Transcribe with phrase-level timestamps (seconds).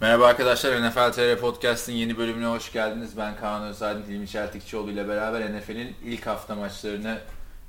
[0.00, 3.16] Merhaba arkadaşlar, NFL TR Podcast'in yeni bölümüne hoş geldiniz.
[3.16, 7.18] Ben Kaan Özaydın, Hilmi Çeltikçioğlu ile beraber NFL'in ilk hafta maçlarını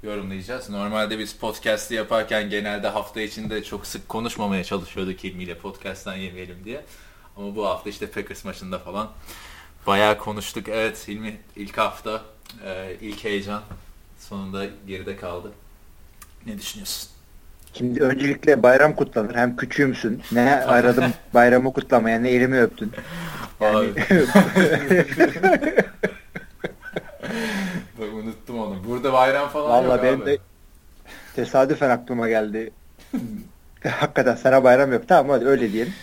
[0.03, 0.69] yorumlayacağız.
[0.69, 6.65] Normalde biz podcast'i yaparken genelde hafta içinde çok sık konuşmamaya çalışıyorduk Hilmi ile podcast'tan yemeyelim
[6.65, 6.85] diye.
[7.37, 9.11] Ama bu hafta işte Packers maçında falan
[9.87, 10.69] bayağı konuştuk.
[10.69, 12.21] Evet Hilmi ilk hafta,
[12.65, 13.63] e, ilk heyecan
[14.19, 15.51] sonunda geride kaldı.
[16.45, 17.09] Ne düşünüyorsun?
[17.73, 19.35] Şimdi öncelikle bayram kutlanır.
[19.35, 20.21] Hem küçüğümsün.
[20.31, 22.91] Ne aradım bayramı kutlamaya ne elimi öptün.
[23.61, 23.89] Yani...
[27.99, 28.75] Bak unuttum onu.
[28.87, 30.25] Burada bayram falan Vallahi yok benim abi.
[30.25, 30.37] de
[31.35, 32.71] tesadüfen aklıma geldi.
[33.89, 35.03] Hakikaten sana bayram yok.
[35.07, 35.93] Tamam hadi öyle diyelim.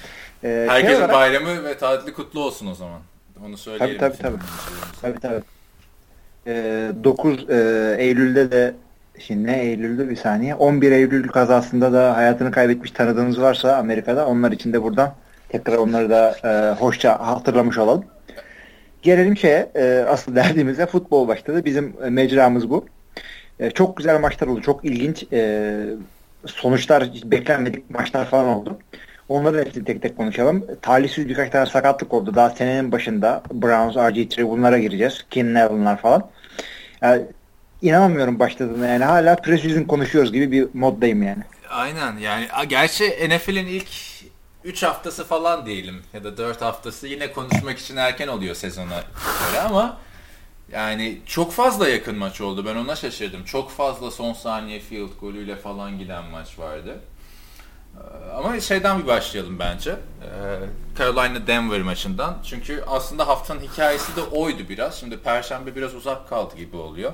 [0.45, 3.01] Ee, şey Herkesin olarak- bayramı ve tatili kutlu olsun o zaman.
[3.47, 3.99] Onu söyleyelim.
[3.99, 4.37] Tabii, tabii,
[5.03, 5.43] Tabii tabii.
[6.47, 8.75] Ee, 9 e, Eylül'de de
[9.19, 14.53] şimdi ne Eylül'de bir saniye 11 Eylül kazasında da hayatını kaybetmiş tanıdığınız varsa Amerika'da onlar
[14.53, 15.15] için de buradan
[15.49, 18.05] tekrar onları da e, hoşça hatırlamış olalım.
[19.03, 21.65] Gelelim şeye e, asıl derdimize futbol başladı.
[21.65, 22.87] Bizim e, mecramız bu.
[23.61, 24.63] E, çok güzel maçlar oldu.
[24.63, 25.77] Çok ilginç e,
[26.47, 28.79] sonuçlar beklenmedik maçlar falan oldu.
[29.29, 30.67] Onları hepsini tek tek konuşalım.
[30.83, 32.35] Talihsiz birkaç tane sakatlık oldu.
[32.35, 35.27] Daha senenin başında Browns, RG3 bunlara gireceğiz.
[35.31, 36.31] Keenan Allen'lar falan.
[37.03, 37.23] Yani,
[37.83, 39.05] inanamıyorum başladığına yani.
[39.05, 41.43] Hala preseason konuşuyoruz gibi bir moddayım yani.
[41.71, 43.89] Aynen yani gerçi NFL'in ilk
[44.65, 49.05] 3 haftası falan diyelim ya da 4 haftası yine konuşmak için erken oluyor sezona
[49.51, 49.97] göre ama
[50.73, 52.67] yani çok fazla yakın maç oldu.
[52.67, 53.45] Ben ona şaşırdım.
[53.45, 57.01] Çok fazla son saniye field golüyle falan giden maç vardı.
[57.97, 59.91] Ee, Ama şeyden bir başlayalım bence.
[59.91, 60.59] Ee,
[60.99, 62.39] Carolina Denver maçından.
[62.45, 65.01] Çünkü aslında haftanın hikayesi de oydu biraz.
[65.01, 67.13] Şimdi Perşembe biraz uzak kaldı gibi oluyor.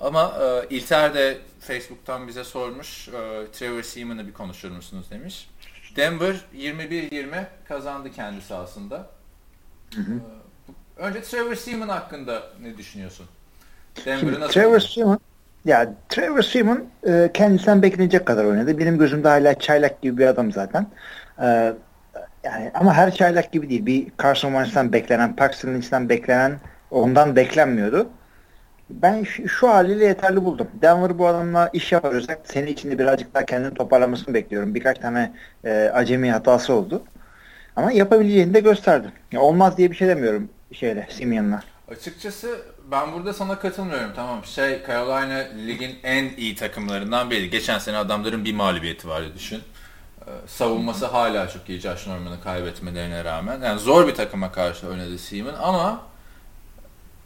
[0.00, 3.08] Ama e, İlter de Facebook'tan bize sormuş.
[3.08, 3.12] E,
[3.52, 5.50] Trevor Seaman'ı bir konuşur musunuz demiş.
[5.96, 9.06] Denver 21-20 kazandı kendisi aslında.
[9.92, 10.00] E,
[10.96, 13.26] önce Trevor Seaman hakkında ne düşünüyorsun?
[14.06, 14.80] Denver'ı nasıl Trevor?
[14.80, 15.20] Seaman
[15.64, 18.78] ya Trevor Seaman e, kendisinden beklenecek kadar oynadı.
[18.78, 20.86] Benim gözümde hala çaylak gibi bir adam zaten.
[21.42, 21.74] E,
[22.44, 23.86] yani ama her çaylak gibi değil.
[23.86, 26.60] Bir Carson Wentz'ten beklenen, Paxton Lynch'ten beklenen
[26.90, 28.08] ondan beklenmiyordu.
[28.90, 30.68] Ben şu, şu haliyle yeterli buldum.
[30.82, 34.74] Denver bu adamla iş yaparsak sene içinde birazcık daha kendini toparlamasını bekliyorum.
[34.74, 35.32] Birkaç tane
[35.64, 37.02] e, acemi hatası oldu.
[37.76, 39.12] Ama yapabileceğini de gösterdi.
[39.32, 41.62] Ya olmaz diye bir şey demiyorum şeyle Simeon'la.
[41.90, 42.58] Açıkçası
[42.90, 44.10] ben burada sana katılmıyorum.
[44.16, 47.50] Tamam şey Carolina ligin en iyi takımlarından biri.
[47.50, 49.60] Geçen sene adamların bir mağlubiyeti vardı düşün.
[50.20, 53.60] Ee, savunması hala çok iyi Josh Norman'ı kaybetmelerine rağmen.
[53.60, 56.09] Yani zor bir takıma karşı oynadı Seaman ama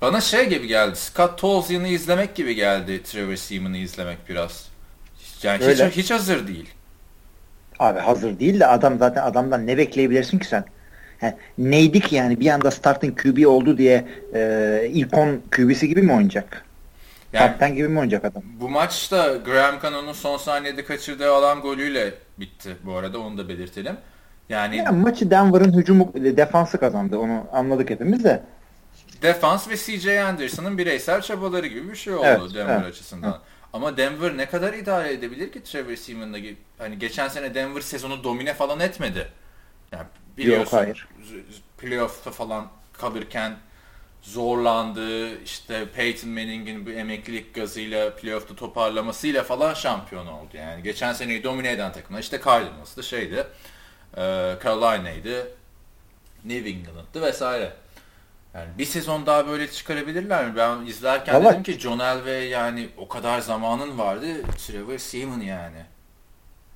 [0.05, 0.97] bana şey gibi geldi.
[0.97, 4.69] Scott Tolzien'i izlemek gibi geldi Trevor Seaman'ı izlemek biraz.
[5.43, 5.91] Yani hiç, Öyle.
[5.91, 6.69] hiç hazır değil.
[7.79, 10.65] Abi hazır değil de adam zaten adamdan ne bekleyebilirsin ki sen?
[11.23, 14.05] Yani neydi ki yani bir anda starting QB oldu diye
[14.35, 16.65] e, ilk 10 QB'si gibi mi oynayacak?
[17.33, 18.43] Yani 10 gibi mi oynayacak adam?
[18.61, 23.97] bu maçta Graham Cannon'un son saniyede kaçırdığı alan golüyle bitti bu arada onu da belirtelim.
[24.49, 27.19] Yani Ya maçı Denver'ın hücumu defansı kazandı.
[27.19, 28.43] Onu anladık hepimiz de.
[29.23, 33.31] Defans ve CJ Anderson'ın bireysel çabaları gibi bir şey oldu Evet, Denver evet, açısından.
[33.31, 33.41] evet.
[33.73, 36.57] Ama Denver ne kadar idare edebilir ki Trevor Seaman'la gibi?
[36.79, 39.33] Hani geçen sene Denver sezonu domine falan etmedi.
[39.93, 41.09] Yani biliyorsun hayır.
[41.23, 41.45] z-
[41.79, 43.57] playoff'ta falan kalırken
[44.23, 45.41] zorlandı.
[45.43, 50.57] İşte Peyton Manning'in bu emeklilik gazıyla playoff'ta toparlamasıyla falan şampiyon oldu.
[50.57, 53.47] Yani geçen seneyi domine eden takımlar işte Cardinals'tı şeydi.
[54.65, 55.49] Carolina'ydı.
[56.45, 57.73] New England'dı vesaire.
[58.55, 60.53] Yani bir sezon daha böyle çıkarabilirler mi?
[60.57, 64.27] Ben izlerken Vallahi- dedim ki John Elway yani o kadar zamanın vardı.
[64.67, 65.79] Trevor Seaman yani.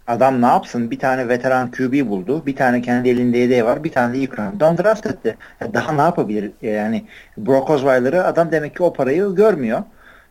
[0.07, 0.91] Adam ne yapsın?
[0.91, 2.47] Bir tane veteran QB buldu.
[2.47, 3.85] Bir tane kendi elinde yedeği var.
[3.85, 5.37] Bir tane de ilk round'dan draft etti.
[5.75, 6.51] Daha ne yapabilir?
[6.63, 7.05] Yani
[7.37, 9.83] Brock Osweiler'ı adam demek ki o parayı görmüyor.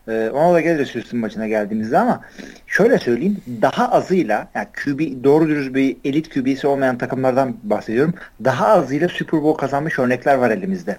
[0.08, 2.20] Ee, ona da geliriz Houston maçına geldiğimizde ama
[2.66, 8.14] şöyle söyleyeyim daha azıyla yani QB doğru dürüst bir elit QB'si olmayan takımlardan bahsediyorum.
[8.44, 10.96] Daha azıyla Super Bowl kazanmış örnekler var elimizde.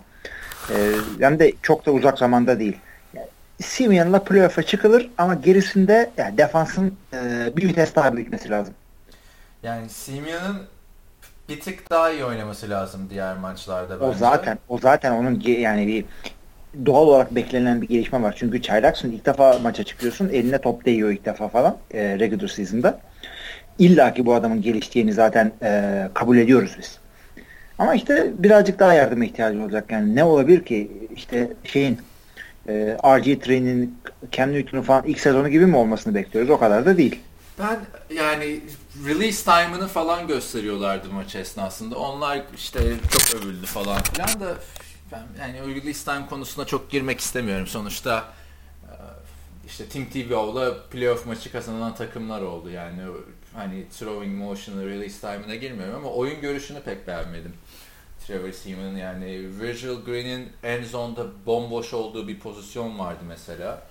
[0.72, 2.78] Ee, hem de çok da uzak zamanda değil.
[3.14, 3.28] Yani,
[3.62, 8.74] Simeon'la playoff'a çıkılır ama gerisinde yani defansın e, bir vites daha büyütmesi lazım.
[9.64, 10.58] Yani Simeon'ın
[11.50, 14.06] bir tık daha iyi oynaması lazım diğer maçlarda bence.
[14.06, 16.06] O zaten o zaten onun yani bir
[16.86, 18.36] doğal olarak beklenen bir gelişme var.
[18.38, 20.30] Çünkü çaylaksın ilk defa maça çıkıyorsun.
[20.30, 23.00] Eline top değiyor ilk defa falan e, regular season'da.
[23.80, 27.00] İlla ki bu adamın geliştiğini zaten e, kabul ediyoruz biz.
[27.80, 29.92] Ama işte birazcık daha yardıma ihtiyacı olacak.
[29.92, 32.00] Yani ne olabilir ki işte şeyin
[32.68, 34.00] e, RG3'nin
[34.32, 36.50] Cam Newton'un falan ilk sezonu gibi mi olmasını bekliyoruz?
[36.52, 37.20] O kadar da değil.
[37.60, 37.80] Ben
[38.16, 38.62] yani
[39.06, 41.96] release time'ını falan gösteriyorlardı maç esnasında.
[41.98, 42.80] Onlar işte
[43.12, 44.56] çok övüldü falan filan da
[45.12, 47.68] ben yani release time konusuna çok girmek istemiyorum.
[47.68, 48.24] Sonuçta
[48.84, 48.94] e,
[49.68, 52.70] işte Team TVO'la playoff maçı kazanan takımlar oldu.
[52.70, 53.02] Yani
[53.54, 57.54] hani throwing motion'ı, release time'ına girmiyorum ama oyun görüşünü pek beğenmedim.
[58.30, 59.26] Trevor Seaman yani
[59.62, 63.88] Virgil Green'in en zonda bomboş olduğu bir pozisyon vardı mesela.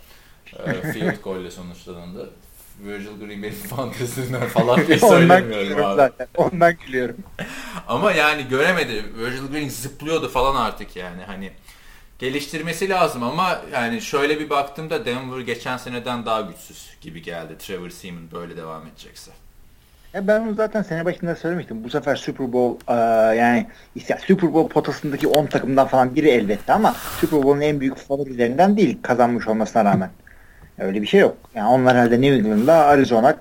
[0.67, 2.31] E, field golle sonuçlandı.
[2.85, 5.97] Virgil Green benim fantezimden falan diye söylemiyorum abi.
[5.97, 6.29] Zaten.
[6.37, 7.17] Ondan gülüyorum.
[7.89, 9.05] Ama yani göremedi.
[9.19, 11.23] Virgil Green zıplıyordu falan artık yani.
[11.23, 11.53] Hani
[12.19, 17.59] geliştirmesi lazım ama yani şöyle bir baktığımda Denver geçen seneden daha güçsüz gibi geldi.
[17.59, 19.31] Trevor Seaman böyle devam edecekse.
[20.15, 21.85] Ya ben onu zaten sene başında söylemiştim.
[21.85, 22.95] Bu sefer Super Bowl e,
[23.37, 27.97] yani işte Super Bowl potasındaki 10 takımdan falan biri elbette ama Super Bowl'un en büyük
[27.97, 30.11] favorilerinden değil kazanmış olmasına rağmen.
[30.79, 31.37] Öyle bir şey yok.
[31.55, 33.39] Yani onlar herhalde New England'da Arizona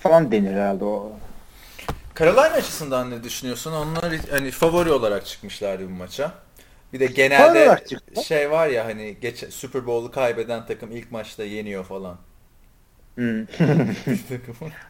[0.00, 1.12] falan denir herhalde o.
[2.18, 3.72] Carolina açısından ne düşünüyorsun?
[3.72, 6.32] Onlar hani favori olarak çıkmışlardı bu maça.
[6.92, 7.84] Bir de genelde
[8.24, 12.16] şey var ya hani geç Super Bowl'u kaybeden takım ilk maçta yeniyor falan.
[13.14, 13.46] Hmm.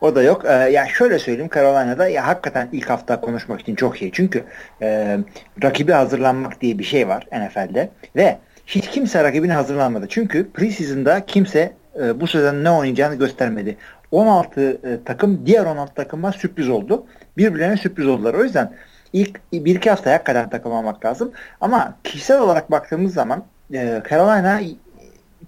[0.00, 0.44] o da yok.
[0.44, 4.12] Ee, ya şöyle söyleyeyim Carolina'da ya hakikaten ilk hafta konuşmak için çok iyi.
[4.12, 4.44] Çünkü
[4.82, 5.18] e,
[5.62, 10.06] rakibi hazırlanmak diye bir şey var NFL'de ve hiç kimse rakibine hazırlanmadı.
[10.08, 11.72] Çünkü preseason'da kimse
[12.02, 13.76] e, bu sezon ne oynayacağını göstermedi.
[14.10, 17.06] 16 e, takım diğer 16 takıma sürpriz oldu.
[17.36, 18.34] Birbirlerine sürpriz oldular.
[18.34, 18.72] O yüzden
[19.12, 21.32] ilk bir iki hafta hakikaten takım almak lazım.
[21.60, 24.60] Ama kişisel olarak baktığımız zaman e, Carolina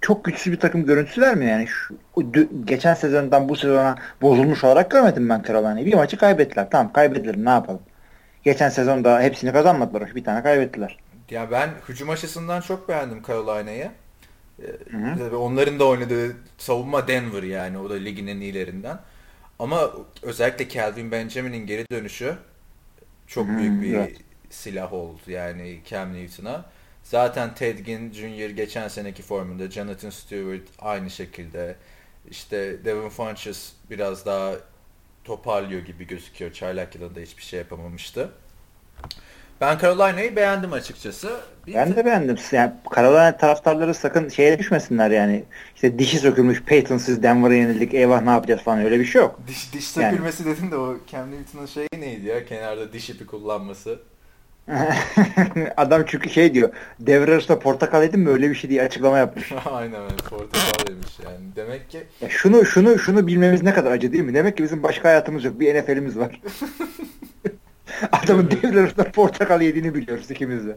[0.00, 1.50] çok güçsüz bir takım görüntüsü vermiyor.
[1.50, 1.94] Yani şu,
[2.64, 5.86] geçen sezondan bu sezona bozulmuş olarak görmedim ben Carolina'yı.
[5.86, 6.70] Bir maçı kaybettiler.
[6.70, 7.82] Tamam kaybettiler ne yapalım.
[8.44, 10.14] Geçen sezonda hepsini kazanmadılar.
[10.14, 10.98] Bir tane kaybettiler.
[11.30, 13.90] Ya ben hücum açısından çok beğendim Carolina'yı.
[14.62, 17.78] Ee, onların da oynadığı savunma Denver yani.
[17.78, 18.98] O da ligin en iyilerinden.
[19.58, 19.90] Ama
[20.22, 22.34] özellikle Calvin Benjamin'in geri dönüşü
[23.26, 24.16] çok Hı-hı, büyük bir evet.
[24.50, 26.64] silah oldu yani Cam Newton'a.
[27.08, 28.50] Zaten Ted Ginn Jr.
[28.50, 31.76] geçen seneki formunda, Jonathan Stewart aynı şekilde.
[32.30, 34.52] İşte Devin Funches biraz daha
[35.24, 36.52] toparlıyor gibi gözüküyor.
[36.52, 38.30] Çaylak yılında hiçbir şey yapamamıştı.
[39.60, 41.40] Ben Carolina'yı beğendim açıkçası.
[41.66, 42.36] Bir ben de beğendim.
[42.52, 45.44] Yani Carolina taraftarları sakın şeye düşmesinler yani.
[45.74, 49.40] İşte dişi sökülmüş Peyton'sız Denver'a yenildik eyvah ne yapacağız falan öyle bir şey yok.
[49.46, 50.56] Diş, diş sökülmesi yani.
[50.56, 53.98] dedin de o Cam Newton'un şeyi neydi ya kenarda diş ipi kullanması.
[55.76, 56.70] Adam çünkü şey diyor
[57.00, 59.52] devre arasında portakal yedim mi öyle bir şey diye açıklama yapmış.
[59.72, 61.38] Aynen öyle portakal demiş yani.
[61.56, 64.34] Demek ki ya şunu şunu şunu bilmemiz ne kadar acı değil mi?
[64.34, 65.60] Demek ki bizim başka hayatımız yok.
[65.60, 66.40] Bir NFL'imiz var.
[68.12, 70.76] Adamın devre arasında portakal yediğini biliyoruz ikimiz de.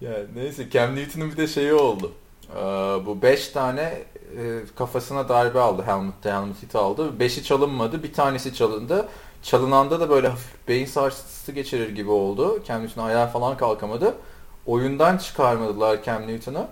[0.00, 2.12] Yani neyse Cam Newton'un bir de şeyi oldu.
[2.56, 2.60] Ee,
[3.06, 5.82] bu 5 tane e, kafasına darbe aldı.
[5.86, 7.12] Helmut'te helmet hit aldı.
[7.20, 8.02] 5'i çalınmadı.
[8.02, 9.08] Bir tanesi çalındı.
[9.42, 12.62] Çalınanda da böyle hafif beyin sarsıntısı geçirir gibi oldu.
[12.68, 14.14] Cam Newton ayağa falan kalkamadı.
[14.66, 16.66] Oyundan çıkarmadılar Cam Newton'u.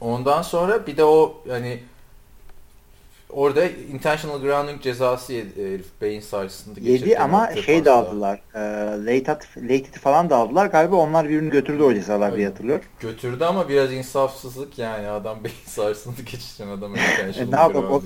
[0.00, 1.80] Ondan sonra bir de o hani
[3.30, 8.40] orada intentional grounding cezası yedi herif beyin sarsıntı Yedi ama şey de aldılar.
[8.54, 8.60] E,
[9.06, 10.66] late, falan da aldılar.
[10.66, 12.38] Galiba onlar birbirini götürdü o cezalar evet.
[12.38, 12.80] diye hatırlıyor.
[13.00, 18.04] Götürdü ama biraz insafsızlık yani adam beyin sarsıntı geçiren adam intentional e, ne yapalım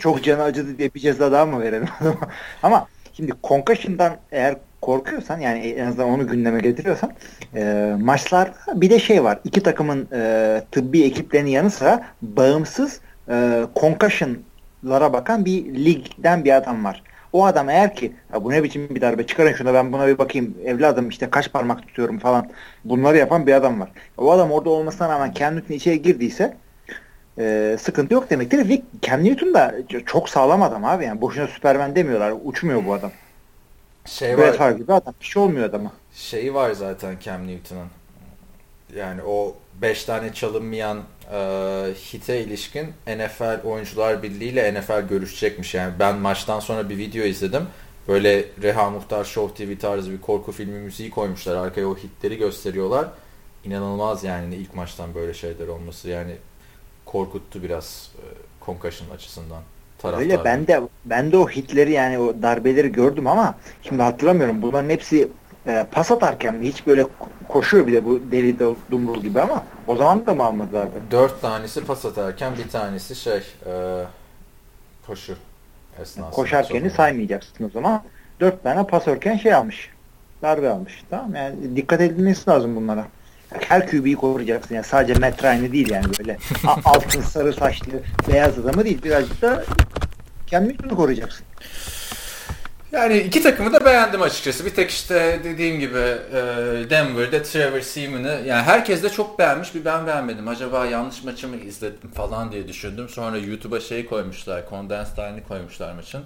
[0.00, 1.88] çok canı acıdı diye bir ceza daha mı verelim
[2.62, 7.12] ama şimdi concussion'dan eğer korkuyorsan yani en azından onu gündeme getiriyorsan
[7.54, 13.62] e, maçlar bir de şey var iki takımın e, tıbbi ekiplerinin yanı sıra bağımsız e,
[13.76, 17.02] concussion'lara bakan bir ligden bir adam var.
[17.32, 20.54] O adam eğer ki bu ne biçim bir darbe çıkarın şuna ben buna bir bakayım
[20.64, 22.50] evladım işte kaç parmak tutuyorum falan
[22.84, 23.90] bunları yapan bir adam var.
[24.18, 26.56] O adam orada olmasına rağmen Newton içeri girdiyse
[27.38, 28.68] e, sıkıntı yok demektir.
[28.68, 29.74] Ve Cam Newton da
[30.06, 33.12] çok sağlam adam abi yani boşuna Superman demiyorlar uçmuyor bu adam.
[34.04, 34.70] Şey Brett var.
[34.70, 35.92] gibi adam bir şey olmuyor adama.
[36.14, 37.88] Şeyi var zaten Cam Newton'ın
[38.96, 40.98] yani o 5 tane çalınmayan
[41.32, 41.38] e,
[42.12, 45.74] hite ilişkin NFL Oyuncular Birliği ile NFL görüşecekmiş.
[45.74, 47.62] Yani ben maçtan sonra bir video izledim.
[48.08, 51.56] Böyle Reha Muhtar Show TV tarzı bir korku filmi müziği koymuşlar.
[51.56, 53.08] Arkaya o hitleri gösteriyorlar.
[53.64, 56.08] İnanılmaz yani ilk maçtan böyle şeyler olması.
[56.08, 56.32] Yani
[57.12, 58.24] korkuttu biraz e,
[58.64, 59.62] concussion açısından.
[60.04, 64.62] Öyle ben de ben de o hitleri yani o darbeleri gördüm ama şimdi hatırlamıyorum.
[64.62, 65.28] Bunların hepsi
[65.66, 67.06] e, pas atarken hiç böyle
[67.48, 70.88] koşuyor bir de bu deli de dumrul gibi ama o zaman da mı almadılar?
[71.10, 74.04] Dört tanesi pas atarken bir tanesi şey e,
[75.06, 75.36] koşu
[76.02, 76.30] esnasında.
[76.30, 78.02] Koşarkeni saymayacaksın o zaman.
[78.40, 79.90] Dört tane pasörken şey almış.
[80.42, 81.04] Darbe almış.
[81.10, 83.06] Tamam yani dikkat edilmesi lazım bunlara.
[83.58, 84.74] Her QB'yi koruyacaksın.
[84.74, 86.38] Yani sadece Matt Ryan'ı değil yani böyle
[86.84, 87.92] altın sarı saçlı
[88.28, 89.02] beyaz adamı değil.
[89.02, 89.64] Birazcık da
[90.46, 91.46] Cam Newton'u koruyacaksın.
[92.92, 94.64] Yani iki takımı da beğendim açıkçası.
[94.64, 96.36] Bir tek işte dediğim gibi e,
[96.90, 100.48] Denver'da Trevor Seaman'ı yani herkes de çok beğenmiş bir ben beğenmedim.
[100.48, 103.08] Acaba yanlış maçı mı izledim falan diye düşündüm.
[103.08, 106.24] Sonra YouTube'a şey koymuşlar, condensed halini koymuşlar maçın.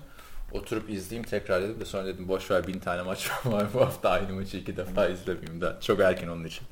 [0.52, 4.10] Oturup izleyeyim tekrar dedim de sonra dedim boş ver bin tane maç var bu hafta
[4.10, 6.66] aynı maçı iki defa izlemeyeyim de çok erken onun için.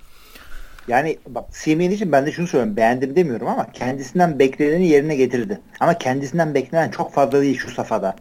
[0.89, 2.77] Yani bak Seaman için ben de şunu söylüyorum.
[2.77, 5.61] Beğendim demiyorum ama kendisinden bekleneni yerine getirdi.
[5.81, 8.17] Ama kendisinden beklenen çok fazla değil şu safhada.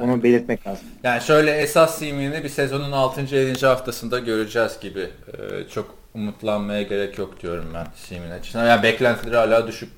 [0.00, 0.86] Onu belirtmek lazım.
[1.02, 3.34] Yani şöyle esas Seaman'i bir sezonun 6.
[3.36, 3.66] 7.
[3.66, 5.00] haftasında göreceğiz gibi.
[5.00, 8.66] Ee, çok umutlanmaya gerek yok diyorum ben Seaman açısından.
[8.66, 9.90] Yani beklentileri hala düşük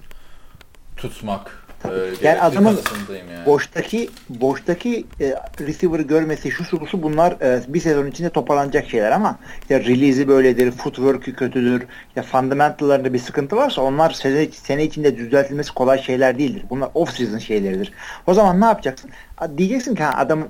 [0.97, 2.71] tutmak ee, yani adamın
[3.09, 3.47] yani.
[3.47, 9.39] boştaki boştaki e, receiver'ı görmesi şu şusu bunlar e, bir sezon içinde toparlanacak şeyler ama
[9.63, 15.75] işte release'i böyledir, footwork'ü kötüdür, işte fundamental'larında bir sıkıntı varsa onlar sene, sene içinde düzeltilmesi
[15.75, 16.65] kolay şeyler değildir.
[16.71, 17.93] Bunlar off season şeyleridir.
[18.27, 19.11] O zaman ne yapacaksın?
[19.57, 20.49] Diyeceksin ki ha, adamın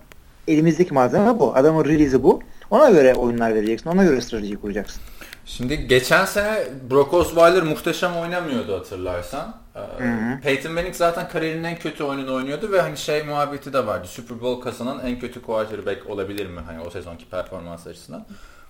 [0.48, 1.56] elimizdeki malzeme bu.
[1.56, 2.40] Adamın release'i bu.
[2.70, 3.90] Ona göre oyunlar vereceksin.
[3.90, 5.02] Ona göre strateji kuracaksın.
[5.46, 9.54] Şimdi geçen sene Brock Osweiler muhteşem oynamıyordu hatırlarsan.
[9.74, 14.06] Hı Peyton Manning zaten kariyerinin en kötü oyununu oynuyordu ve hani şey muhabbeti de vardı.
[14.08, 18.26] Super Bowl kazanan en kötü quarterback olabilir mi hani o sezonki performans açısından.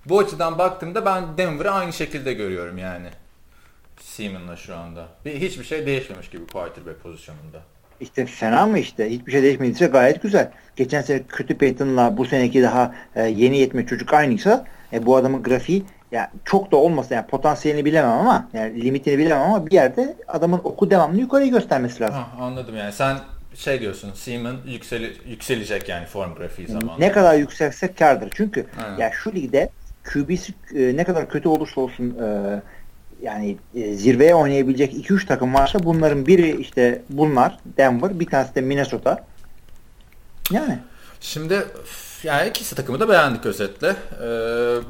[0.07, 3.09] Bu açıdan baktığımda ben Denver'ı aynı şekilde görüyorum yani.
[4.01, 5.07] Seaman'la şu anda.
[5.25, 7.63] Bir, hiçbir şey değişmemiş gibi quarterback pozisyonunda.
[8.01, 9.11] İşte fena mı işte?
[9.11, 10.51] Hiçbir şey değişmediyse gayet güzel.
[10.77, 15.43] Geçen sene kötü Peyton'la bu seneki daha e, yeni yetme çocuk aynıysa e, bu adamın
[15.43, 15.85] grafiği
[16.15, 20.61] yani çok da olmasa yani potansiyelini bilemem ama yani limitini bilemem ama bir yerde adamın
[20.65, 22.17] oku devamlı yukarıyı göstermesi lazım.
[22.17, 23.17] Ha, anladım yani sen
[23.55, 26.97] şey diyorsun Seaman yükseli, yükselecek yani form grafiği zamanında.
[26.99, 28.33] Ne kadar yükselsek kardır.
[28.35, 28.99] Çünkü Aynen.
[28.99, 29.71] yani şu ligde
[30.13, 32.61] QB'si e, ne kadar kötü olursa olsun e,
[33.23, 38.61] yani e, zirveye oynayabilecek 2-3 takım varsa bunların biri işte bunlar Denver bir tanesi de
[38.61, 39.25] Minnesota.
[40.51, 40.79] Yani.
[41.21, 41.65] Şimdi
[42.25, 43.89] yani ikisi takımı da beğendik özetle.
[43.89, 44.27] Ee,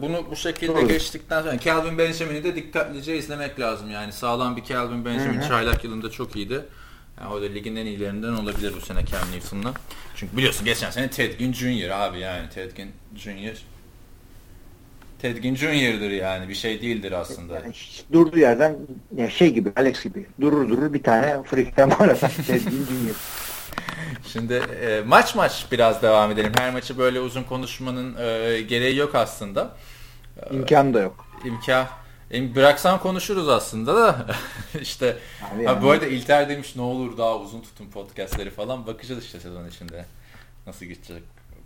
[0.02, 0.88] bunu bu şekilde Doğru.
[0.88, 3.90] geçtikten sonra Calvin Benjamin'i de dikkatlice izlemek lazım.
[3.90, 5.48] Yani sağlam bir Calvin Benjamin Hı-hı.
[5.48, 6.64] çaylak yılında çok iyiydi.
[7.20, 9.74] Yani o da ligin en iyilerinden olabilir bu sene Cam Newton'la.
[10.16, 11.90] Çünkü biliyorsun geçen sene Ted Ginn Jr.
[11.90, 13.56] abi yani Ted Ginn Jr.
[15.18, 17.54] Ted Ginn Jr.'dır yani bir şey değildir aslında.
[17.54, 17.72] Yani
[18.12, 18.76] durduğu yerden
[19.30, 23.14] şey gibi Alex gibi durur durur bir tane frikten gol atar Ted Ginn Jr.
[24.32, 26.52] Şimdi e, maç maç biraz devam edelim.
[26.58, 29.76] Her maçı böyle uzun konuşmanın e, gereği yok aslında.
[30.50, 31.26] E, İmkan da yok.
[31.44, 31.86] İmkan.
[32.32, 34.26] E, bıraksan konuşuruz aslında da
[34.80, 35.16] işte
[35.54, 39.40] abi, abi bu arada İlter demiş ne olur daha uzun tutun podcastleri falan bakacağız işte
[39.40, 40.04] sezon içinde
[40.66, 41.22] nasıl gidecek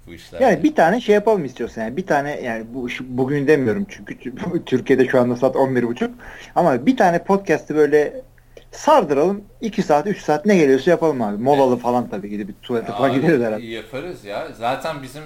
[0.06, 0.40] bu işler.
[0.40, 4.34] Yani bir tane şey yapalım istiyorsan yani bir tane yani bu bugün demiyorum çünkü
[4.66, 6.10] Türkiye'de şu anda saat 11.30
[6.54, 8.22] ama bir tane podcast'ı böyle
[8.72, 11.42] sardıralım 2 saat 3 saat ne geliyorsa yapalım abi.
[11.42, 11.82] Molalı evet.
[11.82, 13.66] falan tabii gidip bir tuvalete falan gideriz herhalde.
[13.66, 14.48] Yaparız ya.
[14.58, 15.22] Zaten bizim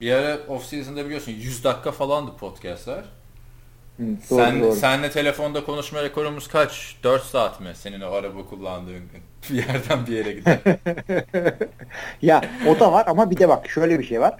[0.00, 3.04] bir ara off season'da biliyorsun 100 dakika falandı podcastlar.
[3.96, 4.72] Hı, doğru, Sen doğru.
[4.72, 6.96] senle telefonda konuşma rekorumuz kaç?
[7.02, 9.22] 4 saat mi senin o araba kullandığın gün?
[9.50, 10.58] Bir yerden bir yere gider.
[12.22, 14.34] ya o da var ama bir de bak şöyle bir şey var.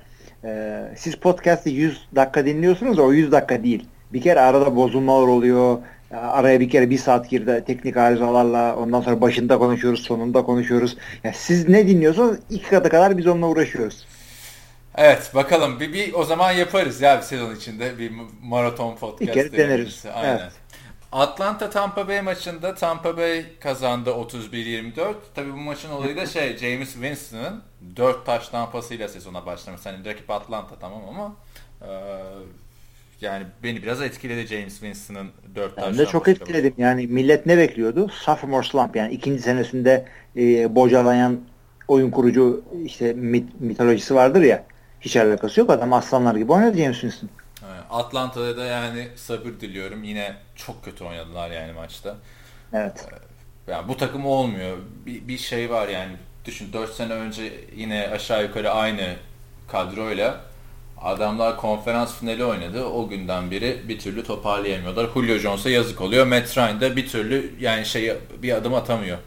[0.45, 3.87] Ee, siz podcast'ı 100 dakika dinliyorsunuz o 100 dakika değil.
[4.13, 5.79] Bir kere arada bozulmalar oluyor
[6.11, 10.97] Araya bir kere bir saat girdi teknik arızalarla ondan sonra başında konuşuyoruz sonunda konuşuyoruz.
[11.25, 14.07] Yani siz ne dinliyorsanız iki katı kadar biz onunla uğraşıyoruz.
[14.97, 18.13] Evet bakalım bir, bir o zaman yaparız ya bir sezon içinde bir
[18.43, 19.21] maraton podcast.
[19.21, 20.05] Bir kere deneriz.
[20.15, 20.39] Aynen.
[20.39, 20.53] Evet.
[21.13, 25.15] Atlanta Tampa Bay maçında Tampa Bay kazandı 31-24.
[25.35, 27.63] Tabii bu maçın olayı da şey James Winston'ın
[27.97, 29.81] 4 taş tampasıyla sezona başlamış.
[29.85, 31.35] Hani rakip Atlanta tamam ama
[31.83, 31.89] e,
[33.21, 36.75] yani beni biraz etkiledi James Winston'ın 4 Ben de çok etkiledim.
[36.79, 38.09] Yani millet ne bekliyordu?
[38.09, 41.41] Sophomore slump yani ikinci senesinde e, bocalayan
[41.89, 44.65] oyun kurucu işte mit, mitolojisi vardır ya.
[45.01, 45.71] Hiç alakası yok.
[45.71, 47.29] Adam aslanlar gibi oynadı James Winston.
[47.91, 50.05] Atlanta'da da yani sabır diliyorum.
[50.05, 52.17] Yine çok kötü oynadılar yani maçta.
[52.73, 53.07] Evet.
[53.69, 54.77] Ee, yani bu takım olmuyor.
[55.07, 56.13] Bir, bir şey var yani.
[56.45, 59.17] Düşün 4 sene önce yine aşağı yukarı aynı
[59.69, 60.41] kadroyla
[61.03, 62.85] Adamlar konferans finali oynadı.
[62.85, 65.09] O günden beri bir türlü toparlayamıyorlar.
[65.15, 66.27] Julio Jones'a yazık oluyor.
[66.27, 69.19] Matt Ryan da bir türlü yani şey bir adım atamıyor.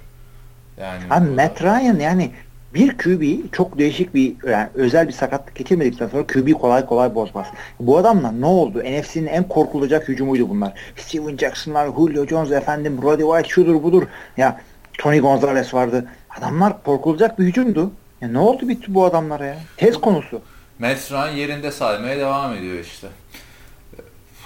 [0.78, 2.32] Yani Abi Matt Ryan yani
[2.74, 7.48] bir QB çok değişik bir yani özel bir sakatlık geçirmedikten sonra QB kolay kolay bozmaz.
[7.80, 8.80] Bu adamla ne oldu?
[8.80, 10.74] NFC'nin en korkulacak hücumuydu bunlar.
[10.96, 14.04] Steven Jackson'lar, Julio Jones efendim, Brody White şudur budur.
[14.38, 14.62] Ya
[14.98, 16.06] Tony Gonzalez vardı.
[16.38, 17.92] Adamlar korkulacak bir hücumdu.
[18.22, 19.58] Ya ne oldu bitti bu adamlara ya?
[19.78, 20.42] Tez konusu.
[20.84, 23.08] Matt Ryan yerinde saymaya devam ediyor işte.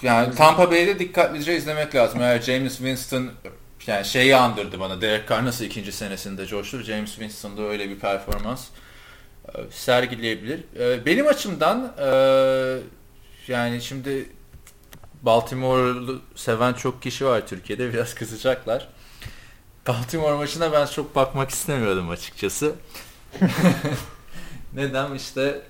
[0.01, 2.21] yani Tampa Bay'de dikkatlice izlemek lazım.
[2.21, 3.31] Eğer James Winston
[3.87, 5.01] yani şeyi andırdı bana.
[5.01, 6.81] Derek Carr nasıl ikinci senesinde coştu.
[6.81, 8.67] James Winston'da öyle bir performans
[9.47, 10.63] e, sergileyebilir.
[10.79, 12.09] E, benim açımdan e,
[13.47, 14.29] yani şimdi
[15.21, 17.93] Baltimore'u seven çok kişi var Türkiye'de.
[17.93, 18.87] Biraz kızacaklar.
[19.87, 22.75] Baltimore maçına ben çok bakmak istemiyordum açıkçası.
[24.73, 25.61] Neden işte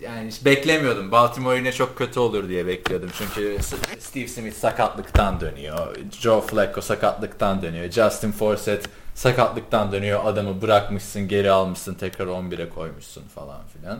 [0.00, 1.12] yani hiç beklemiyordum.
[1.12, 3.10] Baltimore yine çok kötü olur diye bekliyordum.
[3.18, 3.58] Çünkü
[3.98, 5.96] Steve Smith sakatlıktan dönüyor.
[6.20, 7.90] Joe Flacco sakatlıktan dönüyor.
[7.90, 10.20] Justin Forsett sakatlıktan dönüyor.
[10.24, 13.98] Adamı bırakmışsın, geri almışsın, tekrar 11'e koymuşsun falan filan.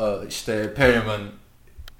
[0.00, 1.20] Ee, işte Perryman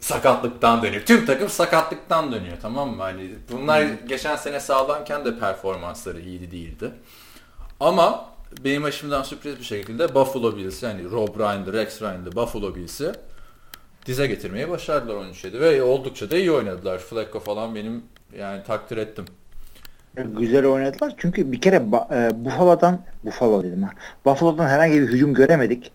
[0.00, 1.02] sakatlıktan dönüyor.
[1.06, 3.02] Tüm takım sakatlıktan dönüyor tamam mı?
[3.02, 6.90] Hani bunlar geçen sene sağlamken de performansları iyiydi değildi.
[7.80, 8.31] Ama
[8.64, 13.12] benim açımdan sürpriz bir şekilde Buffalo Bills yani Rob Ryan'dı, Rex Ryan'dı Buffalo Bills'i
[14.06, 16.98] dize getirmeyi başardılar 13'e ve oldukça da iyi oynadılar.
[16.98, 18.02] Flacco falan benim
[18.38, 19.24] yani takdir ettim.
[20.16, 23.90] Güzel oynadılar çünkü bir kere e, Buffalo'dan Buffalo dedim ha.
[24.24, 25.84] Buffalo'dan herhangi bir hücum göremedik.
[25.84, 25.90] Ya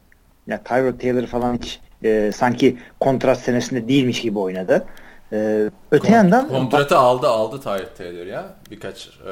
[0.47, 4.85] yani Tyrod Taylor falan hiç e, sanki kontrat senesinde değilmiş gibi oynadı.
[5.31, 9.31] E, öte Kont- yandan kontratı aldı aldı Tyrod Taylor ya birkaç e,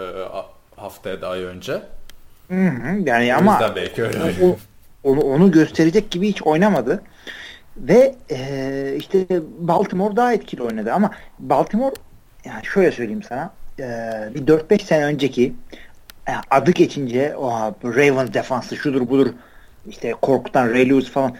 [0.75, 1.81] haftaya da ay önce.
[2.47, 4.19] Hı hı, yani o ama belki öyle.
[4.43, 4.57] O,
[5.03, 7.01] onu, onu gösterecek gibi hiç oynamadı.
[7.77, 9.25] Ve e, işte
[9.59, 11.95] Baltimore daha etkili oynadı ama Baltimore
[12.45, 13.83] yani şöyle söyleyeyim sana e,
[14.35, 15.53] bir 4-5 sene önceki
[16.27, 17.49] yani e, adı geçince o
[17.83, 19.33] Ravens defansı şudur budur
[19.89, 21.35] işte korkutan Ray Lewis falan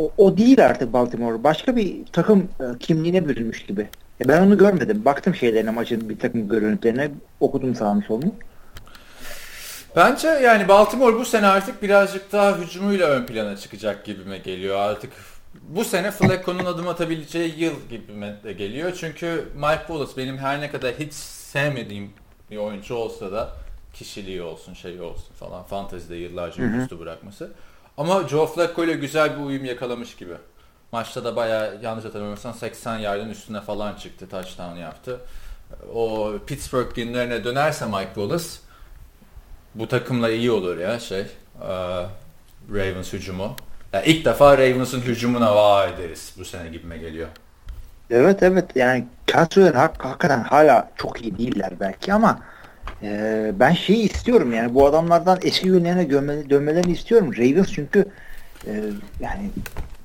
[0.00, 1.44] o, o değil artık Baltimore.
[1.44, 3.88] Başka bir takım e, kimliğine bürünmüş gibi.
[4.20, 5.04] E, ben onu görmedim.
[5.04, 7.10] Baktım şeylerine maçın bir takım görüntülerine
[7.40, 8.32] okudum sağını solunu.
[9.96, 14.78] Bence yani Baltimore bu sene artık birazcık daha hücumuyla ön plana çıkacak gibime geliyor.
[14.78, 15.12] Artık
[15.68, 18.92] bu sene Flacco'nun adım atabileceği yıl gibime de geliyor.
[19.00, 22.12] Çünkü Mike Wallace benim her ne kadar hiç sevmediğim
[22.50, 23.52] bir oyuncu olsa da
[23.94, 27.52] kişiliği olsun, şey olsun falan fantezide yıllarca üstü bırakması.
[27.96, 30.34] Ama Joe Flacco ile güzel bir uyum yakalamış gibi.
[30.92, 34.28] Maçta da bayağı yanlış hatırlamıyorsam 80 yardın üstüne falan çıktı.
[34.28, 35.20] Touchdown yaptı.
[35.94, 38.65] O Pittsburgh günlerine dönerse Mike Wallace
[39.78, 41.20] bu takımla iyi olur ya şey.
[41.20, 41.26] E,
[42.74, 43.56] Ravens hücumu.
[43.92, 47.28] Yani ilk defa Ravens'ın hücumuna vay deriz bu sene gibime geliyor.
[48.10, 49.04] Evet evet yani
[49.74, 52.38] hak, hakikaten hala çok iyi değiller belki ama
[53.02, 57.32] e, ben şeyi istiyorum yani bu adamlardan eski günlerine dönme, dönmelerini istiyorum.
[57.36, 58.04] Ravens çünkü
[58.66, 58.72] e,
[59.20, 59.50] yani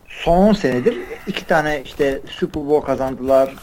[0.07, 3.55] son 10 senedir iki tane işte Super Bowl kazandılar.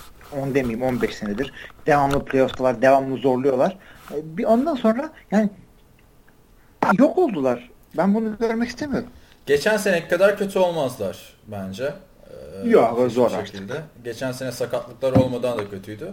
[0.43, 1.53] 10 demeyeyim 15 senedir.
[1.87, 3.77] Devamlı playoff'talar, devamlı zorluyorlar.
[4.11, 5.51] E, bir ondan sonra yani
[6.99, 7.71] yok oldular.
[7.97, 9.09] Ben bunu görmek istemiyorum.
[9.47, 11.93] Geçen sene kadar kötü olmazlar bence.
[12.65, 13.73] Ee, Yok zor şekilde.
[13.73, 14.05] Artık.
[14.05, 16.13] Geçen sene sakatlıklar olmadan da kötüydü.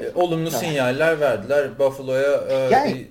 [0.00, 0.58] Ee, olumlu evet.
[0.58, 1.78] sinyaller verdiler.
[1.78, 3.06] Buffalo'ya e, yani, bir...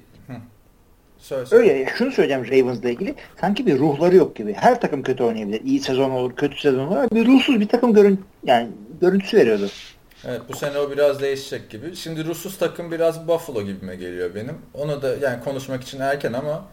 [1.18, 1.74] Söyle, söyle.
[1.74, 1.90] Öyle.
[1.98, 3.16] Şunu söyleyeceğim Ravens'la ilgili.
[3.42, 4.54] Sanki bir ruhları yok gibi.
[4.54, 5.62] Her takım kötü oynayabilir.
[5.62, 7.10] İyi sezon olur, kötü sezon olur.
[7.12, 8.68] Bir ruhsuz bir takım görün yani
[9.02, 9.70] görüntüsü veriyordu.
[10.28, 11.96] Evet bu sene o biraz değişecek gibi.
[11.96, 14.58] Şimdi ruhsuz takım biraz Buffalo gibime geliyor benim.
[14.74, 16.66] Onu da yani konuşmak için erken ama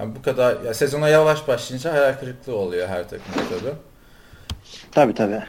[0.00, 3.74] yani bu kadar ya sezona yavaş başlayınca hayal kırıklığı oluyor her takımda tabii.
[4.92, 5.42] Tabii tabii.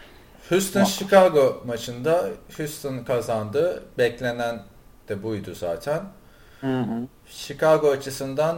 [0.50, 3.84] Houston Chicago maçında Houston kazandı.
[3.98, 4.64] Beklenen
[5.10, 6.02] de buydu zaten.
[6.62, 7.08] Hı hı.
[7.28, 8.58] Chicago açısından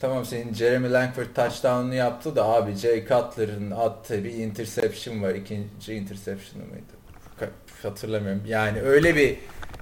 [0.00, 5.34] tamam senin Jeremy Langford touchdown'unu yaptı da abi Jay Cutler'ın attığı bir interception var.
[5.34, 6.97] İkinci interception'ı mıydı?
[7.82, 8.42] Hatırlamıyorum.
[8.46, 9.36] Yani öyle bir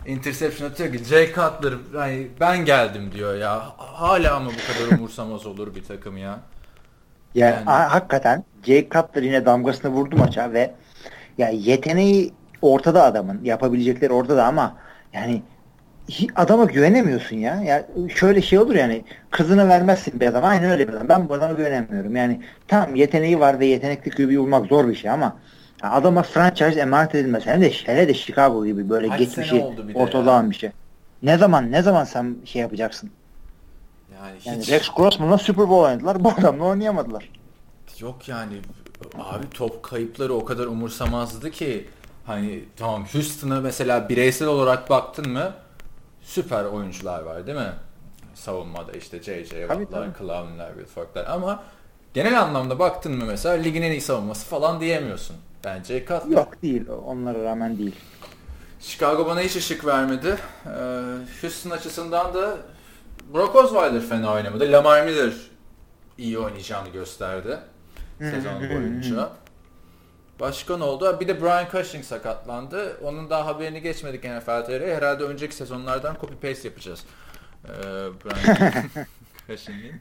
[0.07, 3.62] interception atıyor ki Jay Cutler yani ben geldim diyor ya.
[3.77, 6.40] Hala ama bu kadar umursamaz olur bir takım ya.
[7.35, 7.64] Yani, yani.
[7.64, 10.75] hakikaten Jay Cutler yine damgasını vurdu maça ve
[11.38, 13.40] ya yeteneği ortada adamın.
[13.45, 14.77] Yapabilecekleri ortada ama
[15.12, 15.42] yani
[16.37, 17.62] adama güvenemiyorsun ya.
[17.62, 20.45] Ya şöyle şey olur yani kızını vermezsin bir adam.
[20.45, 21.09] Aynen öyle bir adam.
[21.09, 22.16] Ben bu adama güvenemiyorum.
[22.16, 25.37] Yani tamam yeteneği var ve yetenekli QB bulmak zor bir şey ama
[25.83, 27.47] adama franchise emanet edilmez.
[27.47, 30.71] Hem de hele de Chicago gibi böyle Kaç geçmişi ortalağın bir şey.
[31.23, 33.11] Ne zaman ne zaman sen şey yapacaksın?
[34.15, 34.47] Yani, hiç...
[34.47, 36.25] yani Rex Grossman'la Super Bowl oynadılar.
[36.25, 37.31] Bu adamla oynayamadılar.
[37.99, 38.53] Yok yani
[39.19, 41.89] abi top kayıpları o kadar umursamazdı ki
[42.27, 45.53] hani tamam Houston'a mesela bireysel olarak baktın mı
[46.23, 47.73] süper oyuncular var değil mi?
[48.35, 49.61] Savunmada işte J.J.
[49.61, 51.62] Watt'lar, Clown'lar, Will Fork'lar ama
[52.15, 55.37] genel anlamda baktın mı mesela ligin en iyi savunması falan diyemiyorsun.
[55.67, 56.37] Bence Cutler.
[56.37, 56.89] Yok değil.
[57.07, 57.97] Onlara rağmen değil.
[58.81, 60.37] Chicago bana hiç ışık vermedi.
[60.67, 60.71] Ee,
[61.41, 62.57] Houston açısından da
[63.35, 64.73] Brock Osweiler fena oynamadı.
[64.73, 65.33] Lamar Miller
[66.19, 67.59] iyi oynayacağını gösterdi.
[68.19, 69.31] Sezon boyunca.
[70.41, 71.21] Başka ne oldu?
[71.21, 72.97] Bir de Brian Cushing sakatlandı.
[73.03, 74.97] Onun daha haberini geçmedik NFL TR'ye.
[74.97, 77.05] Herhalde önceki sezonlardan copy paste yapacağız.
[77.65, 77.69] Ee,
[78.25, 78.85] Brian
[79.49, 80.01] Cushing'in.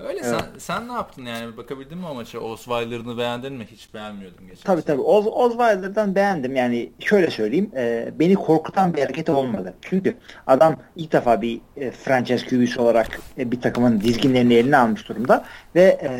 [0.00, 0.40] Öyle evet.
[0.40, 2.38] sen, sen ne yaptın yani bakabildin mi o maça?
[2.38, 3.66] Osweiler'ını beğendin mi?
[3.72, 5.00] Hiç beğenmiyordum geçen Tabii tabii.
[5.00, 6.56] Oz, Osweiler'dan beğendim.
[6.56, 7.70] Yani şöyle söyleyeyim.
[7.76, 9.74] E, beni korkutan bir hareket olmadı.
[9.82, 15.08] Çünkü adam ilk defa bir e, franchise QB'si olarak e, bir takımın dizginlerini eline almış
[15.08, 16.10] durumda ve e,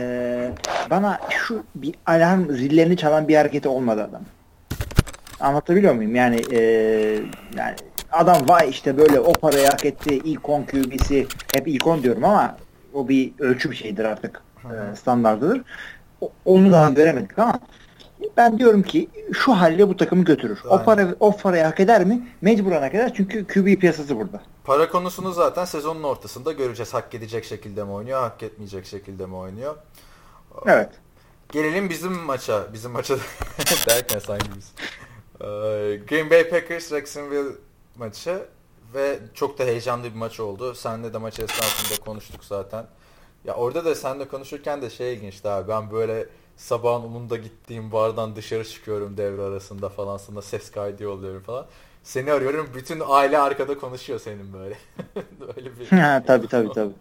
[0.91, 4.23] bana şu bir alarm zillerini çalan bir hareketi olmadı adam.
[5.41, 6.15] Anlatabiliyor muyum?
[6.15, 6.61] Yani e,
[7.57, 7.77] yani
[8.12, 12.25] adam vay işte böyle o parayı hak etti ilk 10 QB'si hep ilk 10 diyorum
[12.25, 12.57] ama
[12.96, 14.42] o bir ölçü bir şeydir artık.
[14.64, 15.62] E, standardıdır.
[16.20, 17.61] O, onu daha veremedik ama
[18.37, 20.59] ben diyorum ki şu halde bu takımı götürür.
[20.64, 20.82] Aynen.
[20.82, 22.28] O para o parayı hak eder mi?
[22.40, 24.42] Mecburen hak eder çünkü QB piyasası burada.
[24.64, 26.94] Para konusunu zaten sezonun ortasında göreceğiz.
[26.94, 29.76] Hak edecek şekilde mi oynuyor, hak etmeyecek şekilde mi oynuyor?
[30.66, 30.90] Evet.
[31.52, 32.72] Gelelim bizim maça.
[32.72, 33.16] Bizim maça
[33.88, 34.72] derken sanki biz.
[35.40, 35.44] Ee,
[36.09, 37.52] Green Bay Packers Jacksonville
[37.96, 38.38] maçı
[38.96, 40.74] ve çok da heyecanlı bir maç oldu.
[40.74, 42.85] Senle de maç esnasında konuştuk zaten.
[43.44, 45.68] Ya orada da senle konuşurken de şey ilginçti abi.
[45.68, 51.42] Ben böyle sabahın umunda gittiğim bardan dışarı çıkıyorum devre arasında falan sana ses kaydı yolluyorum
[51.42, 51.66] falan.
[52.02, 54.74] Seni arıyorum bütün aile arkada konuşuyor senin böyle.
[55.56, 55.87] Öyle bir.
[55.87, 56.94] Ha, tabii tabii tabii.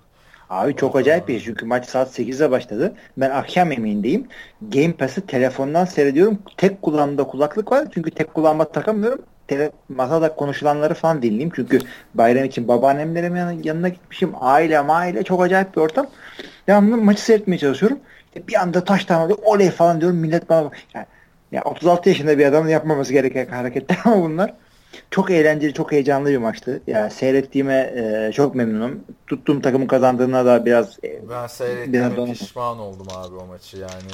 [0.49, 2.95] Abi çok acayip bir şey çünkü maç saat 8'de başladı.
[3.17, 4.27] Ben akşam yemeğindeyim.
[4.61, 6.39] Game Pass'ı telefondan seyrediyorum.
[6.57, 11.51] Tek kulağımda kulaklık var çünkü tek kulağıma takamıyorum tele, masada konuşulanları falan dinleyeyim.
[11.55, 11.79] Çünkü
[12.13, 14.31] bayram için babaannemlerim yanına, gitmişim.
[14.39, 16.07] Aile aile çok acayip bir ortam.
[16.67, 17.99] Devamlı maçı seyretmeye çalışıyorum.
[18.27, 20.17] İşte bir anda taş tane oley falan diyorum.
[20.17, 21.05] Millet bana yani,
[21.51, 24.53] ya 36 yaşında bir adamın yapmaması gereken hareketler ama bunlar.
[25.11, 26.81] Çok eğlenceli, çok heyecanlı bir maçtı.
[26.87, 29.03] Ya yani seyrettiğime e, çok memnunum.
[29.27, 34.11] Tuttuğum takımın kazandığına da biraz e, ben seyrettiğime pişman oldum abi o maçı yani.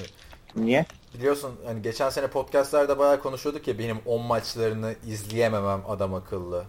[0.56, 0.86] Niye?
[1.14, 6.64] Biliyorsun hani geçen sene podcastlerde bayağı konuşuyorduk ya benim 10 maçlarını izleyememem adam akıllı.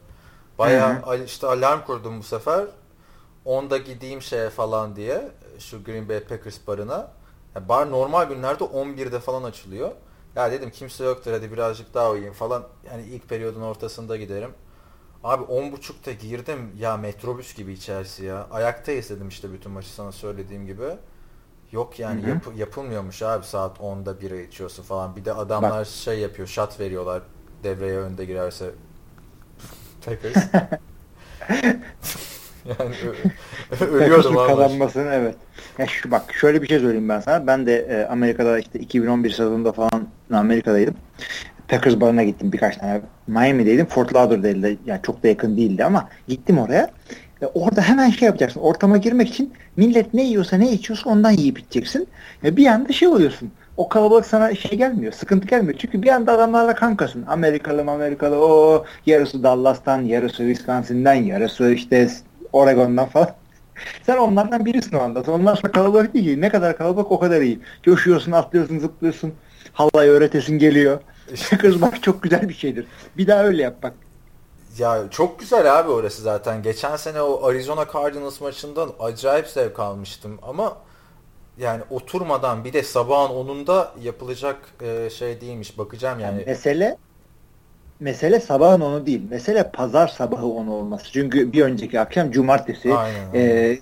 [0.59, 1.25] Bayağı Hı-hı.
[1.25, 2.67] işte alarm kurdum bu sefer.
[3.47, 7.11] 10'da gideyim şeye falan diye şu Green Bay Packers barına.
[7.55, 9.93] Yani bar normal günlerde 11'de falan açılıyor.
[10.37, 12.65] Ya dedim kimse yoktur hadi birazcık daha uyuyayım falan.
[12.91, 14.51] Yani ilk periyodun ortasında giderim.
[15.25, 18.47] Abi 10.30'da girdim ya metrobüs gibi içerisi ya.
[18.51, 20.85] Ayakta izledim işte bütün maçı sana söylediğim gibi.
[21.73, 25.17] Yok yani yap, yapılmıyormuş abi saat 10'da bira içiyorsun falan.
[25.17, 25.87] Bir de adamlar Bak.
[25.87, 27.23] şey yapıyor şat veriyorlar
[27.65, 28.71] devreye önde girerse.
[30.07, 30.35] Packers.
[32.65, 32.95] yani
[33.81, 34.49] ölüyordum abi.
[34.49, 35.35] kazanmasını evet.
[35.79, 37.47] Ya şu, bak şöyle bir şey söyleyeyim ben sana.
[37.47, 40.95] Ben de e, Amerika'da işte 2011 sezonunda falan Amerika'daydım.
[41.69, 43.01] Packers barına gittim birkaç tane.
[43.27, 43.87] Miami'deydim.
[43.87, 46.91] Fort Lauderdale'de yani çok da yakın değildi ama gittim oraya.
[47.43, 48.61] E, orada hemen şey yapacaksın.
[48.61, 52.09] Ortama girmek için millet ne yiyorsa ne içiyorsa ondan yiyip içeceksin.
[52.45, 53.51] E, bir anda şey oluyorsun.
[53.77, 55.13] O kalabalık sana şey gelmiyor.
[55.13, 55.79] Sıkıntı gelmiyor.
[55.79, 57.25] Çünkü bir anda adamlarla kankasın.
[57.27, 62.09] Amerikalı Amerikalı o yarısı Dallas'tan, yarısı Wisconsin'den, yarısı işte
[62.53, 63.29] Oregon'dan falan.
[64.03, 65.33] Sen onlardan birisin o anda.
[65.33, 66.41] Onlar sana kalabalık değil ki.
[66.41, 67.59] Ne kadar kalabalık o kadar iyi.
[67.83, 69.33] Coşuyorsun, atlıyorsun, zıplıyorsun.
[69.73, 71.01] Halay öğretesin geliyor.
[71.59, 72.87] Kızmak çok güzel bir şeydir.
[73.17, 73.93] Bir daha öyle yap bak.
[74.79, 76.63] Ya çok güzel abi orası zaten.
[76.63, 80.77] Geçen sene o Arizona Cardinals maçından acayip zevk almıştım ama
[81.59, 85.79] yani oturmadan bir de sabahın onunda yapılacak e, şey değilmiş.
[85.79, 86.35] Bakacağım yani.
[86.35, 86.45] yani.
[86.47, 86.97] Mesele
[88.01, 89.23] mesele sabahın onu değil.
[89.31, 91.13] Mesele pazar sabahı onu olması.
[91.13, 93.79] Çünkü bir önceki akşam cumartesi aynen, e,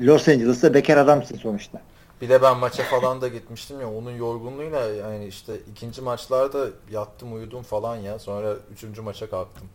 [0.00, 1.80] Los Angeles'ta bekar adamsın sonuçta.
[2.20, 7.34] Bir de ben maça falan da gitmiştim ya onun yorgunluğuyla yani işte ikinci maçlarda yattım
[7.34, 9.68] uyudum falan ya sonra üçüncü maça kalktım.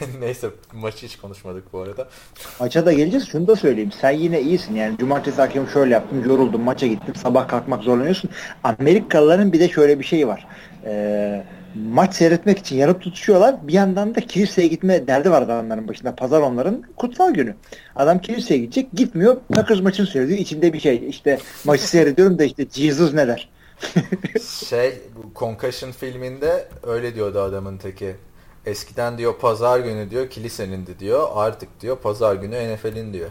[0.20, 2.08] Neyse maçı hiç konuşmadık bu arada.
[2.60, 3.28] Maça da geleceğiz.
[3.28, 3.92] Şunu da söyleyeyim.
[4.00, 4.74] Sen yine iyisin.
[4.74, 6.24] Yani cumartesi akşam şöyle yaptım.
[6.28, 6.62] Yoruldum.
[6.62, 7.14] Maça gittim.
[7.14, 8.30] Sabah kalkmak zorlanıyorsun.
[8.64, 10.46] Amerikalıların bir de şöyle bir şeyi var.
[10.84, 13.68] Ee, maç seyretmek için yarıp tutuşuyorlar.
[13.68, 16.14] Bir yandan da kiliseye gitme derdi var adamların başında.
[16.14, 17.54] Pazar onların kutsal günü.
[17.96, 18.92] Adam kiliseye gidecek.
[18.92, 19.36] Gitmiyor.
[19.54, 20.38] Packers maçını seyrediyor.
[20.38, 21.08] İçinde bir şey.
[21.08, 23.48] İşte maçı seyrediyorum da işte Jesus ne der?
[24.68, 28.16] şey bu Concussion filminde öyle diyordu adamın teki.
[28.66, 31.28] Eskiden diyor pazar günü diyor kilisenin diyor.
[31.34, 33.30] Artık diyor pazar günü NFL'in diyor.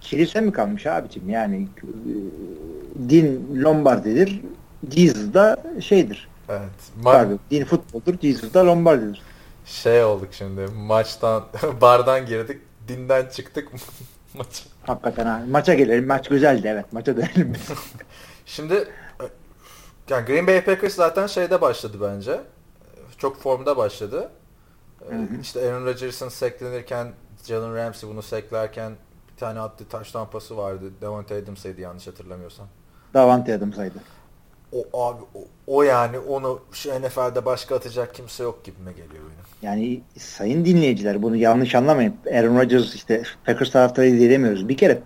[0.00, 1.30] kilise mi kalmış abicim?
[1.30, 4.40] Yani e, din Lombardi'dir.
[4.90, 6.28] Jesus da şeydir.
[6.48, 6.60] Evet.
[7.00, 8.14] Ma- Pardon, din futboldur.
[8.22, 9.22] Jesus da Lombardi'dir.
[9.66, 10.66] Şey olduk şimdi.
[10.76, 11.44] Maçtan
[11.80, 12.60] bardan girdik.
[12.88, 13.68] Dinden çıktık.
[14.34, 14.66] Maç.
[14.82, 15.42] Hakikaten ha.
[15.50, 16.06] Maça gelelim.
[16.06, 16.92] Maç güzeldi evet.
[16.92, 17.52] Maça dönelim.
[18.46, 19.24] şimdi e,
[20.08, 22.40] yani Green Bay Packers zaten şeyde başladı bence
[23.22, 24.30] çok formda başladı.
[25.08, 25.40] Hı hı.
[25.40, 27.08] İşte Aaron Rodgers'ın seklenirken
[27.46, 28.92] Jalen Ramsey bunu seklerken
[29.32, 30.84] bir tane attığı taş tampası vardı.
[31.00, 32.66] Davante Adams'aydı yanlış hatırlamıyorsam.
[33.14, 33.98] Davante Adams'aydı.
[34.72, 39.46] o abi o, o yani onu şu NFL'de başka atacak kimse yok gibime geliyor benim.
[39.62, 42.14] Yani sayın dinleyiciler bunu yanlış anlamayın.
[42.34, 44.68] Aaron Rodgers işte Packers taraftarı izleyemiyoruz.
[44.68, 45.02] Bir kere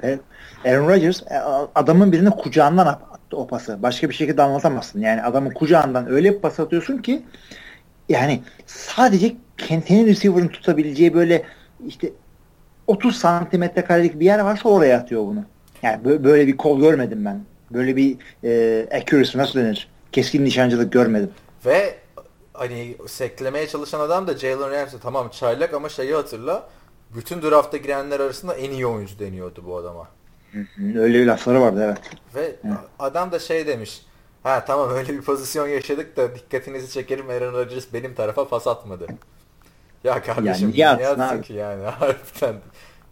[0.65, 1.39] Aaron Rodgers e,
[1.75, 3.83] adamın birini kucağından attı o pası.
[3.83, 5.01] Başka bir şekilde anlatamazsın.
[5.01, 7.23] Yani adamın kucağından öyle bir pas atıyorsun ki
[8.09, 11.43] yani sadece kendini receiver'ın tutabileceği böyle
[11.87, 12.13] işte
[12.87, 15.45] 30 santimetre karelik bir yer varsa oraya atıyor bunu.
[15.83, 17.41] Yani böyle bir kol görmedim ben.
[17.71, 19.89] Böyle bir e, accuracy nasıl denir?
[20.13, 21.31] Keskin nişancılık görmedim.
[21.67, 21.95] Ve
[22.53, 26.69] hani seklemeye çalışan adam da Jalen Ramsey tamam çaylak ama şeyi hatırla
[27.15, 30.09] bütün drafta girenler arasında en iyi oyuncu deniyordu bu adama.
[30.95, 31.99] Öyle bir lafları vardı evet.
[32.35, 32.77] Ve Hı.
[32.99, 34.06] adam da şey demiş
[34.47, 39.07] ha tamam öyle bir pozisyon yaşadık da dikkatinizi çekerim Aaron Rodgers benim tarafa pas atmadı.
[40.05, 42.57] Ya kardeşim yani niye atsın ki yani harbiden.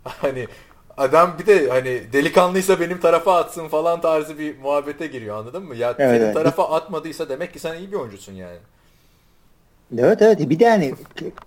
[0.04, 0.46] Hani
[0.96, 5.76] adam bir de hani delikanlıysa benim tarafa atsın falan tarzı bir muhabbete giriyor anladın mı?
[5.76, 6.34] Ya evet, senin evet.
[6.34, 8.58] tarafa atmadıysa demek ki sen iyi bir oyuncusun yani.
[9.98, 10.94] Evet evet bir de hani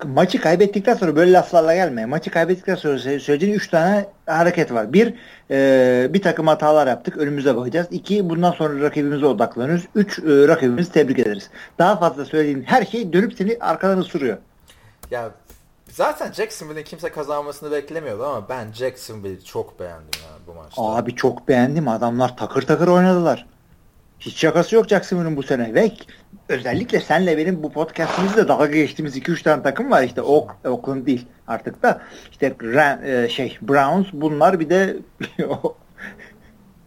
[0.06, 2.06] maçı kaybettikten sonra böyle laflarla gelme.
[2.06, 4.94] Maçı kaybettikten sonra söyleyeceğin 3 tane hareket var.
[4.94, 5.14] Bir
[5.52, 7.88] e, bir takım hatalar yaptık önümüze bakacağız.
[7.92, 9.88] İki bundan sonra rakibimize odaklanıyoruz.
[9.96, 11.50] Üç e, rakibimizi tebrik ederiz.
[11.80, 14.38] Daha fazla söylediğin her şey dönüp seni arkadan ısırıyor.
[15.12, 15.32] Ya
[15.90, 20.82] zaten Jacksonville'in kimse kazanmasını beklemiyordu ama ben Jacksonville'i çok beğendim ya bu maçta.
[20.82, 21.88] Abi çok beğendim.
[21.88, 23.46] Adamlar takır takır oynadılar.
[24.20, 25.74] Hiç şakası yok Jacksonville'ın bu sene.
[25.74, 25.92] Ve
[26.50, 30.04] özellikle senle benim bu podcastimizde dalga geçtiğimiz 2-3 tane takım var.
[30.04, 32.02] İşte Oak, Oakland değil artık da.
[32.32, 34.98] İşte Ram, e, şey Browns bunlar bir de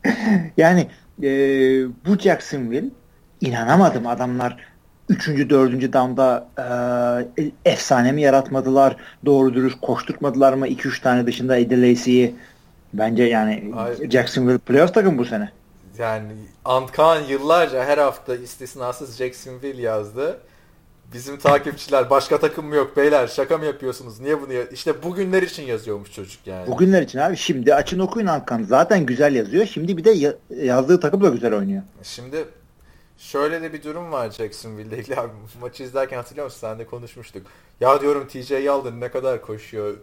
[0.57, 0.87] yani
[1.23, 1.29] e,
[2.07, 2.91] bu Jacksonville
[3.41, 4.57] inanamadım adamlar
[5.09, 5.29] 3.
[5.29, 5.93] 4.
[5.93, 6.49] damda
[7.39, 8.97] e, efsane mi yaratmadılar?
[9.25, 10.69] Doğru dürüst koşturtmadılar mı?
[10.69, 12.35] 2-3 tane dışında Eddie Lacy'yi
[12.95, 14.11] bence yani Hayır.
[14.11, 15.51] Jacksonville playoff takım bu sene
[16.01, 16.33] yani
[16.65, 20.41] Antkan yıllarca her hafta istisnasız Jacksonville yazdı.
[21.13, 23.27] Bizim takipçiler başka takım mı yok beyler?
[23.27, 24.21] Şaka mı yapıyorsunuz?
[24.21, 26.67] Niye bunu ya işte bugünler için yazıyormuş çocuk yani.
[26.67, 27.37] Bugünler için abi.
[27.37, 29.67] Şimdi açın okuyun Antkan zaten güzel yazıyor.
[29.67, 31.83] Şimdi bir de ya- yazdığı takım da güzel oynuyor.
[32.03, 32.45] Şimdi
[33.19, 35.33] şöyle de bir durum var Jacksonville'de ilgili abi.
[35.61, 36.59] Maçı izlerken hatırlıyor musun?
[36.61, 37.47] Sen de konuşmuştuk.
[37.81, 39.97] Ya diyorum TJ Yeldon ne kadar koşuyor?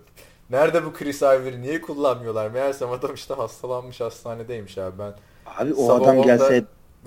[0.50, 1.62] Nerede bu Chris Ivory?
[1.62, 2.50] Niye kullanmıyorlar?
[2.50, 5.00] Meğersem adam işte hastalanmış hastanedeymiş abi.
[5.00, 5.14] Ben
[5.58, 6.64] Abi o Sabah adam gelse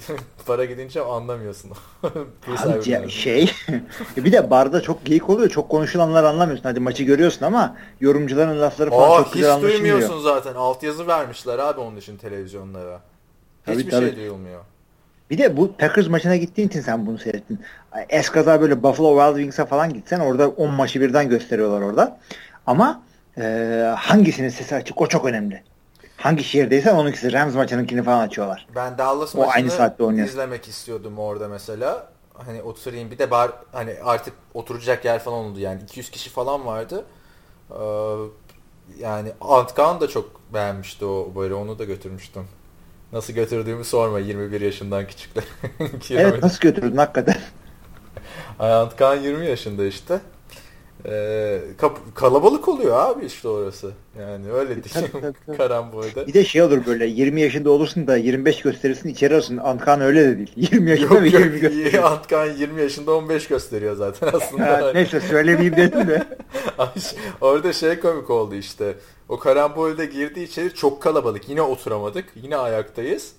[0.46, 1.70] para gidince anlamıyorsun.
[2.64, 3.53] Abi ya, şey
[4.16, 5.48] bir de barda çok geyik oluyor.
[5.48, 6.64] Çok konuşulanlar anlamıyorsun.
[6.64, 9.98] Hadi maçı görüyorsun ama yorumcuların lafları falan Aa, çok güzel anlaşılmıyor.
[9.98, 10.55] Hiç duymuyorsun zaten.
[10.55, 13.00] Altyazı vermişler abi onun için televizyonlara.
[13.66, 14.61] Hiçbir tabii, şey duyulmuyor.
[15.31, 17.61] Bir de bu Packers maçına gittiğin için sen bunu seyrettin.
[18.09, 22.18] Eskaza böyle Buffalo Wild Wings'a falan gitsen orada 10 maçı birden gösteriyorlar orada.
[22.66, 23.03] Ama
[23.38, 23.42] e,
[23.96, 25.62] hangisinin sesi açık o çok önemli
[26.21, 28.67] hangi şehirdeysen onunkisi Rams maçınınkini falan açıyorlar.
[28.75, 30.29] Ben Dallas o maçını aynı saatte oynuyor.
[30.29, 32.09] izlemek istiyordum orada mesela.
[32.35, 36.67] Hani oturayım bir de bar hani artık oturacak yer falan oldu yani 200 kişi falan
[36.67, 37.05] vardı.
[37.71, 37.75] Ee,
[38.99, 42.45] yani Antkan da çok beğenmişti o böyle onu da götürmüştüm.
[43.13, 45.45] Nasıl götürdüğümü sorma 21 yaşından küçükler.
[46.11, 47.37] evet nasıl götürdün hakikaten.
[48.59, 50.21] Antkan 20 yaşında işte.
[51.07, 51.61] Ee,
[52.15, 53.93] kalabalık oluyor abi işte orası.
[54.19, 56.27] Yani öyle diyeyim karambolde.
[56.27, 59.57] Bir de şey olur böyle 20 yaşında olursun da 25 gösterirsin içeri olsun.
[59.57, 60.53] Antkan öyle de değil.
[60.57, 62.03] 20 yaşında yok, ve 20 yok, gösteriyor.
[62.03, 64.67] Antkan 20 yaşında 15 gösteriyor zaten aslında.
[64.67, 66.27] Ha, neyse söylemeyeyim dedim de.
[67.41, 68.95] Orada şey komik oldu işte.
[69.29, 71.49] O karambolde girdi içeri çok kalabalık.
[71.49, 72.25] Yine oturamadık.
[72.43, 73.33] Yine ayaktayız.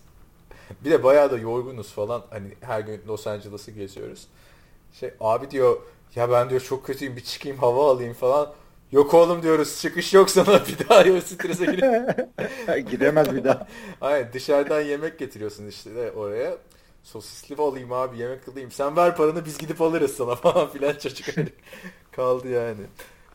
[0.86, 2.22] Bir de bayağı da yorgunuz falan.
[2.30, 4.28] Hani her gün Los Angeles'ı geziyoruz.
[5.00, 5.78] Şey abi diyor
[6.16, 8.54] ya ben diyor çok kötüyüm bir çıkayım hava alayım falan.
[8.92, 11.86] Yok oğlum diyoruz çıkış yok sana bir daha yok strese girip.
[12.92, 13.68] Gidemez bir daha.
[14.02, 16.58] Aynen dışarıdan yemek getiriyorsun işte de oraya.
[17.04, 18.72] Sosisli alayım abi yemek alayım.
[18.72, 21.28] Sen ver paranı biz gidip alırız sana falan filan çocuk
[22.12, 22.82] kaldı yani.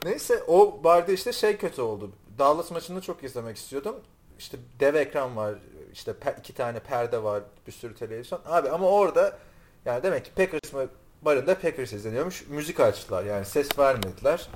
[0.05, 2.11] Neyse o barda işte şey kötü oldu.
[2.39, 3.97] Dallas maçını çok izlemek istiyordum.
[4.39, 5.55] İşte dev ekran var.
[5.93, 7.43] işte iki tane perde var.
[7.67, 8.41] Bir sürü televizyon.
[8.47, 9.39] Abi ama orada
[9.85, 10.89] yani demek ki Packers mı
[11.27, 12.45] barında Packers izleniyormuş.
[12.49, 14.49] Müzik açtılar yani ses vermediler.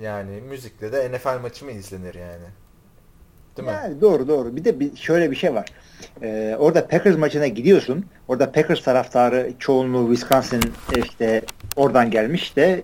[0.00, 2.46] Yani müzikle de NFL maçı mı izlenir yani?
[3.56, 4.00] Değil yani mi?
[4.00, 4.56] Doğru doğru.
[4.56, 5.68] Bir de bir, şöyle bir şey var.
[6.22, 8.06] Ee, orada Packers maçına gidiyorsun.
[8.28, 11.42] Orada Packers taraftarı çoğunluğu Wisconsin işte
[11.76, 12.82] oradan gelmiş de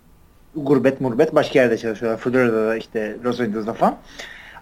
[0.56, 2.20] gurbet murbet başka yerde çalışıyorlar.
[2.20, 3.96] Florida'da işte Los Angeles'da falan.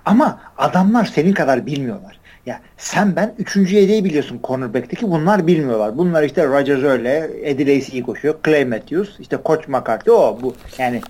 [0.05, 2.19] Ama adamlar senin kadar bilmiyorlar.
[2.46, 5.98] Ya sen ben üçüncü yedeği biliyorsun cornerback'teki bunlar bilmiyorlar.
[5.98, 10.55] Bunlar işte Rodgers öyle, Eddie Lacy koşuyor, Clay Matthews, işte Koç McCarthy o bu.
[10.79, 11.00] Yani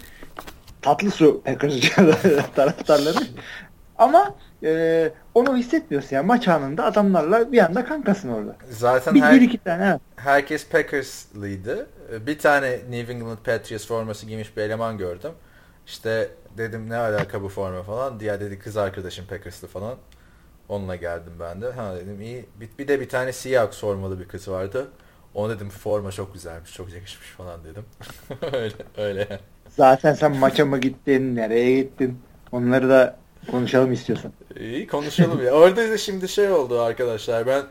[0.82, 1.74] tatlı su Packers
[2.54, 3.18] taraftarları.
[3.98, 6.22] Ama e, onu hissetmiyorsun ya.
[6.22, 8.56] Maç anında adamlarla bir anda kankasın orada.
[8.70, 10.00] Zaten Bir, her, bir iki tane evet.
[10.16, 11.86] herkes Packers'lıydı.
[12.26, 15.32] Bir tane New England Patriots forması giymiş bir eleman gördüm.
[15.86, 18.20] İşte dedim ne alaka bu forma falan.
[18.20, 19.94] Diğer dedi kız arkadaşım Packers'lı falan.
[20.70, 21.70] Onunla geldim ben de.
[21.72, 22.44] Ha dedim iyi.
[22.60, 24.88] Bir, bir de bir tane Seahawks formalı bir kız vardı.
[25.34, 27.84] Ona dedim forma çok güzelmiş, çok yakışmış falan dedim.
[28.52, 29.40] öyle öyle.
[29.68, 32.20] Zaten sen maça mı gittin, nereye gittin?
[32.52, 33.16] Onları da
[33.50, 34.32] konuşalım istiyorsan.
[34.60, 35.52] İyi konuşalım ya.
[35.52, 37.46] Orada da şimdi şey oldu arkadaşlar.
[37.46, 37.62] Ben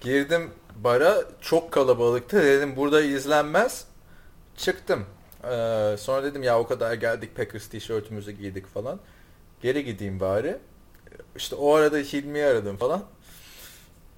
[0.00, 2.42] girdim bara çok kalabalıktı.
[2.42, 3.84] Dedim burada izlenmez.
[4.56, 5.04] Çıktım.
[5.44, 9.00] Ee, sonra dedim ya o kadar geldik Packers tişörtümüzü giydik falan.
[9.62, 10.58] Geri gideyim bari.
[11.36, 13.04] İşte o arada Hilmi'yi aradım falan.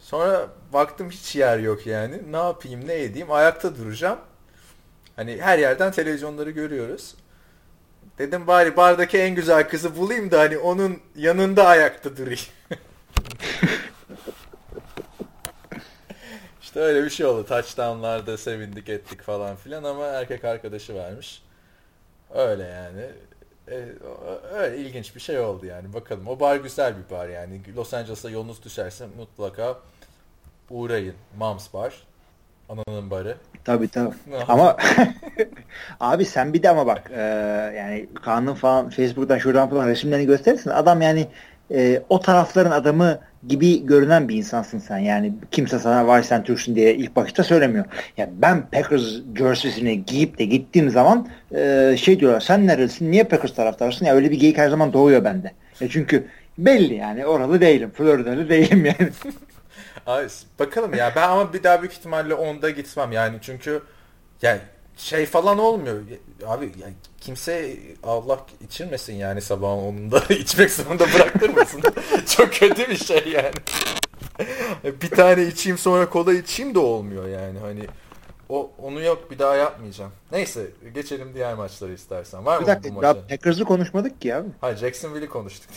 [0.00, 2.32] Sonra baktım hiç yer yok yani.
[2.32, 4.18] Ne yapayım ne edeyim ayakta duracağım.
[5.16, 7.14] Hani her yerden televizyonları görüyoruz.
[8.18, 12.40] Dedim bari bardaki en güzel kızı bulayım da hani onun yanında ayakta durayım.
[16.62, 17.46] işte öyle bir şey oldu.
[17.46, 21.42] Touchdown'larda sevindik ettik falan filan ama erkek arkadaşı vermiş.
[22.34, 23.10] Öyle yani.
[23.70, 23.88] E,
[24.54, 25.92] öyle ilginç bir şey oldu yani.
[25.92, 26.28] Bakalım.
[26.28, 27.60] O bar güzel bir bar yani.
[27.76, 29.76] Los Angeles'a yolunuz düşerse mutlaka
[30.70, 31.14] uğrayın.
[31.38, 31.94] Mom's Bar.
[32.68, 33.36] Ananın barı.
[33.64, 34.14] Tabii tabii.
[34.48, 34.76] ama
[36.00, 37.20] abi sen bir de ama bak e,
[37.76, 40.70] yani Kaan'ın falan Facebook'tan şuradan falan resimlerini gösterirsin.
[40.70, 41.28] Adam yani
[41.70, 44.98] e, o tarafların adamı gibi görünen bir insansın sen.
[44.98, 47.84] Yani kimse sana vay sen Türksün diye ilk bakışta söylemiyor.
[48.16, 49.02] Ya ben Packers
[49.38, 53.10] jersey'sini giyip de gittiğim zaman e, şey diyorlar sen neredesin?
[53.12, 54.06] Niye Packers taraftarsın?
[54.06, 55.52] Ya öyle bir geyik her zaman doğuyor bende.
[55.80, 56.26] Ya çünkü
[56.58, 57.90] belli yani oralı değilim.
[57.94, 59.10] Floridalı değilim yani.
[60.06, 60.26] Abi,
[60.58, 63.82] bakalım ya ben ama bir daha büyük ihtimalle onda gitmem yani çünkü
[64.42, 64.60] yani
[64.98, 66.02] şey falan olmuyor.
[66.46, 71.82] Abi yani kimse Allah içirmesin yani sabahın onunda içmek zorunda bıraktırmasın.
[72.36, 73.54] Çok kötü bir şey yani.
[75.02, 77.86] bir tane içeyim sonra kola içeyim de olmuyor yani hani
[78.48, 80.12] o onu yok bir daha yapmayacağım.
[80.32, 82.46] Neyse geçelim diğer maçları istersen.
[82.46, 83.20] Var bir mı dakika, bu maçı?
[83.28, 84.48] Packers'ı konuşmadık ki abi.
[84.60, 85.70] Hayır Jacksonville'i konuştuk.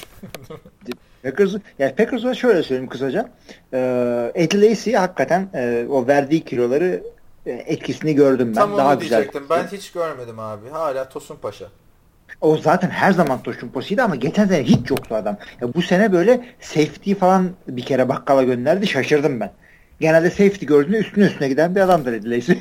[1.24, 3.32] Packers'ı yani Packers'a şöyle söyleyeyim kısaca.
[3.74, 7.04] Ee, Eddie Lacy hakikaten e, o verdiği kiloları
[7.46, 8.54] etkisini gördüm ben.
[8.54, 9.18] Tam Daha onu güzel.
[9.18, 9.44] diyecektim.
[9.50, 10.70] Ben hiç görmedim abi.
[10.70, 11.66] Hala Tosun Paşa.
[12.42, 15.38] O zaten her zaman Toşun Posi'ydi ama geçen sene hiç yoktu adam.
[15.62, 19.52] Ya bu sene böyle safety falan bir kere bakkala gönderdi şaşırdım ben.
[20.00, 22.52] Genelde safety gördüğünde üstüne üstüne giden bir adamdır Lacy.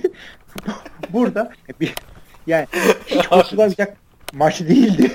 [1.12, 1.95] Burada bir,
[2.47, 2.66] yani
[3.07, 3.97] hiç kurtulamayacak
[4.33, 5.12] maç değildi.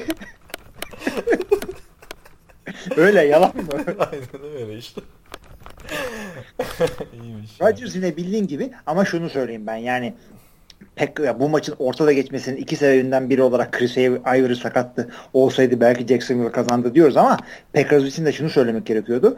[2.97, 3.63] öyle yalan mı?
[3.99, 5.01] Aynen öyle işte.
[7.21, 7.61] İyiymiş.
[7.61, 10.13] Rodgers yine bildiğin gibi ama şunu söyleyeyim ben yani
[10.95, 15.09] pek ya bu maçın ortada geçmesinin iki sebebinden biri olarak Chris Ivory sakattı.
[15.33, 17.37] Olsaydı belki Jacksonville kazandı diyoruz ama
[17.73, 19.37] Packers için de şunu söylemek gerekiyordu.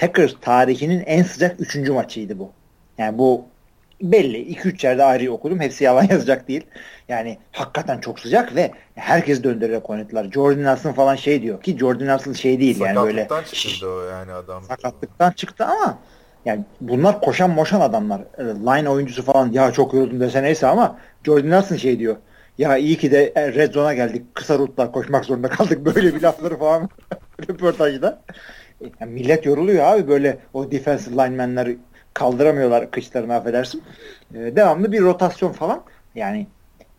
[0.00, 2.52] Packers tarihinin en sıcak üçüncü maçıydı bu.
[2.98, 3.44] Yani bu
[4.02, 4.54] belli.
[4.54, 5.60] 2-3 yerde ayrı okudum.
[5.60, 6.66] Hepsi yalan yazacak değil.
[7.08, 10.30] Yani hakikaten çok sıcak ve herkes döndürerek oynadılar.
[10.30, 13.22] Jordan Nelson falan şey diyor ki Jordan Nelson şey değil yani böyle.
[13.22, 14.62] Sakatlıktan çıktı o yani adam.
[14.64, 15.98] Sakatlıktan çıktı ama
[16.44, 18.20] yani bunlar koşan moşan adamlar.
[18.38, 22.16] E, Line oyuncusu falan ya çok yoruldum dese neyse ama Jordan Nelson şey diyor.
[22.58, 24.34] Ya iyi ki de e, red zone'a geldik.
[24.34, 25.84] Kısa rutlar koşmak zorunda kaldık.
[25.94, 26.88] Böyle bir lafları falan
[27.48, 28.22] röportajda.
[29.00, 31.76] Yani millet yoruluyor abi böyle o defensive linemenler
[32.14, 33.82] kaldıramıyorlar kışlarını affedersin.
[34.34, 35.82] Ee, devamlı bir rotasyon falan.
[36.14, 36.46] Yani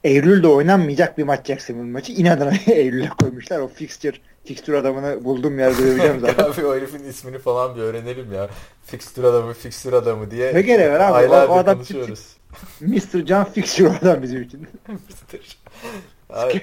[0.05, 2.11] Eylül'de oynanmayacak bir maç Jacksonville maçı.
[2.11, 3.59] İnadına Eylül'e koymuşlar.
[3.59, 6.43] O fixture fixture adamını buldum yerde döveceğim zaten.
[6.51, 8.49] abi o herifin ismini falan bir öğrenelim ya.
[8.85, 10.53] Fixture adamı, fixture adamı diye.
[10.53, 11.27] Ne gereği var abi?
[11.27, 12.37] O, o adam konuşuyoruz.
[12.81, 13.25] Mr.
[13.25, 14.67] John Fixture adam bizim için.
[16.29, 16.61] Abi,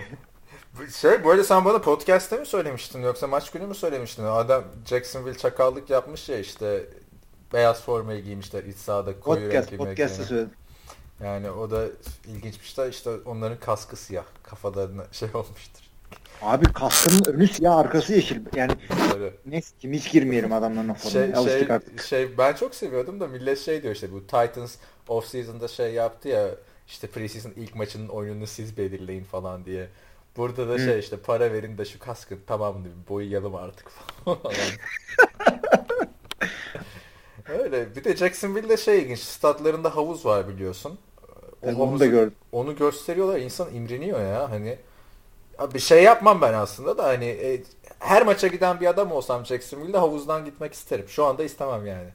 [0.79, 4.25] bu şey böyle sen bana podcast'te mi söylemiştin yoksa maç günü mü söylemiştin?
[4.25, 6.85] Adam Jacksonville çakallık yapmış ya işte
[7.53, 10.51] beyaz formayı giymişler iç sahada koyu Podcast, renkli podcast'ta söyledim.
[11.25, 11.87] Yani o da
[12.27, 15.83] ilginçmiş de işte onların kaskı siyah kafalarına şey olmuştur.
[16.43, 18.41] Abi kaskının önü siyah arkası yeşil.
[18.55, 18.73] Yani
[19.15, 19.35] Böyle.
[19.47, 21.25] neyse ki hiç girmeyelim adamların o formuna.
[21.25, 22.03] Şey, Alıştık şey, artık.
[22.03, 24.77] şey ben çok seviyordum da millet şey diyor işte bu Titans
[25.09, 26.49] off season'da şey yaptı ya
[26.89, 29.89] işte preseason ilk maçının oyununu siz belirleyin falan diye.
[30.37, 30.79] Burada da Hı.
[30.79, 33.89] şey işte para verin de şu kaskın tamamını bir boyayalım artık
[34.25, 34.39] falan.
[37.49, 37.97] Öyle.
[37.97, 39.19] Bir de Jacksonville'de şey ilginç.
[39.19, 40.99] Statlarında havuz var biliyorsun.
[41.67, 42.35] Ben onu da gördüm.
[42.53, 43.39] Onu gösteriyorlar.
[43.39, 44.51] İnsan imreniyor ya.
[44.51, 44.79] Hani
[45.75, 47.63] bir şey yapmam ben aslında da hani e,
[47.99, 51.05] her maça giden bir adam olsam Jacksonville'de havuzdan gitmek isterim.
[51.09, 52.09] Şu anda istemem yani.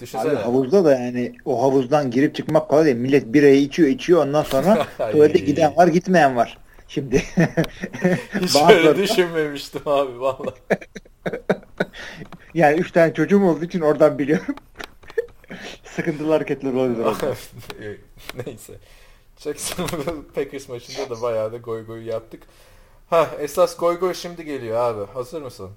[0.00, 0.30] Düşünsene.
[0.30, 2.96] Abi havuzda da yani o havuzdan girip çıkmak kolay değil.
[2.96, 6.58] Millet birayı içiyor içiyor ondan sonra tuvalete giden var gitmeyen var.
[6.88, 7.18] Şimdi
[8.40, 10.54] Hiç öyle düşünmemiştim abi vallahi.
[12.54, 14.54] yani üç tane çocuğum olduğu için oradan biliyorum.
[15.96, 17.06] Sıkıntılı hareketler oluyor.
[17.06, 17.34] orada.
[18.46, 18.74] Neyse.
[19.38, 22.42] Jacksonville Packers maçında da bayağı da goy goy yaptık.
[23.10, 25.12] Ha esas goy goy şimdi geliyor abi.
[25.12, 25.70] Hazır mısın?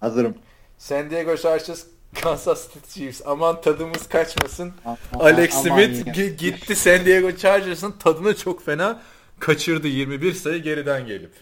[0.00, 0.34] Hazırım.
[0.78, 1.84] San Diego Chargers
[2.22, 3.22] Kansas City Chiefs.
[3.26, 4.72] Aman tadımız kaçmasın.
[5.18, 9.02] Alex Smith gitti San Diego Chargers'ın tadını çok fena
[9.38, 11.32] kaçırdı 21 sayı geriden gelip.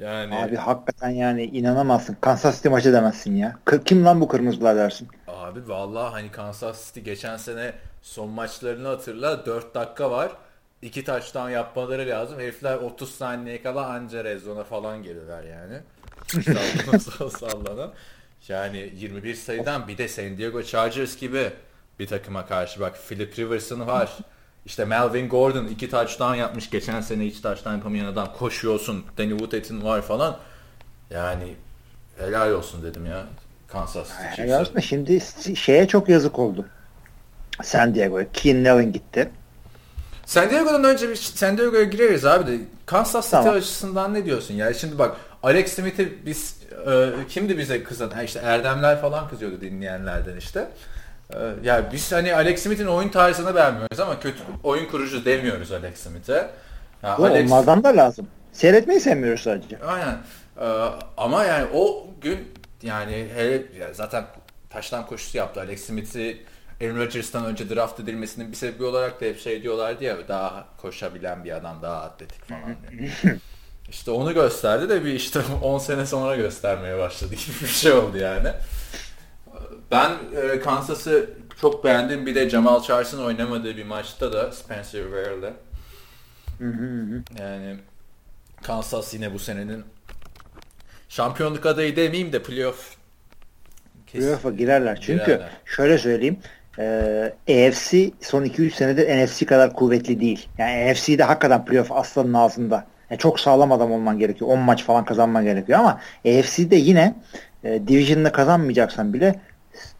[0.00, 2.16] Yani Abi hakikaten yani inanamazsın.
[2.20, 3.56] Kansas City maçı demezsin ya.
[3.84, 5.08] Kim lan bu kırmızılar dersin.
[5.28, 7.72] Abi vallahi hani Kansas City geçen sene
[8.02, 10.32] son maçlarını hatırla 4 dakika var.
[10.82, 12.40] 2 taştan yapmaları lazım.
[12.40, 15.80] Herifler 30 saniye kala anca rezona falan gelirler yani.
[16.26, 17.92] Sallana sallana.
[18.48, 21.50] Yani 21 sayıdan bir de San Diego Chargers gibi
[21.98, 24.18] bir takıma karşı bak Philip Rivers'ın var.
[24.66, 26.70] İşte Melvin Gordon iki touchdown yapmış.
[26.70, 29.04] Geçen sene hiç touchdown yapamayan adam koşuyorsun.
[29.18, 30.36] Danny Woodhead'in var falan.
[31.10, 31.54] Yani
[32.18, 33.26] helal olsun dedim ya.
[33.68, 34.56] Kansas City Chiefs'e.
[34.56, 35.20] aslında şimdi
[35.56, 36.66] şeye çok yazık oldu.
[37.62, 38.26] San Diego'ya.
[38.32, 39.30] Keenan Allen gitti.
[40.26, 43.54] San Diego'dan önce bir San Diego'ya gireriz abi de Kansas City Tamam.
[43.54, 44.74] açısından ne diyorsun ya?
[44.74, 46.56] Şimdi bak Alex Smith'i biz
[46.86, 48.10] e, kimdi bize kızan?
[48.10, 50.68] Ha işte Erdemler falan kızıyordu dinleyenlerden işte.
[51.34, 55.98] E, ya biz hani Alex Smith'in oyun tarzını beğenmiyoruz ama kötü oyun kurucu demiyoruz Alex
[55.98, 56.50] Smith'e.
[57.02, 58.26] Ya Bu Alex- Onlardan da lazım.
[58.52, 59.78] Seyretmeyi sevmiyoruz sadece.
[59.86, 60.18] Aynen.
[60.60, 62.48] Ee, ama yani o gün
[62.82, 63.62] yani hele
[63.94, 64.24] zaten
[64.70, 65.60] taştan koşusu yaptı.
[65.60, 66.42] Alex Smith'i
[66.82, 71.44] Aaron Rodgers'tan önce draft edilmesinin bir sebebi olarak da hep şey diyorlardı ya daha koşabilen
[71.44, 72.76] bir adam daha atletik falan.
[72.90, 73.10] diye.
[73.90, 78.18] işte onu gösterdi de bir işte 10 sene sonra göstermeye başladı gibi bir şey oldu
[78.18, 78.48] yani.
[79.90, 80.10] Ben
[80.42, 81.30] e, Kansas'ı
[81.60, 82.26] çok beğendim.
[82.26, 85.52] Bir de Jamal Charles'ın oynamadığı bir maçta da Spencer Ware'le
[87.38, 87.76] yani
[88.62, 89.84] Kansas yine bu senenin
[91.08, 92.96] şampiyonluk adayı demeyeyim de playoff.
[94.12, 94.98] Playoff'a girerler.
[95.00, 95.50] Çünkü Girerler.
[95.64, 96.38] şöyle söyleyeyim.
[96.78, 100.48] E, AFC son 2-3 senedir NFC kadar kuvvetli değil.
[100.58, 102.86] Yani NFC'de hakikaten playoff aslanın ağzında.
[103.10, 104.50] Yani çok sağlam adam olman gerekiyor.
[104.50, 107.14] 10 maç falan kazanman gerekiyor ama AFC'de yine
[107.64, 109.40] e, Division'da kazanmayacaksan bile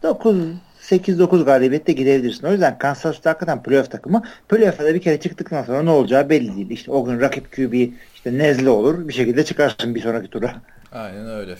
[0.03, 0.37] 9
[0.81, 2.47] 8-9 galibiyette gidebilirsin.
[2.47, 4.23] O yüzden Kansas City hakikaten playoff takımı.
[4.49, 6.69] Playoff'a da bir kere çıktıktan sonra ne olacağı belli değil.
[6.69, 7.73] İşte o gün rakip QB
[8.15, 9.07] işte nezle olur.
[9.07, 10.55] Bir şekilde çıkarsın bir sonraki tura.
[10.91, 11.55] Aynen öyle.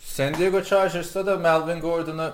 [0.00, 2.30] San Diego Chargers'ta da Melvin Gordon'ı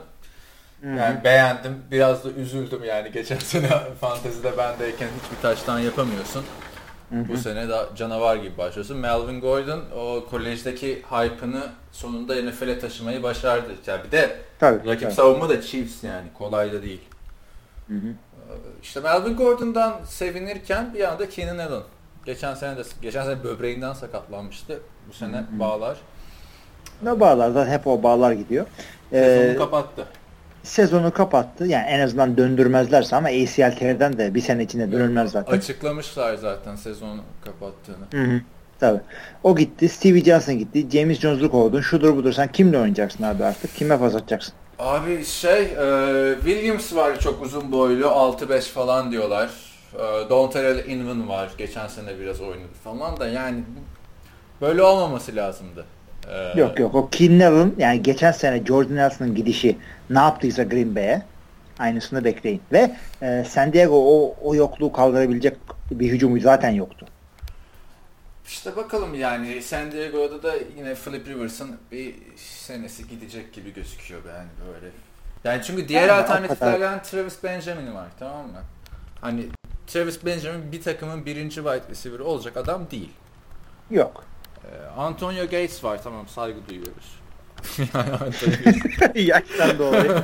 [0.83, 1.73] yani beğendim.
[1.91, 3.13] Biraz da üzüldüm yani.
[3.13, 3.69] Geçen sene
[4.01, 6.45] fantezide bendeyken hiçbir taştan yapamıyorsun.
[7.13, 8.97] Bu sene de canavar gibi başlıyorsun.
[8.97, 13.73] Melvin Gordon o kolejdeki hype'ını sonunda NFL'e taşımayı başardı.
[13.87, 14.89] Yani bir de Tabii.
[14.89, 15.15] rakip tabii.
[15.15, 16.27] savunma da Chiefs yani.
[16.39, 17.01] Kolay da değil.
[17.89, 18.13] Hı hı.
[18.83, 21.83] İşte Melvin Gordon'dan sevinirken bir anda Keenan Allen.
[22.27, 24.81] Geçen sene de geçen sene böbreğinden sakatlanmıştı.
[25.09, 25.97] Bu sene bağlar.
[27.03, 28.67] Ne bağlardan hep o bağlar gidiyor.
[29.11, 30.07] Sezonu Ee, kapattı.
[30.63, 31.67] Sezonu kapattı.
[31.67, 35.57] Yani en azından döndürmezlerse ama ACL tear'den de bir sene içinde dönülmez zaten.
[35.57, 38.25] Açıklamışlar zaten sezonu kapattığını.
[38.25, 38.41] Hı hı.
[38.81, 39.01] Tabii.
[39.43, 39.89] O gitti.
[39.89, 40.91] Stevie Johnson gitti.
[40.99, 41.81] James Jones'u kovdun.
[41.81, 42.33] Şudur budur.
[42.33, 43.75] Sen kimle oynayacaksın abi artık?
[43.77, 44.55] Kime pas atacaksın?
[44.79, 49.51] Abi şey e, Williams var çok uzun boylu 6-5 falan diyorlar.
[49.95, 51.51] E, Dontrell Inman var.
[51.59, 53.65] Geçen sene biraz oynadı falan da yani
[54.61, 55.85] böyle olmaması lazımdı.
[56.29, 56.95] E, Yok yok.
[56.95, 59.77] O Keenan Allen yani geçen sene Jordan Nelson'ın gidişi
[60.11, 61.23] ne yaptıysa Green Bay'e
[61.79, 62.63] aynısını bekleyin.
[62.73, 65.57] Ve e, San Diego o, o yokluğu kaldırabilecek
[65.91, 67.07] bir hücumu zaten yoktu.
[68.47, 74.49] İşte bakalım yani San Diego'da da yine Philip Rivers'ın bir senesi gidecek gibi gözüküyor yani
[74.75, 74.93] böyle.
[75.45, 78.63] Yani çünkü diğer Yani alternatiflerden Travis Benjamin var tamam mı?
[79.21, 79.47] Hani
[79.87, 83.13] Travis Benjamin bir takımın birinci wide receiver olacak adam değil.
[83.91, 84.25] Yok.
[84.65, 87.21] Ee, Antonio Gates var tamam saygı duyuyoruz.
[87.79, 89.15] yani Antonio Gates.
[89.15, 90.23] Yaştan dolayı.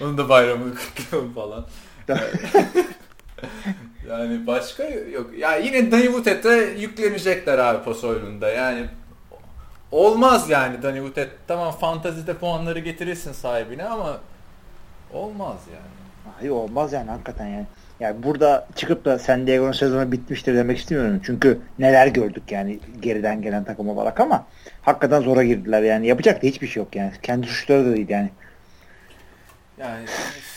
[0.00, 1.66] Onun da bayramını kutlayalım falan.
[4.08, 5.38] yani başka yok.
[5.38, 8.48] Ya yine Danny Woodhead'e yüklenecekler abi pas oyununda.
[8.50, 8.86] Yani
[9.92, 11.28] olmaz yani Danny Woodhead.
[11.48, 14.20] Tamam fantazide puanları getirirsin sahibine ama
[15.12, 16.34] olmaz yani.
[16.36, 17.66] Hayır olmaz yani hakikaten yani.
[18.00, 21.20] Yani burada çıkıp da San Diego'nun sezonu bitmiştir demek istemiyorum.
[21.24, 24.46] Çünkü neler gördük yani geriden gelen takım olarak ama
[24.82, 26.06] hakikaten zora girdiler yani.
[26.06, 27.12] Yapacak da hiçbir şey yok yani.
[27.22, 28.30] Kendi suçları da değil yani.
[29.78, 30.04] Yani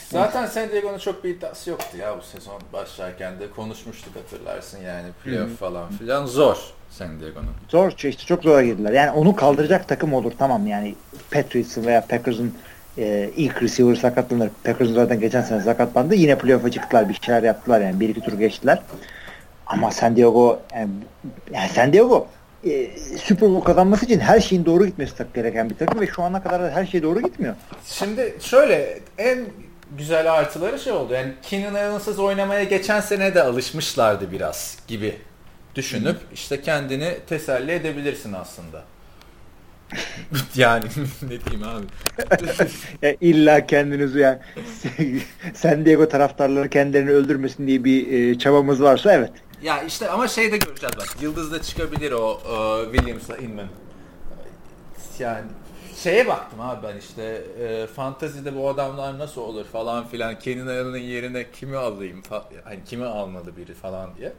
[0.10, 5.08] zaten San Diego'nun çok bir iddiası yoktu ya bu sezon başlarken de konuşmuştuk hatırlarsın yani
[5.24, 6.58] playoff falan filan zor
[6.90, 7.52] San Diego'nun.
[7.70, 8.92] Zor işte çok zora girdiler.
[8.92, 10.96] Yani onu kaldıracak takım olur tamam yani
[11.32, 12.54] Patriots'ın veya Packers'ın
[12.98, 14.50] e, ilk receiver sakatlanır.
[14.64, 16.16] Packers'ın zaten geçen sene sakatlandı.
[16.16, 17.10] Yine playoff'a çıktılar.
[17.10, 18.00] Bir şeyler yaptılar yani.
[18.00, 18.82] Bir iki tur geçtiler.
[19.68, 20.90] Ama San Diego yani,
[21.54, 22.28] yani San Diego
[22.66, 26.44] e, Super Bowl kazanması için her şeyin doğru gitmesi gereken bir takım ve şu ana
[26.44, 27.56] kadar da her şey doğru gitmiyor.
[27.86, 29.46] Şimdi şöyle en
[29.98, 31.14] güzel artıları şey oldu.
[31.14, 35.16] Yani Keenan Allen'sız oynamaya geçen sene de alışmışlardı biraz gibi
[35.76, 38.84] düşünüp işte kendini teselli edebilirsin aslında.
[40.56, 40.86] yani
[41.22, 41.86] ne diyeyim abi.
[43.02, 44.40] ya illa kendinizi yani
[45.54, 49.32] San Diego taraftarları kendilerini öldürmesin diye bir e, çabamız varsa evet.
[49.64, 51.16] Ya işte ama şey de göreceğiz bak.
[51.22, 53.68] Yıldız da çıkabilir o uh, Williams'la Inman.
[55.20, 55.46] Yani
[56.04, 60.40] şeye baktım abi ben işte e, fantazide bu adamlar nasıl olur falan filan.
[60.40, 62.22] Kenan Allen'ın yerine kimi alayım
[62.64, 64.34] hani kimi almalı biri falan diye.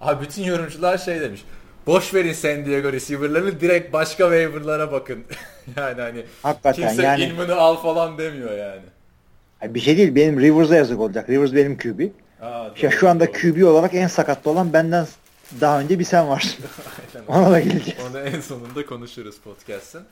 [0.00, 1.44] Abi bütün yorumcular şey demiş.
[1.86, 5.24] Boş verin San Diego receiver'larını direkt başka waiver'lara bakın.
[5.76, 7.24] yani hani Hakikaten, kimse yani...
[7.24, 9.74] Inman'ı al falan demiyor yani.
[9.74, 11.30] Bir şey değil benim Rivers'a yazık olacak.
[11.30, 12.00] Rivers benim QB.
[12.42, 15.06] Aa, ya şu anda QB olarak en sakatlı olan benden
[15.60, 16.64] daha önce bir sen varsın.
[17.28, 18.00] Ona da geleceğiz.
[18.10, 20.04] Onu en sonunda konuşuruz podcast'ın.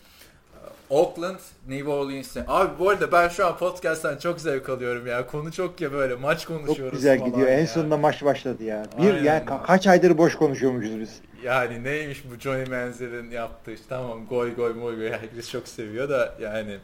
[0.92, 1.38] Oakland,
[1.68, 2.36] New Orleans.
[2.48, 5.26] Abi bu arada ben şu an podcast'tan çok zevk alıyorum ya.
[5.26, 7.48] Konu çok ya böyle maç konuşuyoruz Çok güzel falan gidiyor.
[7.48, 7.54] Ya.
[7.54, 8.86] En sonunda maç başladı ya.
[8.98, 11.20] Bir Aynen yani ka- kaç aydır boş konuşuyormuşuz biz.
[11.44, 16.08] Yani neymiş bu Johnny Manziel'in yaptığı işte tamam goy goy moy goy herkes çok seviyor
[16.08, 16.78] da yani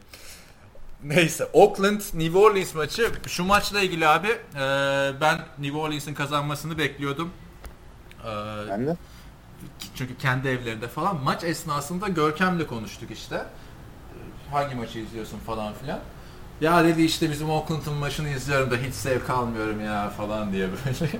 [1.03, 4.59] Neyse Oakland New Orleans maçı şu maçla ilgili abi e,
[5.21, 7.31] ben New Orleans'ın kazanmasını bekliyordum.
[8.23, 8.29] E,
[8.69, 8.95] ben de.
[9.95, 13.45] Çünkü kendi evlerinde falan maç esnasında Görkem'le konuştuk işte.
[14.51, 15.99] Hangi maçı izliyorsun falan filan.
[16.61, 21.11] Ya dedi işte bizim Oakland'ın maçını izliyorum da hiç zevk almıyorum ya falan diye böyle.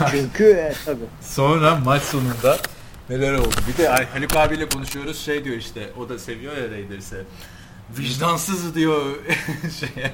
[0.10, 1.04] Çünkü e, tabii.
[1.20, 2.56] Sonra maç sonunda
[3.10, 3.54] neler oldu?
[3.68, 7.24] Bir de Haluk abiyle konuşuyoruz şey diyor işte o da seviyor ya Raiders'ı
[7.98, 9.02] vicdansız diyor
[9.80, 10.12] şeye.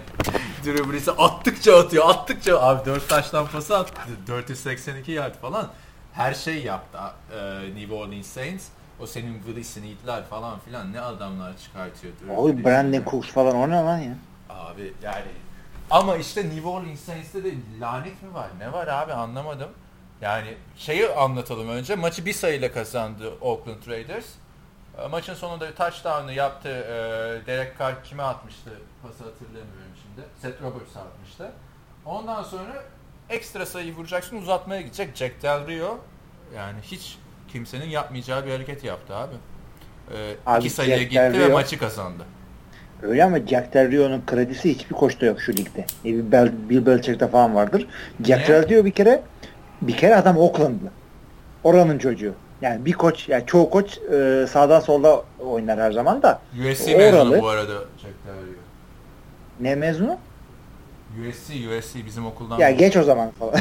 [0.65, 4.01] Drew Brees'e attıkça atıyor, attıkça abi 4 taştan pası attı.
[4.27, 5.71] 482 yard falan.
[6.13, 6.99] Her şey yaptı
[7.33, 8.65] e, New Orleans Saints.
[9.01, 12.13] O senin Willis'ini itler falan filan ne adamlar çıkartıyor.
[12.37, 14.15] Abi Brandon Cooks falan o ne lan ya?
[14.51, 15.27] Abi yani
[15.91, 18.49] ama işte New Orleans Saints'te de lanet mi var?
[18.59, 19.71] Ne var abi anlamadım.
[20.21, 21.95] Yani şeyi anlatalım önce.
[21.97, 24.27] Maçı bir sayıyla kazandı Oakland Raiders.
[24.99, 26.69] E, maçın sonunda touchdown'ı yaptı.
[26.69, 28.71] E, Derek Carr kime atmıştı?
[29.03, 30.29] Pası hatırlamıyorum şimdi.
[30.43, 31.53] Seth Roberts atmıştı.
[32.05, 32.85] Ondan sonra
[33.31, 35.17] ekstra sayı vuracaksın uzatmaya gidecek.
[35.17, 35.99] Jack Del Rio
[36.57, 37.19] yani hiç
[37.55, 39.35] kimsenin yapmayacağı bir hareket yaptı abi.
[40.15, 42.25] E, abi iki sayıya Jack gitti Rio, ve maçı kazandı.
[43.03, 45.87] Öyle ama Jack Del Rio'nun kredisi hiçbir koçta yok şu ligde.
[46.05, 47.87] E, Bill, Bill Belichick'te falan vardır.
[48.25, 49.23] Jack Del Rio bir kere
[49.83, 50.91] bir kere adam Oakland'lı.
[51.65, 52.35] Oranın çocuğu.
[52.63, 56.41] Yani bir koç, yani çoğu koç e, sağdan solda oynar her zaman da.
[56.71, 58.15] USC oralı, mezunu bu arada Jack
[59.61, 60.19] Ne mezunu?
[61.29, 62.59] USC, USC bizim okuldan.
[62.59, 63.55] Ya geç o zaman falan.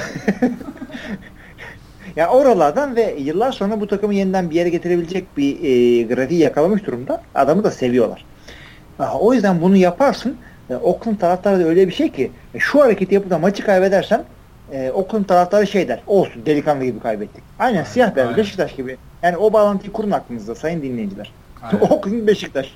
[2.16, 6.86] ya oralardan ve yıllar sonra bu takımı yeniden bir yere getirebilecek bir e, grafiği yakalamış
[6.86, 7.22] durumda.
[7.36, 8.26] Adamı da seviyorlar.
[9.00, 10.38] Aha, o yüzden bunu yaparsın.
[10.70, 14.24] E, Oakland taraftarı da öyle bir şey ki e, şu hareketi yapıp da maçı kaybedersen
[14.72, 16.02] e, Oakland taraftarı şey der.
[16.08, 17.44] Olsun delikanlı gibi kaybettik.
[17.60, 18.98] Aynen, aynen siyah beyaz Beşiktaş gibi.
[19.22, 21.32] Yani o bağlantıyı kurun aklınızda sayın dinleyiciler.
[21.82, 22.74] Oakland Beşiktaş.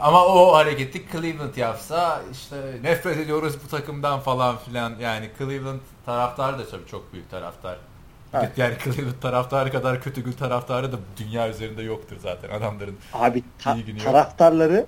[0.00, 4.92] Ama o hareketi Cleveland yapsa işte nefret ediyoruz bu takımdan falan filan.
[5.00, 7.76] Yani Cleveland taraftarı da tabii çok büyük taraftar.
[8.34, 8.58] Evet.
[8.58, 12.94] Yani Cleveland taraftarı kadar kötü gün taraftarı da dünya üzerinde yoktur zaten adamların.
[13.14, 14.86] Abi ta- taraftarları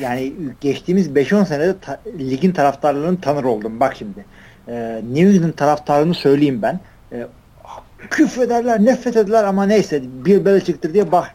[0.00, 3.80] yani geçtiğimiz 5-10 senede ta- ligin taraftarlarının tanır oldum.
[3.80, 4.24] Bak şimdi
[4.68, 6.80] e, New England taraftarını söyleyeyim ben.
[7.12, 7.26] E,
[8.10, 11.34] küfrederler, nefret ederler ama neyse bir böyle çıktır diye bak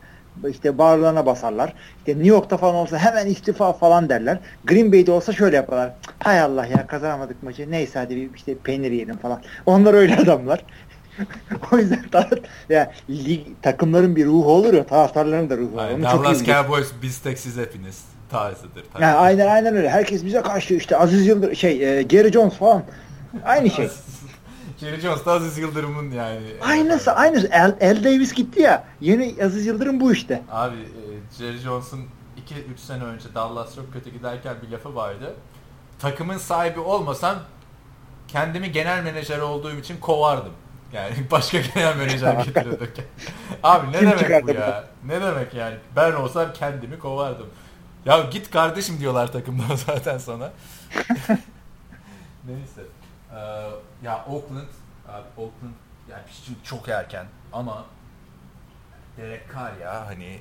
[0.50, 1.74] işte bağırlarına basarlar.
[1.97, 4.39] İşte New York'ta falan olsa hemen istifa falan derler.
[4.64, 5.93] Green Bay'de olsa şöyle yaparlar.
[6.20, 7.72] Hay Allah ya kazanamadık maçı.
[7.72, 9.41] Neyse hadi bir işte peynir yiyelim falan.
[9.66, 10.66] Onlar öyle adamlar.
[11.72, 12.39] o yüzden taraf,
[12.70, 15.82] ya lig, takımların bir ruhu olur ya taraftarların da ruhu olur.
[15.82, 18.84] Aynen, Dallas Cowboys biz tek siz hepiniz tarzıdır.
[19.01, 19.89] Yani aynen aynen öyle.
[19.89, 22.84] Herkes bize karşı işte Aziz Yıldır şey e, Gary Jones falan
[23.45, 23.89] Aynı şey.
[24.80, 26.41] Jerry Jones da Aziz Yıldırım'ın yani.
[26.61, 27.49] Aynısı aynısı.
[27.51, 28.84] El, El Davis gitti ya.
[29.01, 30.41] Yeni Aziz Yıldırım bu işte.
[30.51, 35.36] Abi e, Jerry Jones'un 2-3 sene önce Dallas çok kötü giderken bir lafı vardı.
[35.99, 37.36] Takımın sahibi olmasam
[38.28, 40.53] kendimi genel menajer olduğum için kovardım.
[40.93, 43.03] Yani başka genel menajer getirirdik.
[43.63, 44.83] Abi ne Kim demek bu ya?
[45.05, 45.77] Ne demek yani?
[45.95, 47.49] Ben olsam kendimi kovardım.
[48.05, 50.51] Ya git kardeşim diyorlar takımdan zaten sana.
[52.45, 52.81] Neyse.
[53.31, 53.37] Ee,
[54.03, 54.67] ya Oakland,
[55.07, 55.73] abi Oakland
[56.09, 57.85] yani şimdi çok erken ama
[59.17, 60.39] Derek Carr ya hani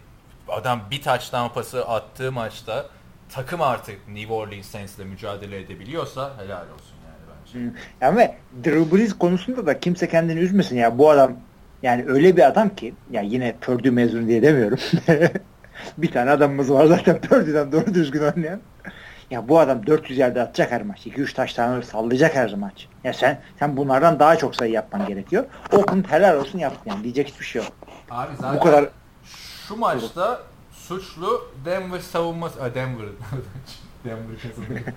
[0.48, 2.86] adam bir touchdown pası attığı maçta
[3.28, 6.87] takım artık New Orleans Saints'le mücadele edebiliyorsa helal olsun
[7.54, 7.78] yani bence.
[8.00, 8.34] Yani ve
[8.64, 11.32] Drew Brees konusunda da kimse kendini üzmesin ya bu adam
[11.82, 14.78] Yani öyle bir adam ki ya yine Purdue mezunu diye demiyorum.
[15.98, 18.60] bir tane adamımız var zaten Purdue'den doğru düzgün oynayan.
[19.30, 21.06] Ya bu adam 400 yerde atacak her maç.
[21.06, 22.88] 2-3 taş tane sallayacak her maç.
[23.04, 25.44] Ya sen sen bunlardan daha çok sayı yapman gerekiyor.
[25.72, 27.04] Oakland helal olsun yaptı yani.
[27.04, 27.72] Diyecek hiçbir şey yok.
[28.10, 28.88] Abi zaten Bu kadar
[29.68, 30.40] şu maçta
[30.72, 32.74] suçlu Denver savunması...
[32.74, 33.06] Denver.
[34.04, 34.94] Denver kazandı.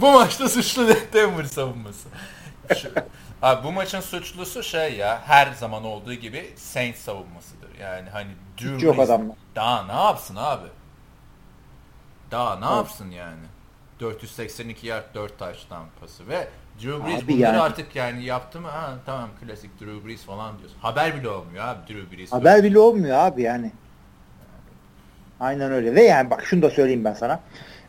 [0.00, 2.08] Bu maçta suçlu Denver savunması.
[2.76, 2.88] Şu,
[3.42, 7.78] abi bu maçın suçlusu şey ya her zaman olduğu gibi Saints savunmasıdır.
[7.80, 9.36] Yani hani Drew yok adamlar.
[9.54, 10.68] daha ne yapsın abi?
[12.30, 13.40] Daha ne yapsın yani?
[14.00, 16.48] 482 yard 4 touchdown pası ve
[16.82, 18.68] Drew Brees Abi bunları yani- artık yani yaptı mı?
[18.68, 20.78] Ha tamam klasik Drew Brees falan diyorsun.
[20.80, 22.32] Haber bile olmuyor abi Drew Brees.
[22.32, 23.72] Haber bile olmuyor abi yani.
[25.40, 25.94] Aynen öyle.
[25.94, 27.40] Ve yani bak şunu da söyleyeyim ben sana.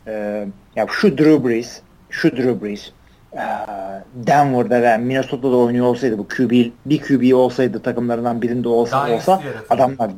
[0.06, 0.46] Ee,
[0.76, 2.92] ya şu Drew Brees, şu Drew Brees
[3.32, 3.40] ee,
[4.14, 6.50] Denver'da ve Minnesota'da oynuyor olsaydı bu QB
[6.86, 10.10] bir QB olsaydı takımlarından birinde olsa Dynasty olsa adamlar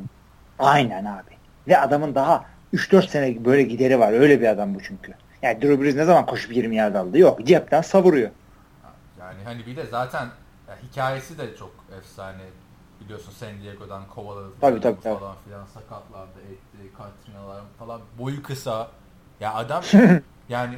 [0.59, 1.33] aynen abi.
[1.67, 4.13] Ve adamın daha 3-4 sene böyle gideri var.
[4.13, 5.13] Öyle bir adam bu çünkü.
[5.41, 7.17] Yani Drew Brees ne zaman koşup 20 yard aldı?
[7.17, 7.45] Yok.
[7.45, 8.29] Cepten savuruyor.
[9.19, 10.27] Yani hani bir de zaten
[10.67, 12.41] ya hikayesi de çok efsane.
[13.01, 15.19] Biliyorsun San Diego'dan kovaladı Tabii, tabii, tabii.
[15.19, 16.91] falan filan sakatlandı etti.
[16.97, 18.87] Katrinalar falan boyu kısa.
[19.39, 19.83] Ya adam
[20.49, 20.75] yani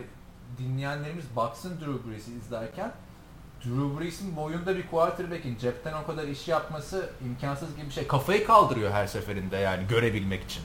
[0.57, 2.91] dinleyenlerimiz baksın Drew Brees'i izlerken
[3.65, 8.07] Drew Brees'in boyunda bir quarterback'in cepten o kadar iş yapması imkansız gibi bir şey.
[8.07, 10.63] Kafayı kaldırıyor her seferinde yani görebilmek için.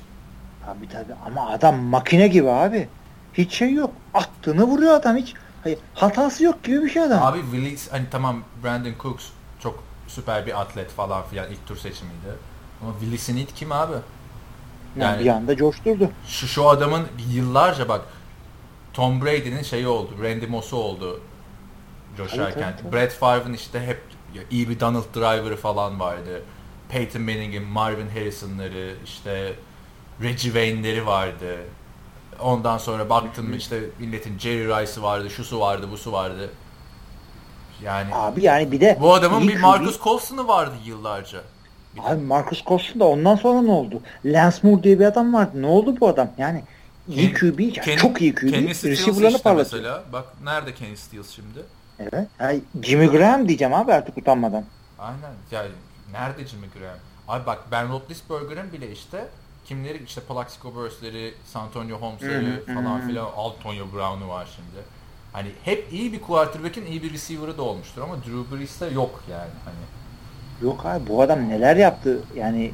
[0.66, 2.88] Abi tabii ama adam makine gibi abi.
[3.34, 3.90] Hiç şey yok.
[4.14, 5.34] Attığını vuruyor adam hiç.
[5.62, 7.22] Hayır, hatası yok gibi bir şey adam.
[7.22, 9.24] Abi Willis hani tamam Brandon Cooks
[9.62, 12.28] çok süper bir atlet falan filan ilk tur seçimiydi.
[12.82, 13.94] Ama Willis'in it kim abi?
[14.96, 16.10] Yani, yani- bir anda coşturdu.
[16.26, 18.00] Şu, şu adamın yıllarca bak
[18.92, 20.10] Tom Brady'nin şeyi oldu.
[20.22, 21.20] Randy Moss'u oldu
[22.16, 22.62] coşarken.
[22.62, 22.92] Evet, evet.
[22.92, 24.00] Brett Favre'ın işte hep
[24.50, 26.42] iyi bir Donald Driver'ı falan vardı.
[26.88, 29.52] Peyton Manning'in, Marvin Harrison'ları, işte
[30.22, 31.56] Reggie Wayne'leri vardı.
[32.40, 36.50] Ondan sonra baktım mı işte milletin Jerry Rice'ı vardı, şusu vardı, busu vardı.
[37.84, 41.40] Yani Abi yani bir de bu adamın bir Marcus Colson'ı vardı yıllarca.
[41.98, 44.00] Abi Marcus Colston da ondan sonra ne oldu?
[44.24, 45.62] Lance Moore diye bir adam vardı.
[45.62, 46.30] Ne oldu bu adam?
[46.38, 46.62] Yani
[47.08, 48.50] iyi QB, yani çok iyi QB.
[48.50, 49.82] Kenny Stills işte parlatıyor.
[49.82, 50.04] mesela.
[50.12, 51.62] Bak nerede Kenny Stills şimdi?
[51.98, 52.28] Evet.
[52.40, 54.64] Yani Jimmy Graham diyeceğim abi artık utanmadan.
[54.98, 55.32] Aynen.
[55.50, 55.70] Yani
[56.12, 56.98] nerede Jimmy Graham?
[57.28, 59.28] Abi bak Ben Roethlisberger'ın bile işte
[59.64, 64.84] kimleri işte Plaxico Burress'leri, Santonio hı, falan filan Antonio Brown'u var şimdi.
[65.32, 69.50] Hani hep iyi bir quarterback'in iyi bir receiver'ı da olmuştur ama Drew Brees'te yok yani
[69.64, 69.99] hani.
[70.62, 72.18] Yok abi bu adam neler yaptı?
[72.36, 72.72] Yani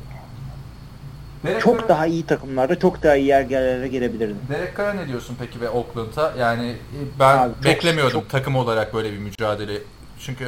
[1.45, 4.35] Derek çok Carr- daha iyi takımlarda çok daha iyi yerlere gelebilirdi.
[4.49, 6.33] Derek Carr'a ne diyorsun peki ve Oakland'a?
[6.39, 9.79] Yani e, ben Abi çok- beklemiyordum çok- takım olarak böyle bir mücadele.
[10.21, 10.45] Çünkü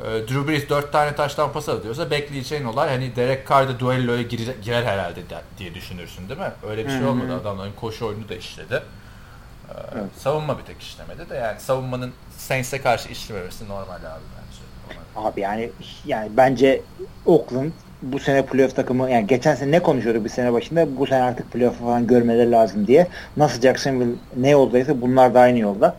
[0.00, 4.22] e, Drew Brees 4 tane taştan pas atıyorsa bekleyeceğin olay hani Derek Carr da duelloya
[4.22, 6.52] girer, girer herhalde de- diye düşünürsün değil mi?
[6.70, 7.08] Öyle bir şey Hı hı.
[7.08, 7.34] olmadı.
[7.42, 8.74] Adamların koşu oyunu da işledi.
[8.74, 8.82] E,
[9.94, 10.04] Evet.
[10.18, 14.02] Savunma bir tek işlemedi de yani savunmanın Saints'e karşı işlememesi normal abi
[14.36, 14.41] bence.
[15.16, 15.70] Abi yani
[16.06, 16.82] yani bence
[17.26, 17.70] Oakland
[18.02, 21.52] bu sene playoff takımı yani geçen sene ne konuşuyorduk bir sene başında bu sene artık
[21.52, 23.06] playoff falan görmeleri lazım diye.
[23.36, 25.96] Nasıl Jacksonville ne yoldaysa bunlar da aynı yolda.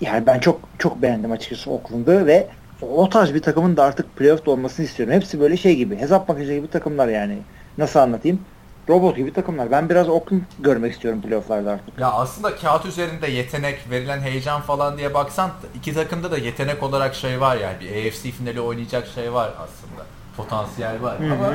[0.00, 2.46] Yani ben çok çok beğendim açıkçası Oakland'ı ve
[2.82, 5.14] o tarz bir takımın da artık playoff'ta olmasını istiyorum.
[5.14, 7.38] Hepsi böyle şey gibi hesap makinesi gibi takımlar yani.
[7.78, 8.40] Nasıl anlatayım?
[8.88, 9.70] Robot gibi takımlar.
[9.70, 11.98] Ben biraz Oakland görmek istiyorum playoff'larda artık.
[11.98, 17.14] Ya aslında kağıt üzerinde yetenek, verilen heyecan falan diye baksan iki takımda da yetenek olarak
[17.14, 17.80] şey var yani.
[17.80, 20.06] Bir AFC finali oynayacak şey var aslında.
[20.36, 21.18] Potansiyel var.
[21.20, 21.52] Hı Ama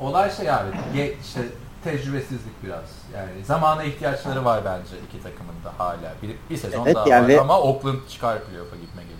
[0.00, 1.40] olay şey abi ye- işte
[1.84, 2.84] tecrübesizlik biraz.
[3.14, 6.14] Yani zamana ihtiyaçları var bence iki takımın da hala.
[6.22, 9.18] Bir, bir sezon Evet, daha yani var ama Oakland çıkar playoff'a gitme geliyor.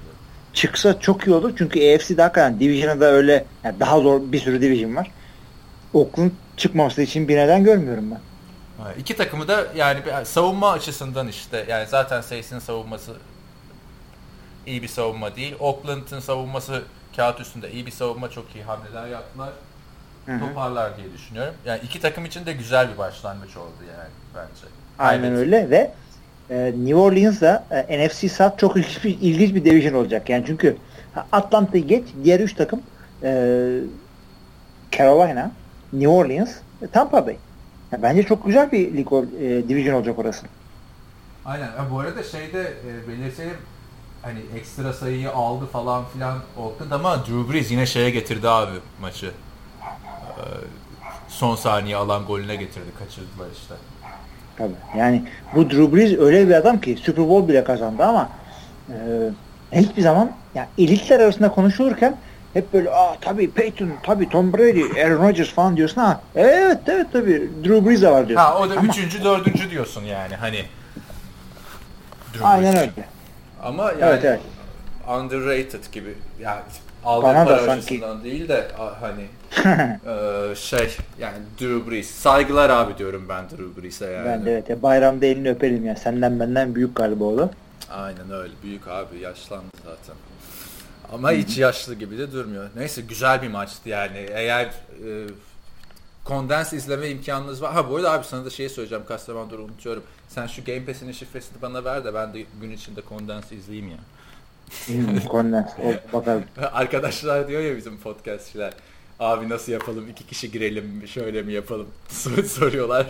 [0.53, 1.53] çıksa çok iyi olur.
[1.59, 5.11] Çünkü AFC'de hakikaten Division'a da öyle yani daha zor bir sürü division var.
[5.95, 8.20] Oakland çıkmaması için bir neden görmüyorum ben.
[9.01, 13.12] İki takımı da yani savunma açısından işte yani zaten Saints'in savunması
[14.66, 15.55] iyi bir savunma değil.
[15.61, 16.82] Oakland'ın savunması
[17.16, 19.51] kağıt üstünde iyi bir savunma çok iyi hamleler yaptılar.
[20.26, 20.40] Hı hı.
[20.40, 21.55] Toparlar diye düşünüyorum.
[21.64, 24.66] Yani iki takım için de güzel bir başlangıç oldu yani bence.
[24.99, 25.93] Aynen Kaybet- öyle ve
[26.51, 30.28] e, New Orleans'da e, NFC South çok ilginç bir, ilginç bir division olacak.
[30.28, 30.76] Yani çünkü
[31.32, 32.82] Atlanta'yı geç diğer üç takım
[33.22, 33.30] e,
[34.93, 35.51] Carolina,
[35.93, 36.51] New Orleans
[36.82, 37.36] ve Tampa Bay.
[37.93, 40.47] Ya bence çok güzel bir lig ol- e, division olacak orası.
[41.45, 41.66] Aynen.
[41.66, 43.57] Ha, bu arada şeyde e, belirtelim
[44.22, 49.26] hani ekstra sayıyı aldı falan filan Oakland ama Drew Brees yine şeye getirdi abi maçı.
[49.26, 50.43] Ee,
[51.28, 52.86] son saniye alan golüne getirdi.
[52.99, 53.74] Kaçırdılar işte.
[54.57, 54.99] Tabii.
[54.99, 55.24] Yani
[55.55, 58.28] bu Drew Brees öyle bir adam ki Super Bowl bile kazandı ama
[59.72, 62.16] e, hiçbir zaman yani elitler arasında konuşulurken
[62.55, 66.20] hep böyle aa tabii Peyton, tabii Tom Brady, Aaron Rodgers falan diyorsun ha.
[66.34, 68.46] Evet evet tabii Drew Brees de var diyorsun.
[68.46, 70.64] Ha o da Ama- üçüncü, dördüncü diyorsun yani hani.
[72.34, 72.90] Drew Aynen öyle.
[73.62, 74.40] Ama yani Evet evet.
[75.09, 76.14] underrated gibi.
[76.40, 76.61] Yani
[77.05, 78.66] aldığı Bana para sanki- değil de
[79.00, 79.22] hani
[80.07, 82.11] e, şey yani Drew Brees.
[82.11, 84.26] Saygılar abi diyorum ben Drew Brees'e yani.
[84.26, 85.96] Ben de evet ya bayramda elini öpelim ya.
[85.96, 87.50] Senden benden büyük galiba o da.
[87.90, 88.53] Aynen öyle.
[88.62, 90.14] Büyük abi yaşlandı zaten.
[91.12, 92.70] Ama hiç yaşlı gibi de durmuyor.
[92.76, 94.26] Neyse güzel bir maçtı yani.
[94.32, 95.26] Eğer e,
[96.24, 97.72] kondens izleme imkanınız var.
[97.72, 99.04] Ha bu arada abi sana da şey söyleyeceğim.
[99.08, 100.02] Kaç zamandır unutuyorum.
[100.28, 103.98] Sen şu Game Pass'in şifresini bana ver de ben de gün içinde kondens izleyeyim ya.
[105.28, 105.70] Kondens.
[106.12, 106.44] Bakalım.
[106.72, 108.72] Arkadaşlar diyor ya bizim podcastçiler.
[109.20, 110.08] Abi nasıl yapalım?
[110.08, 111.08] İki kişi girelim mi?
[111.08, 111.88] Şöyle mi yapalım?
[112.08, 113.06] Sor- soruyorlar.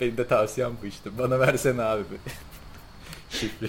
[0.00, 1.18] Benim de tavsiyem bu işte.
[1.18, 2.02] Bana versene abi.
[2.10, 2.32] bir
[3.38, 3.66] Şifre.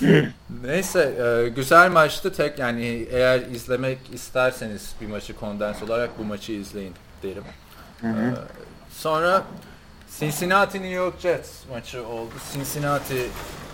[0.64, 2.32] Neyse e, güzel maçtı.
[2.32, 7.44] Tek yani eğer izlemek isterseniz bir maçı kondens olarak bu maçı izleyin derim.
[8.00, 8.20] Hı hı.
[8.20, 8.34] E,
[8.90, 9.44] sonra
[10.18, 12.34] Cincinnati New York Jets maçı oldu.
[12.52, 13.26] Cincinnati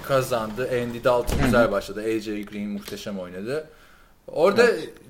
[0.03, 0.69] kazandı.
[0.83, 2.01] Andy Dalton güzel başladı.
[2.01, 3.69] AJ Green muhteşem oynadı.
[4.27, 4.67] Orada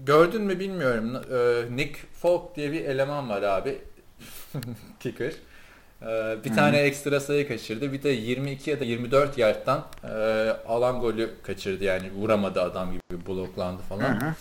[0.07, 1.17] gördün mü bilmiyorum.
[1.33, 3.79] E, Nick Folk diye bir eleman var abi.
[5.01, 5.33] Kicker.
[6.03, 7.93] E, bir tane ekstra sayı kaçırdı.
[7.93, 10.09] Bir de 22 ya da 24 yardtan e,
[10.69, 11.85] alan golü kaçırdı.
[11.85, 14.21] Yani vuramadı adam gibi bloklandı falan.
[14.21, 14.35] Hı hı.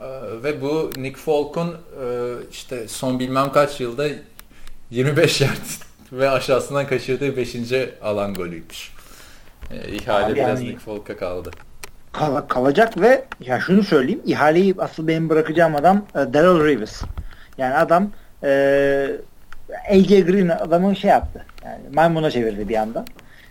[0.00, 1.74] Ee, ve bu Nick Folk'un e,
[2.50, 4.06] işte son bilmem kaç yılda
[4.90, 5.50] 25 yard
[6.12, 7.56] ve aşağısından kaçırdığı 5.
[8.02, 8.92] alan golüymüş.
[9.70, 11.50] Ee, ihale Abi biraz yani- Nick Folk'a kaldı.
[12.12, 17.02] Kal- kalacak ve ya şunu söyleyeyim ihaleyi asıl benim bırakacağım adam e, Darrell Reeves.
[17.58, 18.10] Yani adam
[18.44, 19.10] e,
[19.90, 21.44] AJ Green adamı şey yaptı.
[21.64, 23.04] Yani maymuna çevirdi bir anda.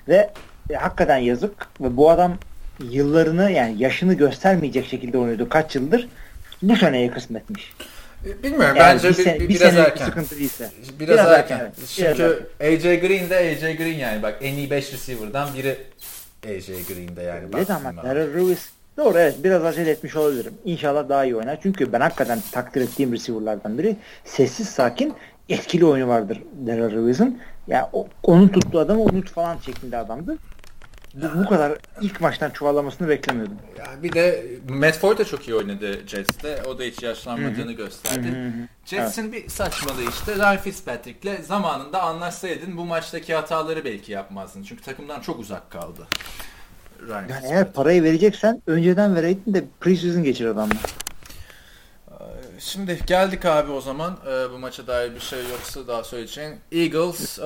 [0.07, 0.29] Ve
[0.69, 2.37] e, hakikaten yazık ve bu adam
[2.89, 6.07] yıllarını yani yaşını göstermeyecek şekilde oynuyordu kaç yıldır.
[6.61, 7.73] Bu seneye kısmetmiş.
[8.25, 10.05] Ee, Bilmiyorum Yani bence bir, sen- bir- bir biraz erken.
[10.05, 10.69] sıkıntı değilse.
[10.99, 11.37] Biraz, Biraz erken.
[11.37, 11.73] erken, evet.
[11.77, 15.77] Biraz Çünkü AJ Green de AJ Green yani bak en iyi 5 receiver'dan biri
[16.45, 17.43] AJ Green'de yani.
[17.55, 18.03] Evet ama.
[18.03, 20.53] Darrell Reeves doğru evet biraz acele etmiş olabilirim.
[20.65, 21.59] İnşallah daha iyi oynar.
[21.63, 23.95] Çünkü ben hakikaten takdir ettiğim receiver'lardan biri.
[24.25, 25.13] Sessiz sakin
[25.49, 27.41] etkili oyunu vardır Darrell Reeves'in.
[27.67, 30.37] Ya o, onun tuttuğu adamı unut falan şeklinde adamdı.
[31.15, 33.57] Bu, bu kadar ilk maçtan çuvallamasını beklemiyordum.
[33.77, 36.63] Ya bir de Matt Ford da çok iyi oynadı Jets'te.
[36.63, 38.27] O da hiç yaşlanmadığını gösterdi.
[38.27, 38.67] Hı hı hı.
[38.85, 44.63] Jets'in bir saçmalığı işte Ryan Fitzpatrick'le zamanında anlaşsaydın bu maçtaki hataları belki yapmazdın.
[44.63, 46.07] Çünkü takımdan çok uzak kaldı.
[47.07, 50.75] Ryan Yani eğer parayı vereceksen önceden vereydin de preseason geçir adamla.
[52.65, 54.17] Şimdi geldik abi o zaman.
[54.27, 56.57] Ee, bu maça dair bir şey yoksa daha söyleyeceğim.
[56.71, 57.43] Eagles, e,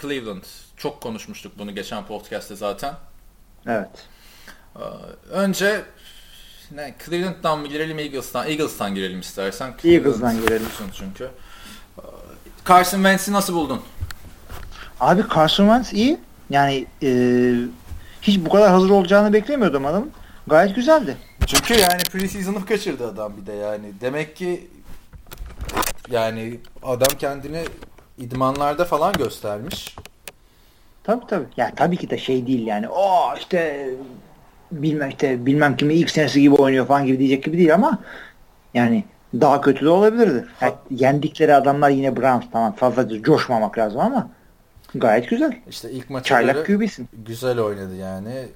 [0.00, 0.42] Cleveland.
[0.76, 2.94] Çok konuşmuştuk bunu geçen podcast'te zaten.
[3.66, 3.88] Evet.
[4.76, 4.80] Ee,
[5.30, 5.82] önce
[6.70, 8.46] ne Cleveland'dan mı girelim Eagles'tan?
[8.48, 9.74] Eagles'tan girelim istersen.
[9.84, 10.58] Eagles'dan Cleveland girelim.
[10.60, 11.24] diyorsun Çünkü.
[11.98, 12.02] Ee,
[12.68, 13.80] Carson Wentz'i nasıl buldun?
[15.00, 16.20] Abi Carson Wentz iyi.
[16.50, 17.10] Yani e,
[18.22, 20.12] hiç bu kadar hazır olacağını beklemiyordum adamın.
[20.46, 21.16] Gayet güzeldi.
[21.46, 23.92] Çünkü yani preseason'ı kaçırdı adam bir de yani.
[24.00, 24.68] Demek ki
[26.10, 27.64] yani adam kendini
[28.18, 29.96] idmanlarda falan göstermiş.
[31.04, 31.46] Tabii tabii.
[31.56, 32.88] Ya tabii ki de şey değil yani.
[32.88, 33.90] O işte
[34.72, 37.98] bilmem işte bilmem kimi ilk senesi gibi oynuyor falan gibi diyecek gibi değil ama
[38.74, 40.46] yani daha kötü de olabilirdi.
[40.60, 44.30] Yani yendikleri adamlar yine Browns tamam fazla coşmamak lazım ama
[44.94, 45.56] gayet güzel.
[45.70, 47.08] İşte ilk maça Çaylak QB'sin.
[47.12, 48.48] güzel oynadı yani.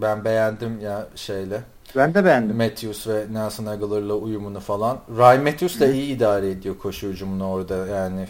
[0.00, 1.60] Ben beğendim ya şeyle.
[1.96, 2.56] Ben de beğendim.
[2.56, 4.98] Matthews ve Nelson Aguilar'la uyumunu falan.
[5.16, 8.26] Ryan Matthews da iyi idare ediyor koşu hücumunu orada yani.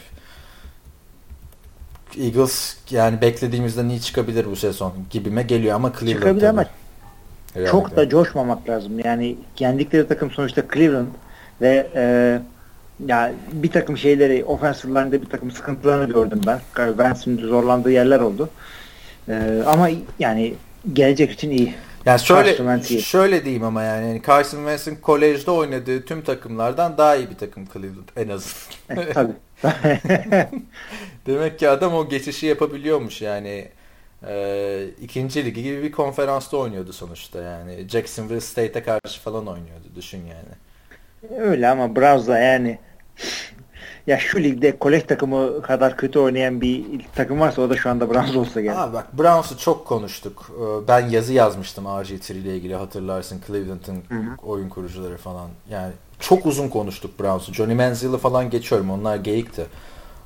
[2.18, 6.64] Eagles yani beklediğimizden iyi çıkabilir bu sezon gibime geliyor ama Cleveland Çıkabilir ama
[7.54, 7.68] Yani.
[7.68, 8.92] çok da coşmamak lazım.
[9.04, 11.06] Yani yendikleri takım sonuçta Cleveland
[11.60, 12.38] ve e,
[13.06, 16.60] ya bir takım şeyleri offensive line'de bir takım sıkıntılarını gördüm ben.
[16.86, 18.48] Wentz'in zorlandığı yerler oldu.
[19.28, 19.88] E, ama
[20.18, 20.54] yani
[20.92, 21.74] gelecek için iyi.
[22.06, 27.30] Yani şöyle şöyle diyeyim ama yani, yani Carson Wentz'in kolejde oynadığı tüm takımlardan daha iyi
[27.30, 29.08] bir takım Cleveland en azından.
[29.08, 29.32] E, tabii.
[31.26, 33.68] Demek ki adam o geçişi yapabiliyormuş yani.
[34.28, 37.88] Ee, ikinci ligi gibi bir konferansta oynuyordu sonuçta yani.
[37.88, 41.40] Jacksonville State'e karşı falan oynuyordu düşün yani.
[41.40, 42.78] Öyle ama Browns'la yani
[44.06, 46.84] ya şu ligde kolej takımı kadar kötü oynayan bir
[47.14, 48.78] takım varsa o da şu anda Browns olsa gerek.
[48.78, 50.50] Abi bak Browns'u çok konuştuk.
[50.60, 54.02] Ee, Ben yazı yazmıştım RG3 ile ilgili hatırlarsın Cleveland'ın
[54.42, 55.48] oyun kurucuları falan.
[55.70, 57.52] Yani çok uzun konuştuk Browns'u.
[57.54, 58.90] Johnny Manziel'i falan geçiyorum.
[58.90, 59.66] Onlar geyikti.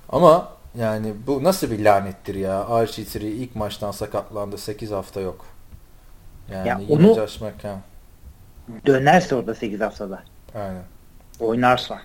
[0.08, 2.60] Ama yani bu nasıl bir lanettir ya?
[2.62, 4.58] RG3 ilk maçtan sakatlandı.
[4.58, 5.44] 8 hafta yok.
[6.52, 7.78] Yani Ya onu- Josh McCown.
[8.86, 10.22] Dönerse orada 8 haftada.
[10.54, 10.82] Aynen.
[11.40, 12.00] Oynarsa.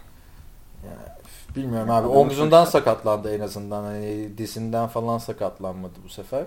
[1.55, 2.07] Bilmiyorum abi.
[2.07, 3.83] Omzundan sakatlandı en azından.
[3.83, 6.43] Hani dizinden falan sakatlanmadı bu sefer.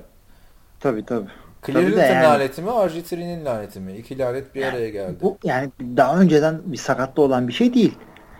[0.80, 1.28] Tabii tabii.
[1.66, 3.96] Cleveland'ın yani- laneti mi, RG3'nin laneti mi?
[3.96, 5.16] İki lanet bir araya geldi.
[5.22, 7.94] Bu yani daha önceden bir sakatlı olan bir şey değil.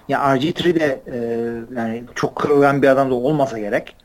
[0.08, 1.16] Ya RG3 de e,
[1.80, 3.96] yani çok kırılgan bir adam da olmasa gerek.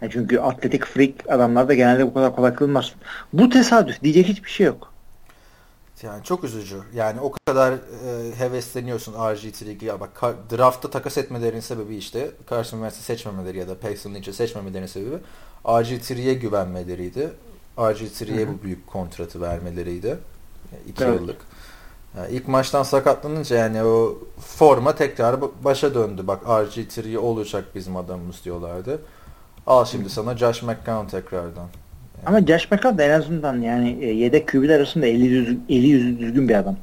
[0.00, 2.92] Yani çünkü atletik freak adamlar da genelde bu kadar kolay kırılmaz.
[3.32, 4.91] Bu tesadüf diyecek hiçbir şey yok.
[6.02, 6.82] Yani çok üzücü.
[6.94, 7.78] Yani o kadar e,
[8.38, 9.84] hevesleniyorsun RG3'yi.
[9.84, 14.86] Ya bak draftta takas etmelerinin sebebi işte Carson Wentz'i seçmemeleri ya da Paxton Lynch'i seçmemelerinin
[14.86, 15.16] sebebi
[15.64, 17.30] RG3'ye güvenmeleriydi.
[17.76, 20.06] RG3'ye bu büyük kontratı vermeleriydi.
[20.06, 21.20] Yani iki Evet.
[21.20, 21.36] yıllık.
[22.16, 26.26] Yani ilk maçtan sakatlanınca yani o forma tekrar ba- başa döndü.
[26.26, 29.02] Bak RG3 olacak bizim adamımız diyorlardı.
[29.66, 31.68] Al şimdi sana Josh McCown tekrardan.
[32.26, 36.18] Ama Josh McCown da en azından yani e, yedek QB'ler arasında eli, yüzü, eli yüzü
[36.18, 36.76] düzgün bir adam.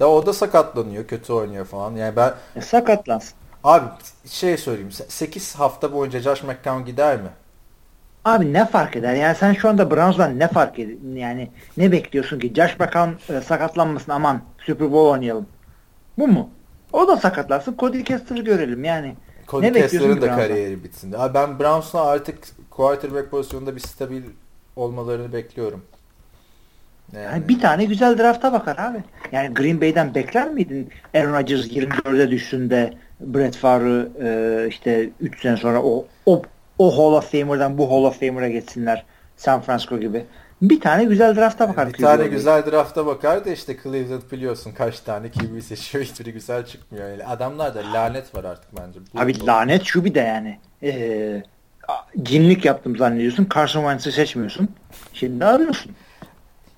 [0.00, 1.96] Da o da sakatlanıyor, kötü oynuyor falan.
[1.96, 3.34] Yani ben E, sakatlansın.
[3.64, 3.84] Abi
[4.26, 4.90] şey söyleyeyim.
[5.08, 7.28] 8 hafta boyunca Josh McCown gider mi?
[8.24, 9.14] Abi ne fark eder?
[9.14, 10.94] Yani sen şu anda Browns'dan ne fark eder?
[11.14, 12.52] Yani ne bekliyorsun ki?
[12.54, 15.46] Josh McCown e, sakatlanmasın aman Super Bowl oynayalım.
[16.18, 16.50] Bu mu?
[16.92, 17.76] O da sakatlansın.
[17.78, 19.16] Cody Kessler'ı görelim yani.
[19.48, 20.36] Cody Kessler'ın da Browns'dan?
[20.36, 21.12] kariyeri bitsin.
[21.18, 22.38] Abi ben Browns'la artık
[22.70, 24.22] quarterback pozisyonunda bir stabil
[24.76, 25.84] olmalarını bekliyorum.
[27.14, 28.98] Yani, Yani bir tane güzel drafta bakar abi.
[29.32, 30.90] Yani Green Bay'den bekler miydin?
[31.14, 36.42] Aaron Rodgers 24'e düşsün de Brett Favre e, işte 3 sene sonra o, o
[36.78, 39.04] o Hall of Famer'dan bu Hall of Famer'a geçsinler.
[39.36, 40.24] San Francisco gibi.
[40.62, 41.88] Bir tane güzel drafta bakar.
[41.88, 46.32] bir QB tane güzel drafta bakar da işte Cleveland biliyorsun kaç tane QB seçiyor hiçbiri
[46.32, 47.08] güzel çıkmıyor.
[47.10, 49.00] Yani adamlarda lanet var artık bence.
[49.14, 50.58] Bu- Abi lanet şu bir de yani.
[50.82, 51.42] Ee,
[52.22, 53.48] cinlik yaptım zannediyorsun.
[53.54, 54.68] Carson Wentz'i seçmiyorsun.
[55.12, 55.92] Şimdi arıyorsun.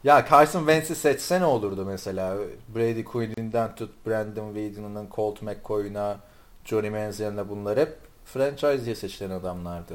[0.04, 2.36] Ya Carson Wentz'i seçse ne olurdu mesela?
[2.74, 6.16] Brady Quinn'inden tut Brandon Whedon'dan Colt McCoy'una
[6.64, 9.94] Johnny Manziel'ine bunlar hep franchise diye seçilen adamlardı.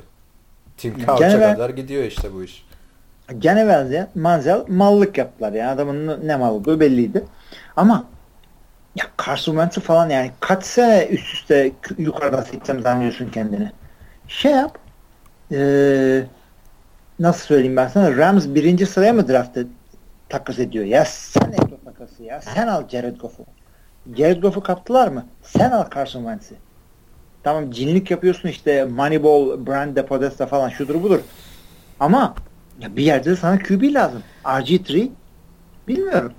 [0.77, 2.65] Tim Couch'a kadar gidiyor işte bu iş.
[3.39, 7.25] Gene benzeyen Manziel mallık yaptılar yani adamın ne mal olduğu belliydi.
[7.75, 8.05] Ama
[8.95, 13.71] ya Carson Wentz'i falan yani kaç sene üst üste yukarıdan seçsem zannediyorsun kendini.
[14.27, 14.82] Şey yap
[15.53, 16.23] ee,
[17.19, 19.61] nasıl söyleyeyim ben sana Rams birinci sıraya mı draft'ta
[20.29, 20.85] takas ediyor?
[20.85, 22.41] Ya sen et o takası ya.
[22.41, 23.45] Sen al Jared Goff'u.
[24.15, 25.25] Jared Goff'u kaptılar mı?
[25.43, 26.55] Sen al Carson Wentz'i.
[27.43, 31.19] Tamam cinlik yapıyorsun işte Moneyball, Brand de Podesta falan şudur budur.
[31.99, 32.35] Ama
[32.79, 34.23] ya bir yerde de sana QB lazım.
[34.45, 35.09] RG3
[35.87, 36.33] bilmiyorum.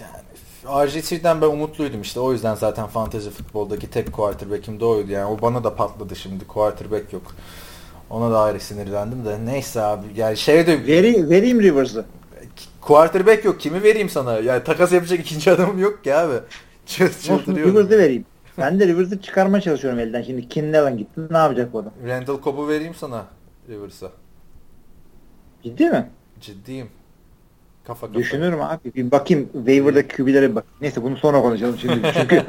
[0.00, 0.22] Yani
[0.64, 2.20] RG3'den ben umutluydum işte.
[2.20, 5.12] O yüzden zaten fantasy futboldaki tek quarterback'im de oydu.
[5.12, 6.46] Yani o bana da patladı şimdi.
[6.46, 7.34] Quarterback yok.
[8.12, 9.38] Ona da ayrı sinirlendim de.
[9.44, 10.06] Neyse abi.
[10.16, 12.04] Yani şey de Veri, vereyim Rivers'ı.
[12.80, 13.60] quarterback yok.
[13.60, 14.38] Kimi vereyim sana?
[14.38, 16.34] Yani takas yapacak ikinci adamım yok ki abi.
[16.86, 17.72] Çıldırıyorum.
[17.72, 18.24] Rivers'ı vereyim.
[18.58, 20.22] Ben de Rivers'ı çıkarmaya çalışıyorum elden.
[20.22, 21.20] Şimdi Allen gitti.
[21.30, 21.92] Ne yapacak bu adam?
[22.06, 23.26] Randall Cobb'u vereyim sana
[23.68, 24.10] Rivers'a.
[25.62, 26.10] Ciddi mi?
[26.40, 26.88] Ciddiyim.
[27.86, 28.18] Kafa kafa.
[28.18, 28.94] Düşünürüm abi.
[28.94, 30.64] Bir bakayım waiver'daki QB'lere bak.
[30.80, 32.12] Neyse bunu sonra konuşalım şimdi.
[32.14, 32.42] Çünkü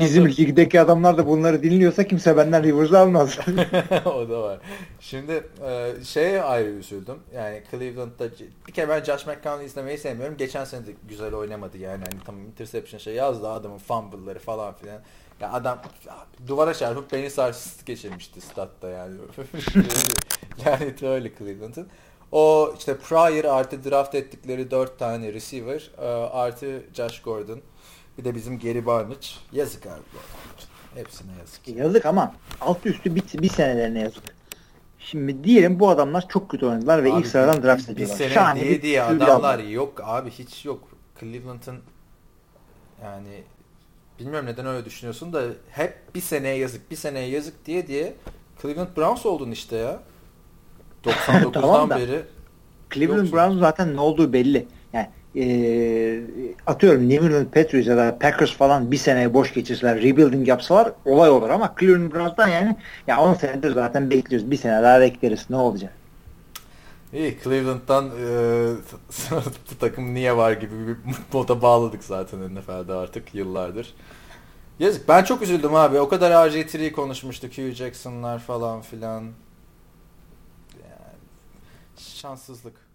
[0.00, 3.38] bizim ligdeki adamlar da bunları dinliyorsa kimse benden Rivers'ı almaz.
[4.04, 4.58] o da var.
[5.00, 7.18] Şimdi e, şeye ayrı üzüldüm.
[7.34, 8.28] Yani Cleveland'da
[8.68, 10.36] bir kere ben Josh McCown'u izlemeyi sevmiyorum.
[10.36, 12.04] Geçen sene de güzel oynamadı yani.
[12.10, 15.00] Hani tamam interception şey yazdı adamın fumble'ları falan filan.
[15.40, 15.78] Ya adam
[16.46, 19.14] duvara çarpıp beni sarsıntı geçirmişti statta yani.
[20.66, 21.88] Lanet öyle Cleveland'ın.
[22.32, 27.60] O işte Pryor artı draft ettikleri 4 tane receiver e, artı Josh Gordon.
[28.18, 29.26] Bir de bizim Gary Barnage.
[29.52, 30.02] Yazık abi.
[30.94, 31.68] Hepsine yazık.
[31.68, 34.22] yazık ama alt üstü bir, bir senelerine yazık.
[34.98, 38.16] Şimdi diyelim bu adamlar çok kötü oynadılar ve Abi ilk sıradan draft bir ediyorlar.
[38.16, 40.88] sene Şahane diye bir diye adamlar yok abi hiç yok.
[41.20, 41.80] Cleveland'ın
[43.02, 43.42] yani
[44.18, 48.14] bilmiyorum neden öyle düşünüyorsun da hep bir seneye yazık bir seneye yazık diye diye
[48.62, 50.02] Cleveland Browns oldun işte ya.
[51.04, 52.22] 99'dan Tamam da- beri
[52.90, 53.38] Cleveland Yoksun.
[53.38, 54.66] Browns zaten ne olduğu belli.
[54.92, 56.22] Yani eee,
[56.66, 61.30] atıyorum New England Patriots ya da Packers falan bir seneye boş geçirseler, rebuilding yapsalar olay
[61.30, 62.76] olur ama Cleveland Browns'tan yani
[63.06, 64.50] ya 10 senedir zaten bekliyoruz.
[64.50, 65.46] Bir sene daha bekleriz.
[65.50, 65.92] Ne olacak?
[67.12, 68.30] iyi Cleveland'dan e,
[69.80, 70.96] takım niye var gibi bir
[71.32, 73.94] moda bağladık zaten NFL'de artık yıllardır.
[74.78, 75.08] Yazık.
[75.08, 76.00] Ben çok üzüldüm abi.
[76.00, 77.52] O kadar RG3 konuşmuştuk.
[77.58, 79.24] Hugh Jackson'lar falan filan.
[82.18, 82.88] Şanssızlık.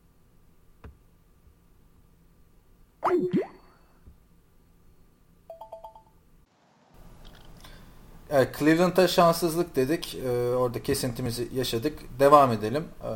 [8.29, 10.15] Evet, Cleveland'a şanssızlık dedik.
[10.15, 11.99] Ee, orada kesintimizi yaşadık.
[12.19, 12.87] Devam edelim.
[13.03, 13.07] Ee,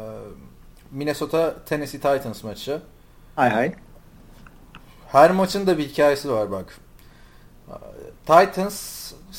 [0.91, 2.82] Minnesota Tennessee Titans maçı.
[3.36, 3.76] Hay hay.
[5.08, 6.80] Her maçın da bir hikayesi var bak.
[8.26, 8.97] Titans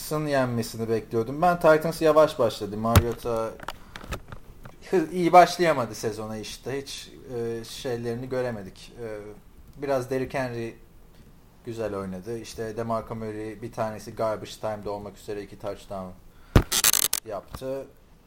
[0.08, 1.42] Titans'ın yenmesini bekliyordum.
[1.42, 2.76] Ben Titans yavaş başladı.
[2.76, 3.50] Mariota
[5.12, 6.82] iyi başlayamadı sezona işte.
[6.82, 8.92] Hiç e, şeylerini göremedik.
[9.02, 9.06] E,
[9.82, 10.74] biraz Derrick Henry
[11.64, 12.38] güzel oynadı.
[12.38, 16.08] İşte DeMarco Murray bir tanesi garbage time'da olmak üzere iki touchdown
[17.26, 17.86] yaptı.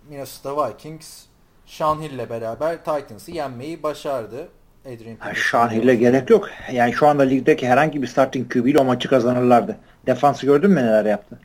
[0.09, 1.24] Minnesota Vikings
[1.66, 4.47] Sean Hill'le beraber Titans'ı yenmeyi başardı.
[4.86, 6.49] Adrian yani Sean Hill'e gerek yok.
[6.72, 9.78] Yani şu anda ligdeki herhangi bir starting QB ile o maçı kazanırlardı.
[10.05, 11.39] Defansı gördün mü neler yaptı?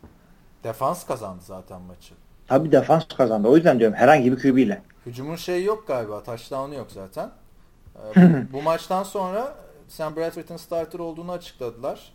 [0.65, 2.15] Defans kazandı zaten maçı.
[2.49, 3.49] Tabii defans kazandı.
[3.49, 4.83] O yüzden diyorum herhangi bir QB ile.
[5.07, 6.23] Hücumun şeyi yok galiba.
[6.23, 7.31] Touchdown'u yok zaten.
[7.97, 9.57] Ee, bu, bu maçtan sonra
[9.89, 12.13] Sam Bradford'ın starter olduğunu açıkladılar.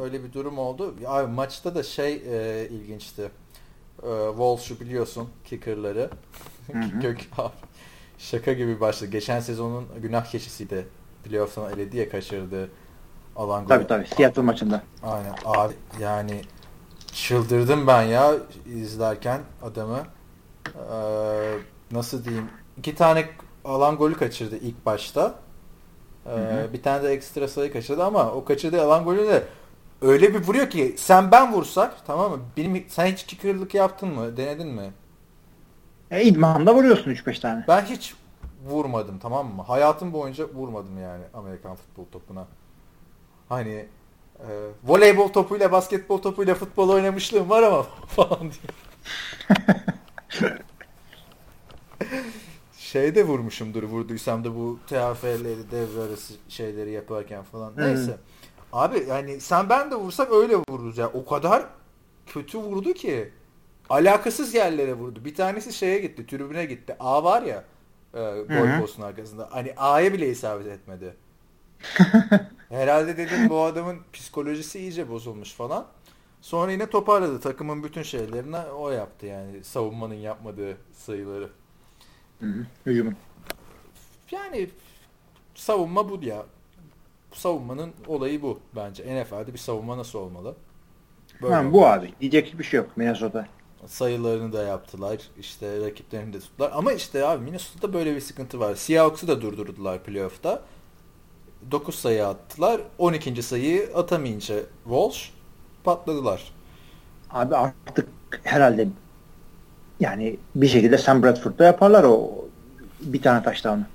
[0.00, 0.94] Öyle bir durum oldu.
[1.06, 3.30] Abi maçta da şey e, ilginçti.
[4.02, 6.10] E, Walsh'u biliyorsun kicker'ları.
[7.02, 7.52] Gök abi.
[8.18, 9.10] Şaka gibi başladı.
[9.10, 10.86] Geçen sezonun günah keçisiydi.
[11.24, 12.70] Playoff'tan eledi ya kaçırdı.
[13.36, 13.68] Alan golü.
[13.68, 14.06] Tabii tabii.
[14.06, 14.82] Seattle maçında.
[15.02, 15.34] Aynen.
[15.44, 16.42] Abi yani
[17.12, 18.34] çıldırdım ben ya
[18.66, 19.98] izlerken adamı.
[20.66, 21.58] Ee,
[21.90, 22.50] nasıl diyeyim?
[22.78, 23.28] İki tane
[23.64, 25.34] alan golü kaçırdı ilk başta.
[26.26, 29.44] Ee, bir tane de ekstra sayı kaçırdı ama o kaçırdığı alan golü de
[30.02, 32.38] öyle bir vuruyor ki sen ben vursak tamam mı?
[32.56, 34.36] Benim, sen hiç kicker'lık yaptın mı?
[34.36, 34.92] Denedin mi?
[36.10, 37.64] E, idmanda vuruyorsun 3-5 tane.
[37.68, 38.14] Ben hiç
[38.64, 39.62] vurmadım tamam mı?
[39.62, 42.46] Hayatım boyunca vurmadım yani Amerikan futbol topuna.
[43.48, 43.86] Hani
[44.38, 44.48] e,
[44.84, 48.72] voleybol topuyla, basketbol topuyla futbol oynamışlığım var ama falan diye.
[52.78, 57.72] Şeyde vurmuşumdur vurduysam da bu TFL'leri devre arası şeyleri yaparken falan.
[57.76, 58.12] Neyse.
[58.12, 58.18] Hı.
[58.72, 61.08] Abi yani sen ben de vursak öyle vururuz ya.
[61.08, 61.66] O kadar
[62.26, 63.32] kötü vurdu ki
[63.90, 65.24] alakasız yerlere vurdu.
[65.24, 66.96] Bir tanesi şeye gitti, tribüne gitti.
[67.00, 67.64] A var ya
[68.14, 68.18] e,
[68.48, 69.48] gol postun arkasında.
[69.52, 71.14] Hani A'ya bile isabet etmedi.
[72.68, 75.86] Herhalde dedim bu adamın psikolojisi iyice bozulmuş falan.
[76.42, 77.40] Sonra yine toparladı.
[77.40, 79.64] Takımın bütün şeylerini o yaptı yani.
[79.64, 81.48] Savunmanın yapmadığı sayıları.
[82.86, 83.16] Hücumun.
[84.30, 84.70] Yani
[85.54, 86.46] savunma bu ya.
[87.32, 89.22] Savunmanın olayı bu bence.
[89.22, 90.54] NFL'de bir savunma nasıl olmalı?
[91.42, 92.14] Böyle ha, bu abi.
[92.20, 93.48] Diyecek bir şey yok Minnesota.
[93.86, 95.18] Sayılarını da yaptılar.
[95.38, 96.70] İşte rakiplerini de tuttular.
[96.74, 98.74] Ama işte abi Minnesota'da böyle bir sıkıntı var.
[98.74, 100.62] Seahawks'ı da durdurdular playoff'ta.
[101.70, 102.80] 9 sayı attılar.
[102.98, 103.42] 12.
[103.42, 105.30] sayıyı atamayınca Walsh
[105.84, 106.52] patladılar.
[107.30, 108.08] Abi artık
[108.42, 108.88] herhalde
[110.00, 112.30] yani bir şekilde Sam Bradford'da yaparlar o
[113.00, 113.86] bir tane taştanı.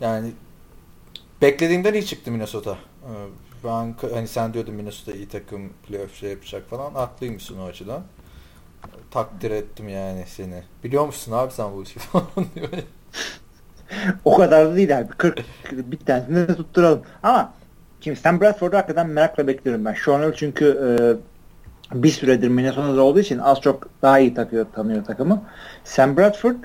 [0.00, 0.32] Yani
[1.42, 2.78] beklediğimden iyi çıktı Minnesota.
[3.02, 3.10] Ee,
[3.64, 6.94] ben hani sen diyordun Minnesota iyi takım playoff şey yapacak falan.
[6.94, 8.02] Haklıymışsın o açıdan.
[9.10, 10.62] Takdir ettim yani seni.
[10.84, 12.68] Biliyor musun abi sen bu işi falan diyor.
[14.24, 15.08] o kadar da değil abi.
[15.08, 17.02] 40 bir tanesini de tutturalım.
[17.22, 17.52] Ama
[18.04, 19.92] şimdi Sam Bradford'u hakikaten merakla bekliyorum ben.
[19.92, 20.92] Şu an çünkü e,
[22.02, 25.42] bir süredir Minnesota'da olduğu için az çok daha iyi takıyor, tanıyor takımı.
[25.84, 26.56] Sam Bradford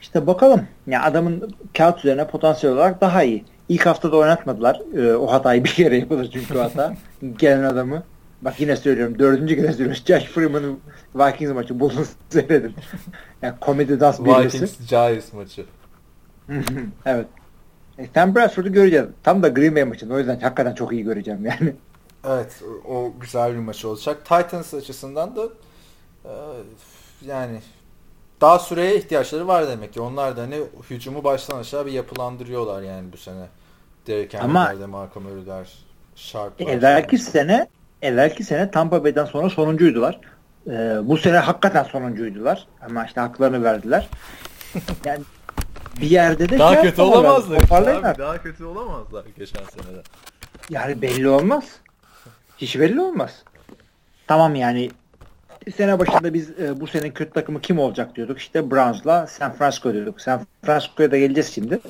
[0.00, 0.62] işte bakalım.
[0.86, 3.44] Ya adamın kağıt üzerine potansiyel olarak daha iyi.
[3.68, 4.80] İlk haftada oynatmadılar.
[4.96, 6.94] Ee, o hatayı bir kere yapılır çünkü hata.
[7.38, 8.02] Gelen adamı.
[8.42, 9.18] Bak yine söylüyorum.
[9.18, 10.02] Dördüncü kere söylüyorum.
[10.06, 10.78] Josh Freeman'ın
[11.14, 11.80] Vikings maçı.
[11.80, 12.74] Bulun seyredin.
[13.42, 14.62] yani komedi dans birisi.
[14.62, 15.64] Vikings Giants maçı.
[17.06, 17.26] evet.
[18.02, 19.06] E, Sam Bradford'u göreceğiz.
[19.22, 20.14] Tam da Green Bay maçında.
[20.14, 21.74] O yüzden hakikaten çok iyi göreceğim yani.
[22.28, 22.62] Evet.
[22.88, 24.24] O güzel bir maç olacak.
[24.24, 25.42] Titans açısından da
[26.24, 26.32] e,
[27.26, 27.60] yani
[28.40, 30.00] daha süreye ihtiyaçları var demek ki.
[30.00, 30.56] Onlar da hani
[30.90, 33.46] hücumu baştan aşağı bir yapılandırıyorlar yani bu sene.
[34.06, 35.68] Derek Henry'ler, Marco Murray'ler,
[36.16, 36.66] Sharp'lar.
[36.66, 37.68] Evvelki sene
[38.02, 40.20] evvelki sene Tampa Bay'den sonra sonuncuydular.
[40.66, 42.66] Ee, bu sene hakikaten sonuncuydular.
[42.80, 44.08] Ama işte haklarını verdiler.
[45.04, 45.20] Yani
[46.00, 47.60] bir yerde de daha şey kötü olamazlar.
[47.60, 50.02] Işte abi, daha kötü olamazlar geçen senede.
[50.70, 51.64] Yani belli olmaz.
[52.58, 53.44] Hiç belli olmaz.
[54.26, 54.90] Tamam yani
[55.76, 58.38] sene başında biz e, bu sene kötü takımı kim olacak diyorduk.
[58.38, 60.20] İşte Browns'la San Francisco diyorduk.
[60.20, 61.80] San Francisco'ya da geleceğiz şimdi.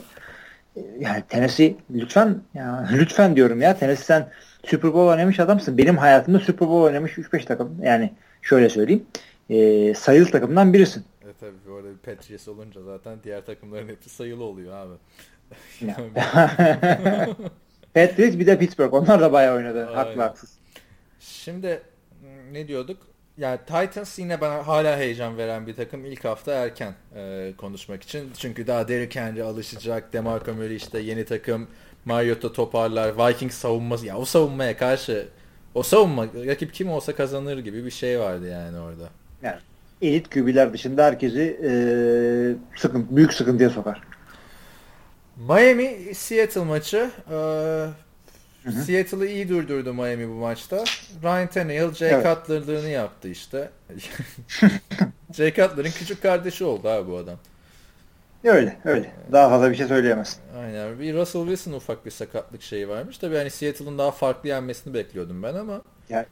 [0.76, 4.28] E, yani Tennessee lütfen ya, lütfen diyorum ya Tennessee sen
[4.66, 5.78] Super Bowl oynamış adamsın.
[5.78, 7.76] Benim hayatımda Super Bowl oynamış 3-5 takım.
[7.82, 9.06] Yani şöyle söyleyeyim.
[9.50, 11.04] E, sayılı takımdan birisin.
[11.42, 14.94] Evet tabii bu bir Patriots olunca zaten diğer takımların hepsi sayılı oluyor abi.
[17.94, 18.94] Patriots bir de Pittsburgh.
[18.94, 19.86] Onlar da bayağı oynadı.
[19.86, 19.94] Aynen.
[19.94, 20.58] Haklı haksız.
[21.20, 21.82] Şimdi
[22.52, 23.12] ne diyorduk?
[23.38, 26.04] yani Titans yine bana hala heyecan veren bir takım.
[26.04, 28.30] İlk hafta erken e, konuşmak için.
[28.38, 30.12] Çünkü daha Derrick Henry alışacak.
[30.12, 31.68] DeMarco Murray işte yeni takım.
[32.04, 33.18] Mariota toparlar.
[33.18, 34.06] Vikings savunması.
[34.06, 35.28] Ya o savunmaya karşı
[35.74, 39.08] o savunma rakip kim olsa kazanır gibi bir şey vardı yani orada.
[39.42, 39.58] Yani
[40.02, 41.70] elit QB'ler dışında herkesi e,
[42.78, 44.02] sıkıntı, büyük sıkıntıya sokar.
[45.36, 47.36] Miami Seattle maçı e,
[48.70, 50.84] Seattle'ı iyi durdurdu Miami bu maçta.
[51.22, 52.24] Ryan Tannehill Jay evet.
[52.24, 53.70] Cutler'lığını yaptı işte.
[55.32, 57.38] Jay Cutler'ın küçük kardeşi oldu abi bu adam.
[58.44, 59.12] Öyle öyle.
[59.32, 60.40] Daha fazla bir şey söyleyemezsin.
[60.58, 61.00] Aynen.
[61.00, 63.18] Bir Russell Wilson ufak bir sakatlık şeyi varmış.
[63.18, 65.82] Tabii hani Seattle'ın daha farklı yenmesini bekliyordum ben ama.
[66.08, 66.26] Ya,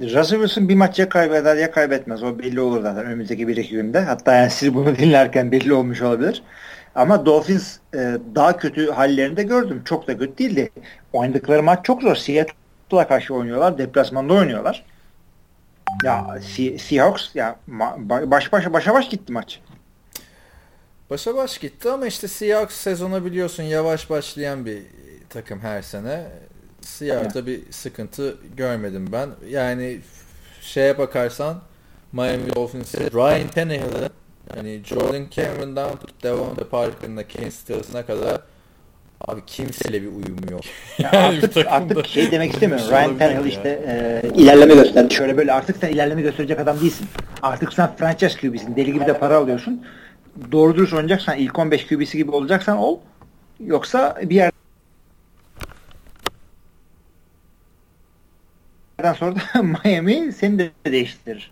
[0.00, 2.22] Russell Wilson bir maç ya kaybeder ya kaybetmez.
[2.22, 4.00] O belli olur zaten önümüzdeki bir iki günde.
[4.00, 6.42] Hatta yani siz bunu dinlerken belli olmuş olabilir.
[6.94, 9.82] Ama Dolphins e, daha kötü hallerini de gördüm.
[9.84, 10.70] Çok da kötü değildi.
[11.12, 12.16] Oynadıkları maç çok zor.
[12.16, 13.78] Seattle'a karşı oynuyorlar.
[13.78, 14.84] Deplasmanda oynuyorlar.
[16.04, 16.38] Ya
[16.78, 17.56] Seahawks ya
[18.08, 19.60] baş başa başa baş gitti maç.
[21.10, 24.82] Başa baş gitti ama işte Seahawks sezona biliyorsun yavaş başlayan bir
[25.28, 26.26] takım her sene.
[26.86, 29.28] Seahawks'ta bir sıkıntı görmedim ben.
[29.48, 30.00] Yani
[30.60, 31.60] şeye bakarsan
[32.12, 34.10] Miami Dolphins'e Ryan Tannehill'in
[34.54, 38.40] hani Jordan Cameron'dan tut Devonta Parker'ına Ken Stills'ına kadar
[39.20, 40.60] abi kimseyle bir uyumu yok.
[40.98, 42.86] Ya yani artık, artık şey demek istemiyorum.
[42.90, 45.14] Ryan Tannehill işte e, ilerleme gösterdi.
[45.14, 47.06] Şöyle böyle artık sen ilerleme gösterecek adam değilsin.
[47.42, 48.76] Artık sen franchise QB'sin.
[48.76, 49.82] Deli gibi de para alıyorsun
[50.52, 52.98] doğru dürüst oynayacaksan ilk 15 QB'si gibi olacaksan ol.
[53.60, 54.50] Yoksa bir
[59.06, 61.50] yerden sonra da Miami seni de değiştirir.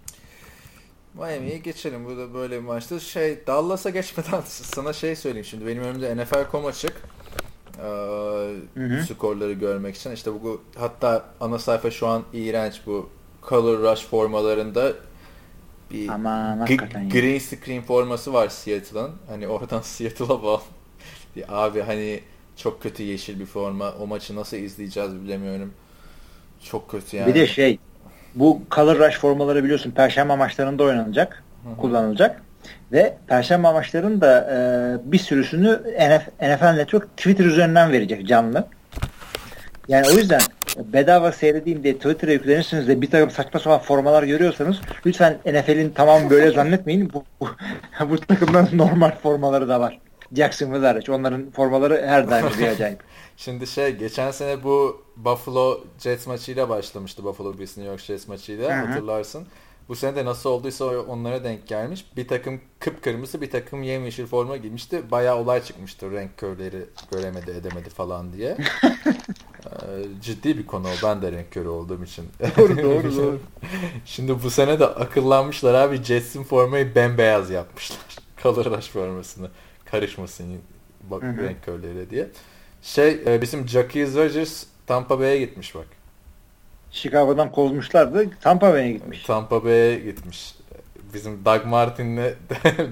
[1.15, 2.05] Miami'ye geçelim.
[2.05, 3.01] Burada böyle bir maçta.
[3.01, 5.67] Şey Dallas'a geçmeden sana şey söyleyeyim şimdi.
[5.67, 6.93] Benim önümde NFL.com açık.
[7.79, 7.83] Ee,
[8.75, 9.03] hı hı.
[9.03, 10.11] skorları görmek için.
[10.11, 13.11] İşte bu hatta ana sayfa şu an iğrenç bu
[13.49, 14.93] Color Rush formalarında
[15.91, 19.11] bir Aman, hakikaten green screen forması var Seattle'ın.
[19.29, 20.63] Hani oradan Seattle'a bağlı.
[21.49, 22.21] Abi hani
[22.57, 23.93] çok kötü yeşil bir forma.
[23.93, 25.75] O maçı nasıl izleyeceğiz bilemiyorum.
[26.71, 27.27] Çok kötü yani.
[27.27, 27.79] Bir de şey
[28.35, 31.43] bu Color Rush formaları biliyorsun Perşembe maçlarında oynanacak.
[31.65, 31.77] Hı-hı.
[31.77, 32.43] Kullanılacak.
[32.93, 35.81] Ve Perşembe maçlarının da e, bir sürüsünü
[36.41, 38.69] NFL Network Twitter üzerinden verecek canlı.
[39.89, 40.41] Yani o yüzden
[40.77, 46.31] bedava seyredeyim diye Twitter'a yüklenirsiniz de bir takım saçma sapan formalar görüyorsanız lütfen NFL'in tamam
[46.31, 47.13] böyle zannetmeyin.
[47.13, 47.49] Bu, bu,
[48.11, 49.99] bu takımdan normal formaları da var.
[50.37, 51.09] Jacksonville hariç.
[51.09, 52.99] Onların formaları her daim bir acayip.
[53.37, 57.25] Şimdi şey geçen sene bu Buffalo Jets maçıyla başlamıştı.
[57.25, 58.87] Buffalo Bills New York Jets maçıyla Hı-hı.
[58.87, 59.47] hatırlarsın.
[59.89, 62.07] Bu sene de nasıl olduysa onlara denk gelmiş.
[62.17, 65.11] Bir takım kıpkırmızı bir takım yemyeşil forma giymişti.
[65.11, 68.57] Bayağı olay çıkmıştı renk körleri göremedi edemedi falan diye.
[69.65, 70.93] Ee, ciddi bir konu o.
[71.03, 72.25] Ben de renk körü olduğum için.
[72.59, 73.41] Doğru doğru doğru.
[74.05, 76.03] Şimdi bu sene de akıllanmışlar abi.
[76.03, 77.99] Jets'in formayı bembeyaz yapmışlar.
[78.45, 79.51] Rush formasını.
[79.85, 80.47] Karışmasın
[81.11, 82.29] bak renk körleri diye.
[82.85, 85.87] Şey e, bizim Jackie Rodgers Tampa Bay'e gitmiş bak.
[86.91, 88.31] Chicago'dan kovmuşlardı.
[88.41, 89.23] Tampa Bay'e gitmiş.
[89.23, 90.55] Tampa Bay'e gitmiş.
[91.15, 92.19] Bizim Doug Martin'le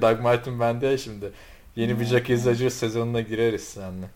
[0.02, 1.32] Doug Martin bende ya şimdi.
[1.76, 4.06] Yeni bir Jackie Rodgers sezonuna gireriz seninle.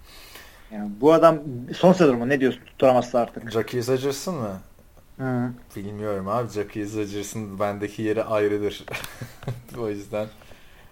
[0.72, 1.38] Yani bu adam
[1.76, 2.28] son sezon mu?
[2.28, 2.60] Ne diyorsun?
[2.66, 3.50] Tutturamazsa artık.
[3.50, 4.60] Jackie Rodgers'ın mı?
[5.18, 5.50] Hı.
[5.76, 6.48] Bilmiyorum abi.
[6.48, 8.84] Jackie Rodgers'ın bendeki yeri ayrıdır.
[9.78, 10.26] o yüzden.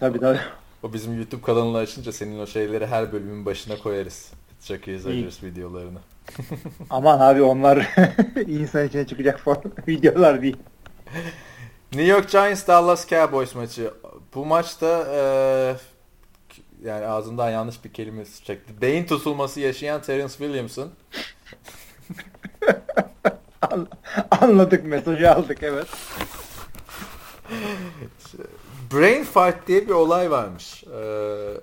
[0.01, 0.41] Tabii tabii.
[0.83, 4.31] O bizim YouTube kanalını açınca senin o şeyleri her bölümün başına koyarız.
[4.65, 5.99] Jackie Rodgers videolarını.
[6.91, 7.89] Aman abi onlar
[8.47, 9.41] insan içine çıkacak
[9.89, 10.57] videolar değil.
[11.93, 13.91] New York Giants Dallas Cowboys maçı.
[14.35, 15.21] Bu maçta e,
[16.89, 18.81] yani ağzından yanlış bir kelime çekti.
[18.81, 20.91] Beyin tutulması yaşayan Terence Williamson.
[24.31, 25.87] Anladık mesajı aldık evet.
[28.93, 30.99] Brain fart diye bir olay varmış e,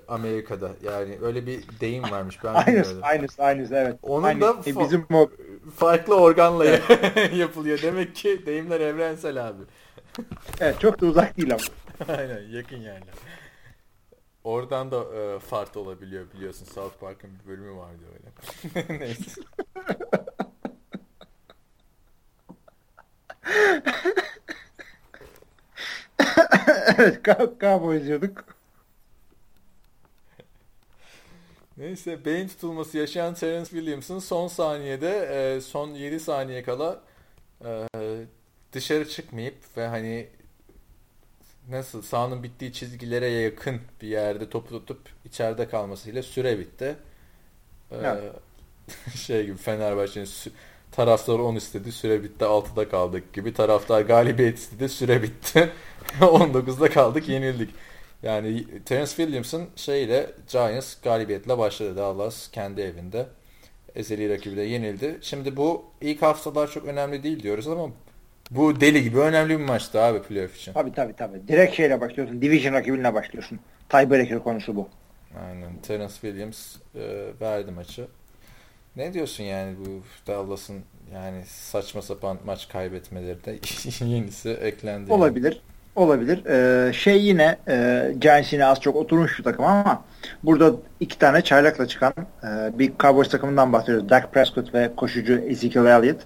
[0.08, 0.70] Amerika'da.
[0.82, 2.44] Yani öyle bir deyim varmış.
[2.44, 3.96] Ben aynısı, aynısı, aynısı evet.
[4.02, 5.30] Onun Aynı, da e, bizim o
[5.76, 6.64] farklı organla
[7.34, 7.82] yapılıyor.
[7.82, 9.62] Demek ki deyimler evrensel abi.
[10.60, 11.62] evet çok da uzak değil ama.
[12.18, 13.04] Aynen yakın yani.
[14.44, 16.64] Oradan da e, fart olabiliyor biliyorsun.
[16.64, 18.98] South Park'ın bir bölümü vardı öyle.
[18.98, 19.40] Neyse.
[26.98, 27.24] evet,
[27.60, 28.44] Cowboy izliyorduk.
[31.76, 37.00] Neyse beyin tutulması yaşayan Terence Williams'ın son saniyede e, son 7 saniye kala
[37.64, 37.88] e,
[38.72, 40.28] dışarı çıkmayıp ve hani
[41.68, 46.96] nasıl sahanın bittiği çizgilere yakın bir yerde topu tutup içeride kalmasıyla süre bitti.
[47.92, 48.18] Ee,
[49.16, 50.28] şey gibi Fenerbahçe'nin
[50.92, 55.70] taraftar 10 istedi süre bitti 6'da kaldık gibi taraftar galibiyet istedi süre bitti
[56.20, 57.70] 19'da kaldık yenildik.
[58.22, 63.26] Yani Terence Williamson şeyle Giants galibiyetle başladı Dallas kendi evinde.
[63.94, 65.18] Ezeli rakibi de yenildi.
[65.20, 67.88] Şimdi bu ilk haftalar çok önemli değil diyoruz ama
[68.50, 70.72] bu deli gibi önemli bir maçtı abi playoff için.
[70.72, 71.48] Tabii tabii tabii.
[71.48, 72.42] Direkt şeyle başlıyorsun.
[72.42, 73.60] Division rakibinle başlıyorsun.
[73.88, 74.88] Tiebreaker konusu bu.
[75.46, 75.76] Aynen.
[75.82, 78.06] Terence Williams e, verdi maçı.
[78.96, 80.82] Ne diyorsun yani bu Dallas'ın
[81.14, 83.58] yani saçma sapan maç kaybetmeleri de
[84.04, 85.12] yenisi eklendi.
[85.12, 85.52] Olabilir.
[85.52, 85.62] Yani.
[85.96, 86.46] Olabilir.
[86.46, 90.04] Ee, şey yine e, yine az çok oturmuş şu takım ama
[90.42, 92.12] burada iki tane çaylakla çıkan
[92.44, 94.08] e, bir Cowboys takımından bahsediyoruz.
[94.08, 96.20] Dak Prescott ve koşucu Ezekiel Elliott.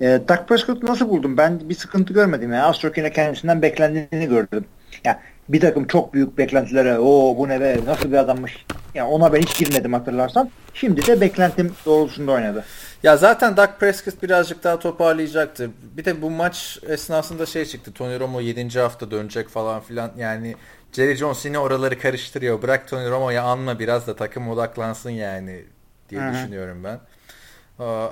[0.00, 1.36] E, Dak Prescott'u nasıl buldum?
[1.36, 2.52] Ben bir sıkıntı görmedim.
[2.52, 4.64] Yani az çok yine kendisinden beklendiğini gördüm.
[5.04, 8.66] Ya bir takım çok büyük beklentilere o bu ne be nasıl bir adammış.
[8.94, 10.50] Ya ona ben hiç girmedim hatırlarsan.
[10.74, 12.64] Şimdi de beklentim doğrultusunda oynadı.
[13.02, 15.70] Ya zaten Dak Prescott birazcık daha toparlayacaktır.
[15.96, 17.92] Bir de bu maç esnasında şey çıktı.
[17.92, 18.80] Tony Romo 7.
[18.80, 20.10] hafta dönecek falan filan.
[20.18, 20.56] Yani
[20.92, 22.62] Jerry Jones yine oraları karıştırıyor.
[22.62, 25.64] Bırak Tony Romo'yu anma biraz da takım odaklansın yani
[26.10, 26.32] diye Hı-hı.
[26.32, 27.00] düşünüyorum ben.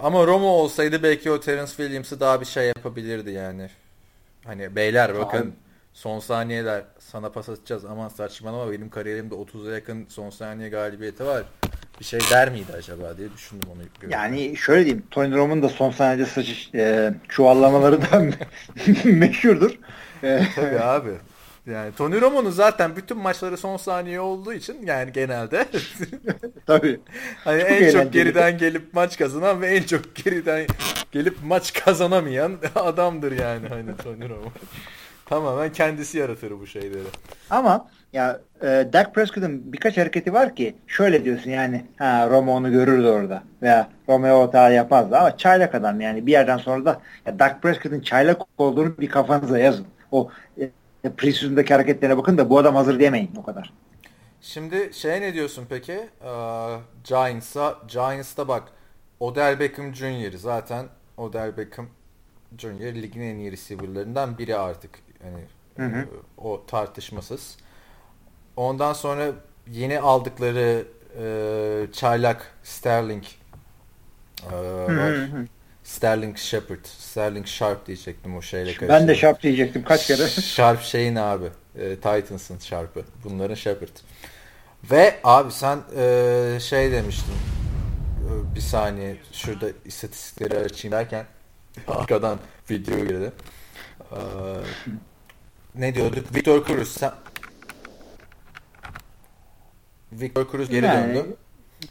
[0.02, 3.70] Ama Romo olsaydı belki o Terence Williams'ı daha bir şey yapabilirdi yani.
[4.44, 5.52] Hani beyler bakın Abi.
[5.92, 11.44] Son saniyeler sana pas atacağız ama saçmalama benim kariyerimde 30'a yakın son saniye galibiyeti var
[12.00, 13.82] bir şey der miydi acaba diye düşündüm onu.
[14.00, 14.16] Görünce.
[14.16, 15.06] Yani şöyle diyeyim.
[15.10, 18.22] Tony Romo'nun da son saniyede sıçış, e, çuvallamaları da
[19.04, 19.78] meşhurdur.
[20.22, 21.10] E, Tabii abi.
[21.66, 25.68] Yani Tony Romo'nun zaten bütün maçları son saniye olduğu için yani genelde
[26.66, 27.00] Tabii.
[27.44, 30.66] hani çok en çok geriden gelip maç kazanan ve en çok geriden
[31.12, 34.52] gelip maç kazanamayan adamdır yani hani Tony Romo.
[35.30, 37.02] Tamamen kendisi yaratır bu şeyleri.
[37.50, 42.72] Ama ya e, Dak Prescott'ın birkaç hareketi var ki şöyle diyorsun yani ha Roma onu
[42.72, 47.38] görürdü orada veya Romeo hata yapmazdı ama çaylak adam yani bir yerden sonra da ya
[47.38, 49.86] Dak Prescott'ın çaylak olduğunu bir kafanıza yazın.
[50.12, 50.30] O
[50.60, 50.70] e,
[51.16, 53.72] preseason'daki hareketlerine bakın da bu adam hazır demeyin o kadar.
[54.40, 55.92] Şimdi şey ne diyorsun peki?
[55.92, 56.30] Ee,
[57.04, 58.62] Giants'a Giants'ta bak
[59.20, 60.36] Odell Beckham Jr.
[60.36, 60.86] zaten
[61.16, 61.86] Odell Beckham
[62.58, 62.94] Jr.
[62.94, 65.09] ligin en iyi receiver'larından biri artık.
[65.24, 65.44] Yani
[65.76, 66.00] hı hı.
[66.00, 66.06] E,
[66.38, 67.56] o tartışmasız.
[68.56, 69.32] Ondan sonra
[69.70, 70.84] yeni aldıkları
[71.18, 73.24] e, çaylak Sterling
[74.52, 74.56] e,
[74.96, 75.28] var.
[75.84, 76.84] Sterling Shepard.
[76.84, 78.94] Sterling Sharp diyecektim o şeyle karıştırdım.
[78.94, 80.28] Ben de Sharp diyecektim kaç kere.
[80.28, 81.46] Sharp şeyin abi.
[81.78, 83.04] E, Titans'ın Sharp'ı.
[83.24, 83.96] Bunların Shepard.
[84.90, 87.32] Ve abi sen e, şey demiştin.
[87.32, 91.26] E, bir saniye şurada istatistikleri açayım derken
[91.88, 92.38] arkadan
[92.70, 93.32] video girdi.
[94.12, 94.18] E,
[95.74, 96.34] ne diyorduk?
[96.34, 97.12] Victor Cruz sen,
[100.12, 101.36] Victor Cruz geri yani, döndü.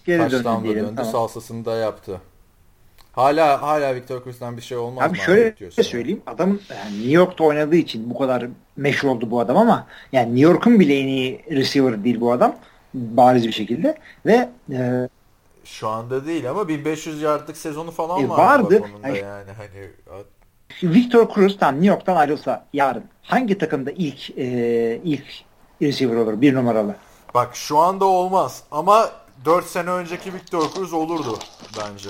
[0.05, 0.83] Geri döndü diyelim.
[0.83, 0.95] döndü.
[0.95, 1.11] Tamam.
[1.11, 2.21] Salsasını da yaptı.
[3.11, 5.23] Hala hala Victor Cruz'dan bir şey olmaz Abi mı?
[5.23, 6.21] şöyle diyorsun söyleyeyim.
[6.27, 10.41] Adam yani New York'ta oynadığı için bu kadar meşhur oldu bu adam ama yani New
[10.41, 12.55] York'un bile en iyi receiver değil bu adam.
[12.93, 15.09] Bariz bir şekilde ve e,
[15.63, 18.81] şu anda değil ama 1500 yardlık sezonu falan e, vardı.
[18.81, 25.01] Bak yani, yani hani Victor Cruz tam New York'tan ayrılsa yarın hangi takımda ilk e,
[25.03, 25.25] ilk
[25.81, 26.41] receiver olur?
[26.41, 26.95] Bir numaralı.
[27.33, 29.09] Bak şu anda olmaz ama
[29.45, 31.39] 4 sene önceki Victor Cruz olurdu
[31.77, 32.09] bence.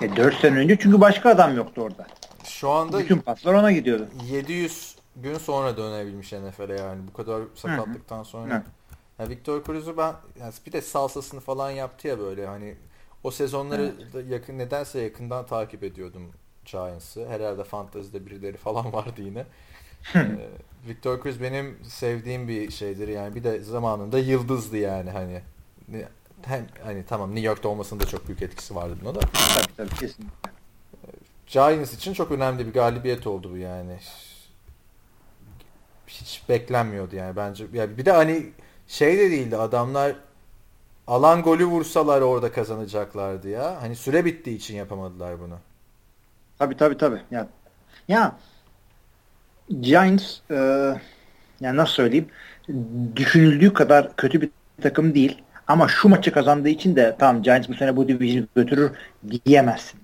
[0.00, 2.06] E 4 sene önce çünkü başka adam yoktu orada.
[2.44, 4.08] Şu anda bütün paslar ona gidiyordu.
[4.30, 8.54] 700 gün sonra dönebilmiş NFL'e yani bu kadar sakatlıktan sonra.
[8.54, 8.62] Hı.
[9.18, 12.74] Ya Victor Cruz'u ben yani bir de salsasını falan yaptı ya böyle hani
[13.24, 14.26] o sezonları evet.
[14.30, 16.22] yakın nedense yakından takip ediyordum
[16.64, 17.28] Giants'ı.
[17.28, 19.46] Herhalde fantezide birileri falan vardı yine.
[20.14, 20.26] Ee,
[20.88, 25.42] Victor Cruz benim sevdiğim bir şeydir yani bir de zamanında yıldızdı yani hani
[26.42, 29.20] hem hani tamam New York'ta olmasında çok büyük etkisi vardı buna da.
[29.20, 30.50] Tabii tabii kesinlikle.
[31.46, 33.98] Giants için çok önemli bir galibiyet oldu bu yani.
[36.06, 37.66] Hiç beklenmiyordu yani bence.
[37.72, 38.46] Yani bir de hani
[38.88, 40.16] şey de değildi adamlar
[41.06, 43.82] alan golü vursalar orada kazanacaklardı ya.
[43.82, 45.58] Hani süre bittiği için yapamadılar bunu.
[46.58, 47.20] Tabii tabii tabii.
[47.30, 47.48] Ya,
[48.08, 48.36] ya
[49.80, 50.54] Giants e,
[51.60, 52.28] yani nasıl söyleyeyim
[53.16, 54.50] düşünüldüğü kadar kötü bir
[54.82, 55.42] takım değil.
[55.66, 58.90] Ama şu maçı kazandığı için de tamam Giants bu sene bu division'ı götürür
[59.46, 60.00] diyemezsin.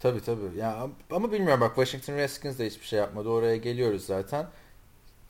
[0.00, 0.58] Tabii tabii.
[0.58, 3.28] Ya ama bilmiyorum bak Washington Redskins de hiçbir şey yapmadı.
[3.28, 4.46] Oraya geliyoruz zaten.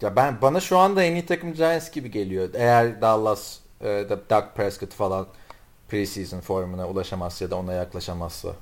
[0.02, 2.50] Ya ben bana şu anda en iyi takım Giants gibi geliyor.
[2.54, 3.86] Eğer Dallas e,
[4.30, 5.28] Doug Prescott falan
[5.88, 8.56] preseason formuna ulaşamazsa ya da ona yaklaşamazsa.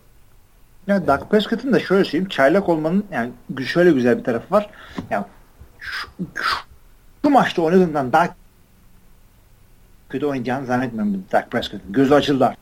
[0.87, 1.07] Ya.
[1.07, 2.29] Doug Prescott'ın da şöyle söyleyeyim.
[2.29, 3.31] Çaylak olmanın yani
[3.67, 4.71] şöyle güzel bir tarafı var.
[5.11, 5.25] Yani
[5.79, 6.57] şu, şu,
[7.25, 8.35] şu maçta oynadığından daha
[10.09, 11.93] kötü oynayacağını zannetmiyorum Dak Prescott'ın.
[11.93, 12.55] Gözü açıldı.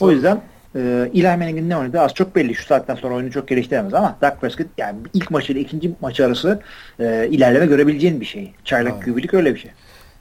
[0.00, 0.40] O yüzden
[0.74, 2.54] e, Eli Manning'in ne oynadığı az çok belli.
[2.54, 6.20] Şu saatten sonra oyunu çok geliştiremez ama Dak Prescott yani ilk maçı ile ikinci maç
[6.20, 6.60] arası
[7.00, 8.52] e, ilerleme görebileceğin bir şey.
[8.64, 9.70] Çaylak kübülük öyle bir şey.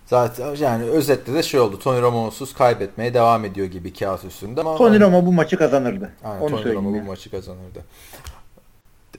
[0.07, 1.79] Zaten yani özetle de şey oldu.
[1.79, 6.11] Tony Romo'suz kaybetmeye devam ediyor gibi kağıt üstünde ama Tony Romo bu maçı kazanırdı.
[6.23, 7.83] Aynen, Onu Tony Romo bu maçı kazanırdı.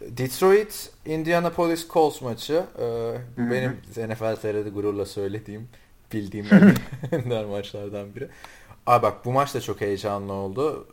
[0.00, 3.50] Detroit Indianapolis Colts maçı e, Hı-hı.
[3.50, 5.68] benim NFL TR'de gururla söylediğim
[6.12, 6.46] bildiğim
[7.12, 8.28] ender maçlardan biri.
[8.86, 10.86] Abi bak bu maç da çok heyecanlı oldu.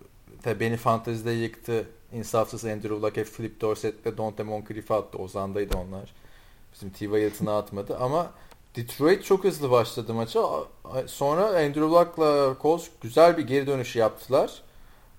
[0.43, 1.85] Tabii beni fantezide yıktı.
[2.13, 5.17] İnsafsız Andrew Luck hep Flip Dorsett ve Dante Moncrief attı.
[5.17, 6.13] Ozan'daydı onlar.
[6.73, 6.97] Bizim T.
[6.97, 8.31] Wyatt'ını atmadı ama
[8.75, 10.41] Detroit çok hızlı başladı maça.
[11.07, 14.51] Sonra Andrew Luck'la Colts güzel bir geri dönüş yaptılar.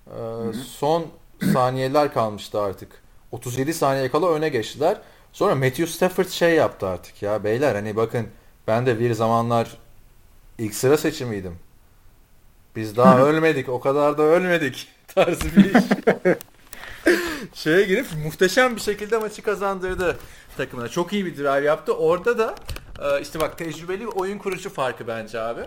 [0.07, 0.13] Ee,
[0.77, 1.05] son
[1.53, 3.01] saniyeler kalmıştı artık.
[3.31, 5.01] 37 saniye kala öne geçtiler.
[5.33, 8.27] Sonra Matthew Stafford şey yaptı artık ya beyler hani bakın
[8.67, 9.77] ben de bir zamanlar
[10.57, 11.55] ilk sıra seçimiydim.
[12.75, 15.83] Biz daha ölmedik o kadar da ölmedik tarzı bir iş.
[17.53, 20.17] Şeye girip muhteşem bir şekilde maçı kazandırdı
[20.57, 20.89] takımına.
[20.89, 21.93] Çok iyi bir drive yaptı.
[21.93, 22.55] Orada da
[23.01, 25.61] e, işte bak tecrübeli oyun kurucu farkı bence abi.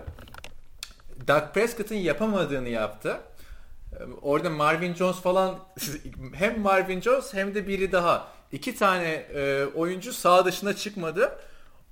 [1.27, 3.17] Doug Prescott'ın yapamadığını yaptı.
[3.93, 5.59] E, orada Marvin Jones falan
[6.33, 8.27] hem Marvin Jones hem de biri daha.
[8.51, 11.31] iki tane e, oyuncu sağ dışına çıkmadı.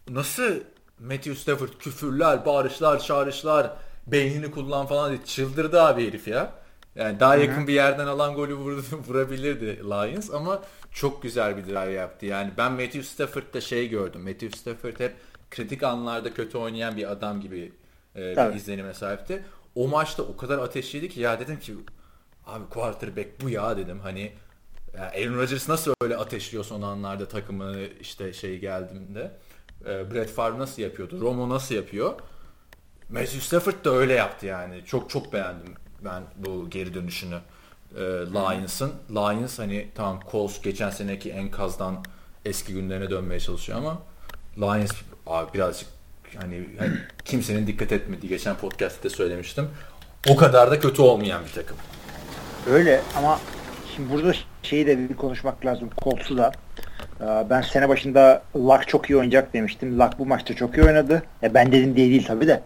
[0.10, 0.54] Nasıl
[1.00, 3.72] Matthew Stafford küfürler, bağırışlar, çağrışlar,
[4.08, 6.52] beynini kullan falan diye çıldırdı abi herif ya.
[6.96, 10.62] Yani daha yakın bir yerden alan golü vurdu, vurabilirdi Lions ama
[10.92, 12.26] çok güzel bir drive yaptı.
[12.26, 14.22] Yani ben Matthew Stafford'da şey gördüm.
[14.22, 15.16] Matthew Stafford hep
[15.52, 17.74] kritik anlarda kötü oynayan bir adam gibi
[18.16, 19.44] e, bir izlenime sahipti.
[19.76, 21.76] O maçta o kadar ateşliydi ki ya dedim ki
[22.46, 24.00] abi quarterback bu ya dedim.
[24.00, 24.32] Hani
[24.98, 29.32] yani Aaron Rodgers nasıl öyle ateşliyor son anlarda takımı işte şey geldiğinde.
[29.86, 31.22] E, Brett Favre nasıl yapıyordu?
[31.22, 32.14] Romo nasıl yapıyor?
[33.10, 34.86] Matthew Stafford da öyle yaptı yani.
[34.86, 35.74] Çok çok beğendim
[36.06, 37.40] ben bu geri dönüşünü.
[37.96, 38.92] E, Lions'ın.
[39.10, 42.04] Lions hani tamam Colts geçen seneki enkazdan
[42.46, 44.02] eski günlerine dönmeye çalışıyor ama
[44.58, 44.92] Lions
[45.30, 45.88] abi birazcık
[46.42, 46.92] hani, hani
[47.26, 49.70] kimsenin dikkat etmediği geçen podcast'te söylemiştim.
[50.30, 51.78] O kadar da kötü olmayan bir takım.
[52.70, 53.40] Öyle ama
[53.96, 54.34] şimdi burada
[54.64, 55.90] şeyi de bir konuşmak lazım.
[56.04, 56.52] Colts'u da.
[57.22, 60.00] Ee, ben sene başında Luck çok iyi oynayacak demiştim.
[60.00, 61.24] Luck bu maçta çok iyi oynadı.
[61.42, 62.64] Ya ben dedim diye değil tabi de.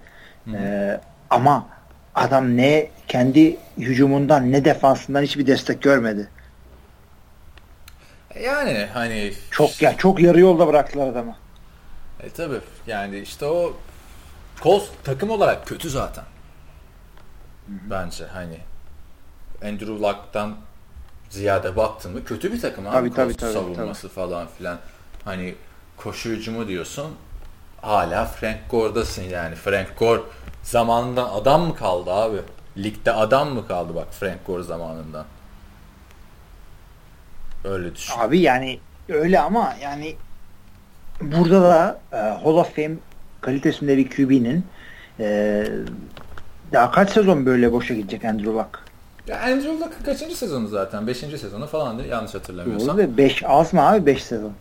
[0.53, 0.99] Ee,
[1.29, 1.67] ama
[2.15, 6.27] adam ne kendi hücumundan ne defansından hiçbir destek görmedi.
[8.41, 11.35] Yani hani çok ya çok yarı yolda bıraktılar adamı.
[12.23, 12.55] E tabi
[12.87, 13.73] yani işte o
[14.61, 16.23] Colts takım olarak kötü zaten.
[17.67, 18.57] Bence hani
[19.63, 20.55] Andrew Luck'tan
[21.29, 22.93] ziyade baktın mı kötü bir takım abi.
[22.93, 24.13] Tabii, tabii, tabii, savunması tabii.
[24.13, 24.79] falan filan.
[25.25, 25.55] Hani
[25.97, 27.15] koşu hücumu diyorsun.
[27.81, 29.55] Hala Frank Gore'dasın yani.
[29.55, 30.21] Frank Gore
[30.63, 32.41] zamanından adam mı kaldı abi?
[32.77, 35.25] Ligde adam mı kaldı bak Frank Gore zamanından?
[37.63, 38.13] Öyle düşün.
[38.19, 38.79] Abi yani
[39.09, 40.15] öyle ama yani
[41.21, 42.95] burada da e, Hall of Fame
[43.41, 44.65] kalitesinde bir QB'nin
[45.19, 45.63] e,
[46.73, 48.79] daha kaç sezon böyle boşa gidecek Andrew Luck?
[49.27, 51.07] Ya Andrew Luck'ın kaçıncı sezonu zaten?
[51.07, 52.97] Beşinci sezonu falandır yanlış hatırlamıyorsam.
[52.97, 54.53] Ve 5 az mı abi 5 sezon?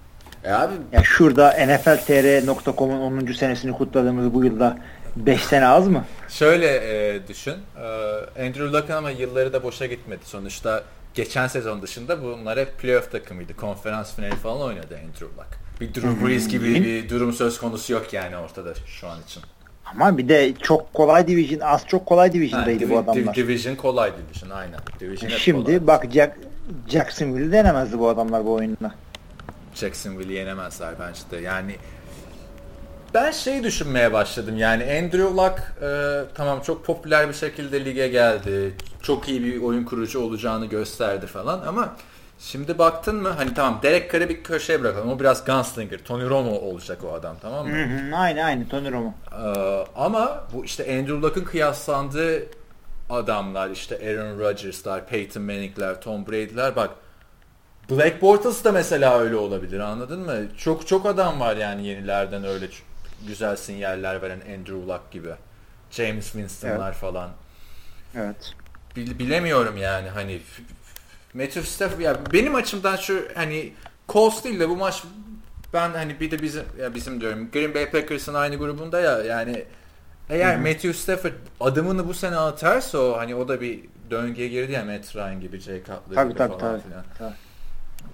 [0.44, 3.32] E abi Ya şurada NFLTR.com'un 10.
[3.32, 4.78] senesini kutladığımız bu yılda
[5.16, 6.04] 5 sene az mı?
[6.28, 7.54] Şöyle e, düşün.
[8.36, 10.20] E, Andrew Luck'ın ama yılları da boşa gitmedi.
[10.24, 10.82] Sonuçta
[11.14, 13.56] geçen sezon dışında bunlar hep playoff takımıydı.
[13.56, 15.61] Konferans finali falan oynadı Andrew Luck.
[15.82, 19.42] Bir Drew Brees gibi bir durum söz konusu yok yani ortada şu an için.
[19.86, 23.34] Ama bir de çok kolay division, az çok kolay division'daydı Ha, bu adamlar.
[23.34, 24.80] Division kolay division aynen.
[25.00, 25.86] Division Şimdi kolay.
[25.86, 26.36] bak Jack,
[26.88, 28.94] Jacksonville'i denemezdi bu adamlar bu oyunla.
[29.74, 31.36] Jacksonville'i yenemezler bence de.
[31.36, 31.76] Yani
[33.14, 38.74] ben şey düşünmeye başladım yani Andrew Luck e, tamam çok popüler bir şekilde lige geldi.
[39.02, 41.96] Çok iyi bir oyun kurucu olacağını gösterdi falan ama
[42.42, 45.08] şimdi baktın mı hani tamam Derek Carr'ı bir köşeye bırakalım.
[45.10, 45.98] O biraz gunslinger.
[46.04, 47.76] Tony Romo olacak o adam tamam mı?
[47.76, 49.14] Hı hı, aynı aynı Tony Romo.
[49.32, 52.46] Ee, ama bu işte Andrew Luck'ın kıyaslandığı
[53.10, 56.90] adamlar işte Aaron Rodgers'lar, Peyton Manning'ler, Tom Brady'ler bak
[57.90, 60.36] Black Bortles da mesela öyle olabilir anladın mı?
[60.58, 62.66] Çok çok adam var yani yenilerden öyle
[63.26, 65.30] güzel sinyaller veren Andrew Luck gibi.
[65.90, 67.30] James Winston'lar falan.
[68.16, 68.52] Evet.
[68.96, 70.40] Bil- bilemiyorum yani hani
[71.34, 73.72] Matthew Stafford ya benim açımdan şu hani
[74.08, 75.02] Colts değil de bu maç
[75.72, 79.64] ben hani bir de bizim ya bizim diyorum Green Bay Packers'ın aynı grubunda ya yani
[80.30, 83.80] eğer Matthew Stafford adımını bu sene atarsa o hani o da bir
[84.10, 86.82] döngüye girdi ya Matt Ryan gibi Jay Cutler Tabii gibi tabii falan tabii.
[86.82, 87.04] filan.
[87.18, 87.34] tabii.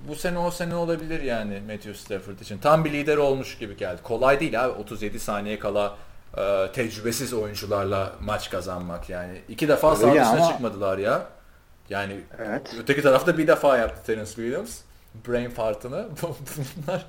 [0.09, 2.59] Bu sene o sene olabilir yani Matthew Stafford için.
[2.59, 4.01] Tam bir lider olmuş gibi geldi.
[4.03, 5.97] Kolay değil abi 37 saniye kala
[6.37, 9.41] e, tecrübesiz oyuncularla maç kazanmak yani.
[9.49, 11.27] İki defa sağ dışına ama- çıkmadılar ya.
[11.91, 12.75] Yani Evet.
[12.81, 14.79] öteki tarafta bir defa yaptı Terence Williams.
[15.29, 16.09] Brain fartını.
[16.87, 17.07] Bunlar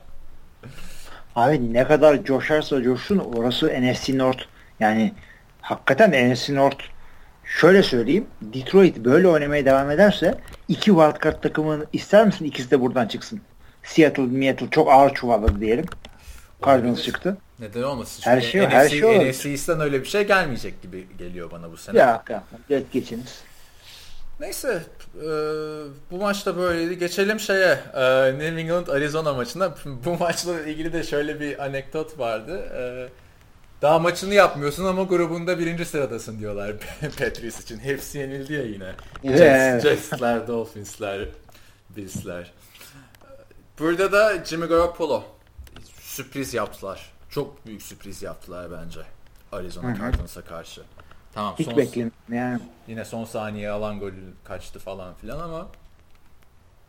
[1.36, 4.44] Abi ne kadar coşarsa coşsun orası NFC North.
[4.80, 5.14] Yani
[5.62, 6.84] hakikaten NFC North
[7.44, 8.28] şöyle söyleyeyim.
[8.42, 13.42] Detroit böyle oynamaya devam ederse iki wildcard takımını ister misin ikisi de buradan çıksın?
[13.84, 15.86] Seattle, Seattle çok ağır çuvalladı diyelim.
[16.66, 17.38] Cardinals çıktı.
[17.60, 18.22] Neden olmasın?
[18.24, 19.30] Her şey- NFC, her şey olabilir.
[19.32, 21.98] NFC East'ten öyle bir şey gelmeyecek gibi geliyor bana bu sene.
[21.98, 22.44] Ya, ya.
[22.70, 23.42] Geç geçiniz.
[24.40, 24.84] Neyse
[25.16, 25.28] e,
[26.12, 26.98] bu maçta böyleydi.
[26.98, 29.76] Geçelim şeye e, New England Arizona maçına.
[30.06, 32.60] Bu maçla ilgili de şöyle bir anekdot vardı.
[32.60, 33.10] E,
[33.82, 37.80] daha maçını yapmıyorsun ama grubunda birinci sıradasın diyorlar Patriots için.
[37.80, 38.92] Hepsi yenildi ya yine.
[39.24, 41.28] Jets, Jets'ler, Dolphins'ler,
[41.90, 42.52] Bills'ler.
[43.80, 45.24] Burada da Jimmy Garoppolo
[46.02, 47.12] sürpriz yaptılar.
[47.30, 49.00] Çok büyük sürpriz yaptılar bence.
[49.52, 49.96] Arizona.
[49.98, 50.82] Cardinals'a karşı.
[51.34, 52.60] Tamam Hiç son, beklemedim yani.
[52.88, 55.68] Yine son saniye alan golü kaçtı falan filan ama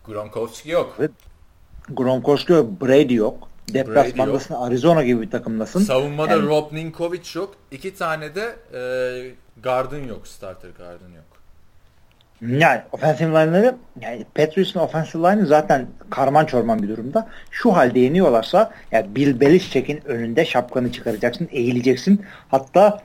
[0.04, 0.98] Gronkowski yok.
[1.88, 3.48] Gronkowski yok, Brady yok.
[3.74, 5.80] Deplasmandasın Arizona gibi bir takımdasın.
[5.80, 7.54] Savunmada Yani- Rob Ninkovic yok.
[7.70, 8.80] İki tane de e,
[9.62, 10.28] guard'ın yok.
[10.28, 11.24] Starter guard'ın yok.
[12.60, 17.28] Yani offensive line'ları yani Patriots'ın offensive line'ı zaten karman çorman bir durumda.
[17.50, 22.24] Şu halde yeniyorlarsa yani Bill Belichick'in önünde şapkanı çıkaracaksın, eğileceksin.
[22.48, 23.02] Hatta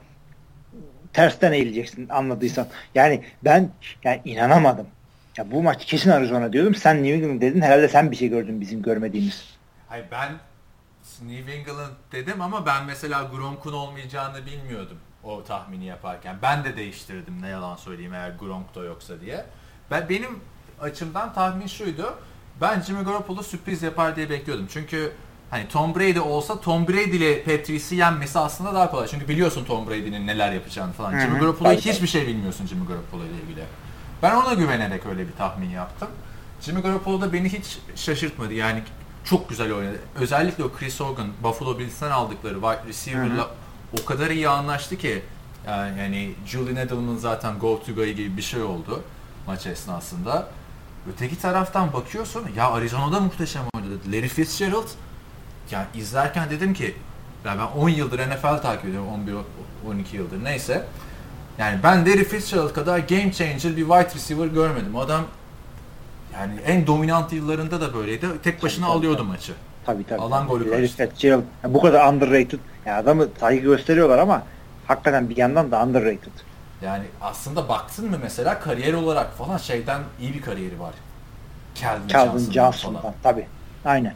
[1.16, 2.66] tersten eğileceksin anladıysan.
[2.94, 3.70] Yani ben
[4.04, 4.86] yani inanamadım.
[5.36, 6.74] Ya bu maç kesin Arizona diyordum.
[6.74, 7.60] Sen New England dedin.
[7.60, 9.44] Herhalde sen bir şey gördün bizim görmediğimiz.
[9.88, 10.32] Hayır ben
[11.22, 16.36] New England dedim ama ben mesela Gronk'un olmayacağını bilmiyordum o tahmini yaparken.
[16.42, 19.44] Ben de değiştirdim ne yalan söyleyeyim eğer Gronk da yoksa diye.
[19.90, 20.40] Ben benim
[20.80, 22.18] açımdan tahmin şuydu.
[22.60, 24.66] Ben Jimmy Garoppolo sürpriz yapar diye bekliyordum.
[24.70, 25.12] Çünkü
[25.50, 29.08] hani Tom Brady olsa Tom Brady ile Patrice'i yenmesi aslında daha kolay.
[29.08, 31.12] Çünkü biliyorsun Tom Brady'nin neler yapacağını falan.
[31.12, 31.20] Hı hı.
[31.20, 33.64] Jimmy Garoppolo'yu hiçbir şey bilmiyorsun Jimmy Garoppolo ile ilgili.
[34.22, 36.08] Ben ona güvenerek öyle bir tahmin yaptım.
[36.60, 38.54] Jimmy Garoppolo da beni hiç şaşırtmadı.
[38.54, 38.82] Yani
[39.24, 39.98] çok güzel oynadı.
[40.14, 43.50] Özellikle o Chris Hogan, Buffalo Bills'ten aldıkları wide receiver'la
[44.02, 45.22] o kadar iyi anlaştı ki
[45.66, 49.02] yani, yani Julian Edelman zaten go to guy gibi bir şey oldu
[49.46, 50.48] maç esnasında.
[51.12, 53.98] Öteki taraftan bakıyorsun ya Arizona'da muhteşem oynadı.
[54.12, 54.88] Larry Fitzgerald
[55.70, 56.94] yani izlerken dedim ki
[57.44, 59.34] ya ben 10 yıldır NFL takip ediyorum 11
[59.88, 60.84] 12 yıldır neyse.
[61.58, 64.96] Yani ben Larry Fitzgerald kadar game changer bir wide receiver görmedim.
[64.96, 65.24] Adam
[66.34, 68.26] yani en dominant yıllarında da böyleydi.
[68.42, 69.28] Tek başına tabii, alıyordu tabii.
[69.28, 69.52] maçı.
[69.86, 70.20] Tabii tabii.
[70.20, 71.08] Alan golü Larry kaçtı.
[71.08, 71.42] Fitzgerald.
[71.64, 72.58] Ya bu kadar underrated.
[72.86, 74.42] Ya adamı saygı gösteriyorlar ama
[74.86, 76.32] hakikaten bir yandan da underrated.
[76.82, 80.94] Yani aslında baktın mı mesela kariyer olarak falan şeyden iyi bir kariyeri var.
[81.74, 83.14] Calvin, Calvin Johnson'dan Johnson'dan falan.
[83.22, 83.46] tabii.
[83.84, 84.14] Aynen.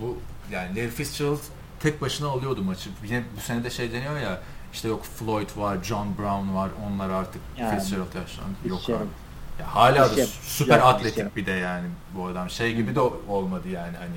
[0.00, 0.18] Yani bu
[0.52, 1.38] yani Larry Fitzgerald
[1.80, 2.90] tek başına alıyordu maçı.
[3.04, 4.40] Yine bu sene de şey deniyor ya
[4.72, 6.70] işte yok Floyd var, John Brown var.
[6.86, 8.54] Onlar artık Yani, Fitzgerald yaşlandı.
[8.64, 9.06] Yok abi.
[9.60, 12.50] Ya hala da süper Güzel atletik bir de yani bu adam.
[12.50, 14.16] Şey gibi de olmadı yani hani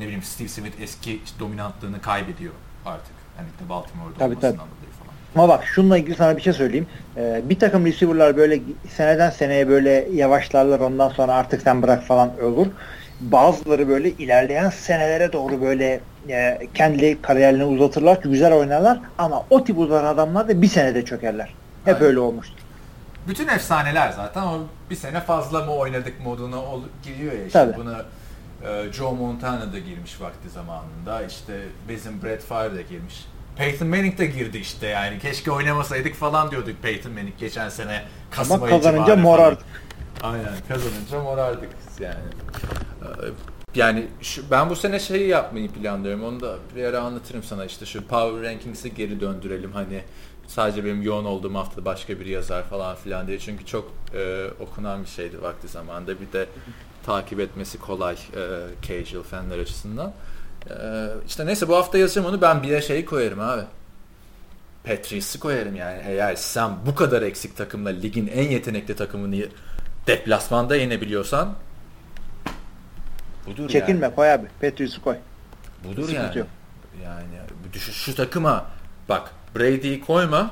[0.00, 2.52] ne bileyim Steve Smith eski dominantlığını kaybediyor
[2.86, 3.12] artık.
[3.36, 4.58] Hani de Baltimore'da Tabii, olmasından tabii.
[4.58, 5.44] dolayı falan.
[5.44, 6.86] Ama bak şununla ilgili sana bir şey söyleyeyim.
[7.16, 12.44] Ee, bir takım receiver'lar böyle seneden seneye böyle yavaşlarlar ondan sonra artık sen bırak falan
[12.44, 12.66] olur.
[13.20, 19.78] Bazıları böyle ilerleyen senelere doğru böyle e, kendi kariyerlerini uzatırlar, güzel oynarlar ama o tip
[19.78, 21.54] uzanan adamlar da bir senede çökerler.
[21.84, 22.06] Hep Aynen.
[22.08, 22.54] öyle olmuştu.
[23.28, 24.58] Bütün efsaneler zaten o
[24.90, 27.76] bir sene fazla mı oynadık moduna ol- giriyor ya işte Tabii.
[27.76, 28.02] buna
[28.70, 31.52] e, Joe Montana da girmiş vakti zamanında işte
[31.88, 33.24] bizim Brett Favre de girmiş.
[33.56, 38.62] Peyton Manning de girdi işte yani keşke oynamasaydık falan diyorduk Peyton Manning geçen sene Kasım
[38.62, 39.66] Ama kazanınca morardık.
[40.22, 41.68] Aynen kazanınca morardık
[42.00, 42.24] yani.
[43.02, 43.08] E,
[43.74, 46.24] Yani şu, ben bu sene şeyi yapmayı planlıyorum.
[46.24, 50.02] Onu da bir ara anlatırım sana işte şu Power Rankings'i geri döndürelim hani
[50.46, 53.38] sadece benim yoğun olduğum hafta başka biri yazar falan filan diye.
[53.38, 56.20] Çünkü çok e, okunan bir şeydi vakti zamanında.
[56.20, 56.46] Bir de
[57.06, 58.42] takip etmesi kolay e,
[58.82, 60.12] casual fanlar açısından.
[60.70, 60.74] E,
[61.26, 63.62] işte neyse bu hafta yazacağım onu ben bir şey koyarım abi.
[64.84, 66.02] Patrice'i koyarım yani.
[66.06, 69.44] Eğer sen bu kadar eksik takımla ligin en yetenekli takımını
[70.06, 71.54] deplasmanda yenebiliyorsan
[73.48, 74.14] budur Çekinme yani.
[74.14, 74.46] koy abi.
[74.60, 75.16] Patriots'u koy.
[75.84, 76.38] Budur Sıkıntı yani.
[76.38, 76.46] yok.
[77.04, 77.24] Yani
[77.72, 78.66] düşün şu takıma
[79.08, 80.50] bak Brady'yi koyma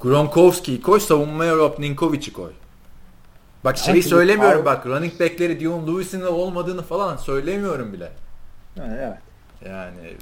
[0.00, 2.52] Gronkowski'yi koy savunmaya Rob Ninkovic'i koy.
[3.64, 8.12] Bak Ya şeyi söylemiyorum Power- bak running back'leri Dion Lewis'in olmadığını falan söylemiyorum bile.
[8.78, 9.18] Evet.
[9.66, 10.14] Yani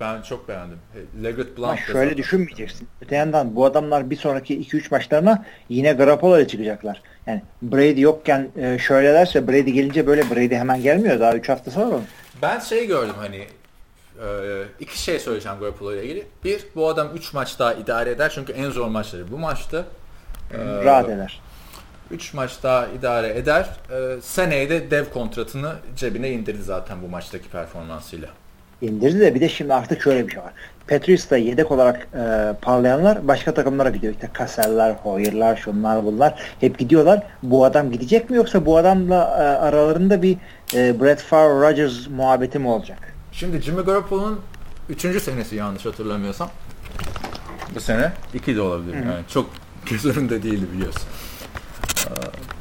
[0.00, 0.78] ben çok beğendim.
[1.22, 2.16] Leggett Blount şöyle zaten.
[2.16, 2.88] düşünmeyeceksin.
[3.02, 7.02] Öte yandan bu adamlar bir sonraki 2-3 maçlarına yine Garoppolo ile çıkacaklar.
[7.30, 11.20] Yani Brady yokken e, şöyle derse Brady gelince böyle Brady hemen gelmiyor.
[11.20, 12.04] Daha 3 haftası var onun.
[12.42, 16.26] Ben şey gördüm hani e, iki şey söyleyeceğim Garoppolo ile ilgili.
[16.44, 19.84] Bir bu adam 3 maç daha idare eder çünkü en zor maçları bu maçtı.
[20.54, 21.40] E, Rahat eder.
[22.10, 23.68] 3 maç daha idare eder.
[23.90, 28.28] E, seneye de dev kontratını cebine indirdi zaten bu maçtaki performansıyla.
[28.82, 30.52] İndirdi de bir de şimdi artık şöyle bir şey var.
[30.88, 34.12] Patriots'ta yedek olarak e, parlayanlar başka takımlara gidiyor.
[34.12, 37.22] İşte Cassell'lar, Hoyer'lar, şunlar bunlar hep gidiyorlar.
[37.42, 40.36] Bu adam gidecek mi yoksa bu adamla e, aralarında bir
[40.74, 43.14] e, Brett Favre Rodgers muhabbeti mi olacak?
[43.32, 44.40] Şimdi Jimmy Garoppolo'nun
[44.88, 45.22] 3.
[45.22, 46.50] senesi yanlış hatırlamıyorsam.
[47.74, 48.94] Bu sene 2 de olabilir.
[48.94, 49.08] Hı-hı.
[49.08, 49.50] Yani çok
[49.90, 51.02] göz önünde değildi biliyorsun.
[52.06, 52.10] Ee,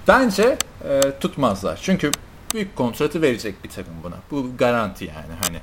[0.08, 0.58] bence
[0.90, 1.80] e, tutmazlar.
[1.84, 2.12] Çünkü
[2.54, 4.16] büyük kontratı verecek bir takım buna.
[4.32, 5.58] Bu garanti yani hani.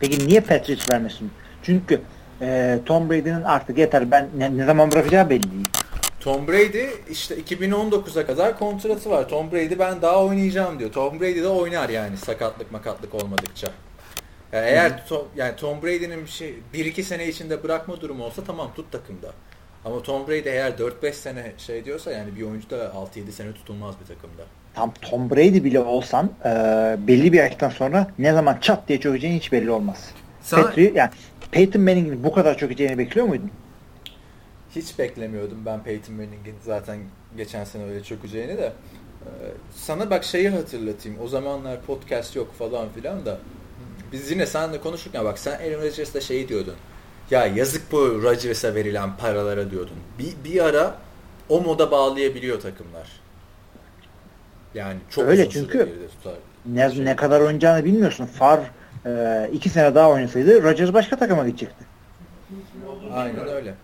[0.00, 1.30] Peki niye Patriots vermesin?
[1.62, 2.00] Çünkü
[2.40, 5.68] e, Tom Brady'nin artık yeter ben ne, ne zaman bırakacağı belli değil.
[6.20, 9.28] Tom Brady işte 2019'a kadar kontratı var.
[9.28, 10.92] Tom Brady ben daha oynayacağım diyor.
[10.92, 13.68] Tom Brady de oynar yani sakatlık makatlık olmadıkça.
[14.52, 18.74] Yani eğer Tom, yani Tom Brady'nin bir şey 1-2 sene içinde bırakma durumu olsa tamam
[18.76, 19.32] tut takımda.
[19.84, 23.94] Ama Tom Brady eğer 4-5 sene şey diyorsa yani bir oyuncu da 6-7 sene tutulmaz
[24.00, 24.42] bir takımda.
[24.74, 26.50] Tam Tom Brady bile olsan e,
[26.98, 30.10] belli bir yaştan sonra ne zaman çat diye çökeceğin hiç belli olmaz.
[30.42, 30.66] Sana...
[30.66, 31.10] Petri, yani
[31.50, 33.50] Peyton Manning'in bu kadar çökeceğini bekliyor muydun?
[34.76, 36.98] Hiç beklemiyordum ben Peyton Manning'in zaten
[37.36, 38.72] geçen sene öyle çökeceğini de.
[39.22, 39.28] Ee,
[39.74, 41.18] sana bak şeyi hatırlatayım.
[41.20, 43.38] O zamanlar podcast yok falan filan da.
[44.12, 46.74] Biz yine seninle konuşurken bak sen Aaron Rodgers'da şey diyordun.
[47.30, 49.96] Ya yazık bu Rodgers'a verilen paralara diyordun.
[50.18, 50.94] Bir, bir ara
[51.48, 53.08] o moda bağlayabiliyor takımlar.
[54.74, 55.88] Yani çok Öyle çünkü.
[56.66, 57.04] Ne, şey.
[57.04, 58.26] ne kadar oynayacağını bilmiyorsun.
[58.26, 58.60] Far
[59.06, 61.84] e, iki sene daha oynasaydı Rodgers başka takıma gidecekti.
[63.14, 63.74] Aynen öyle.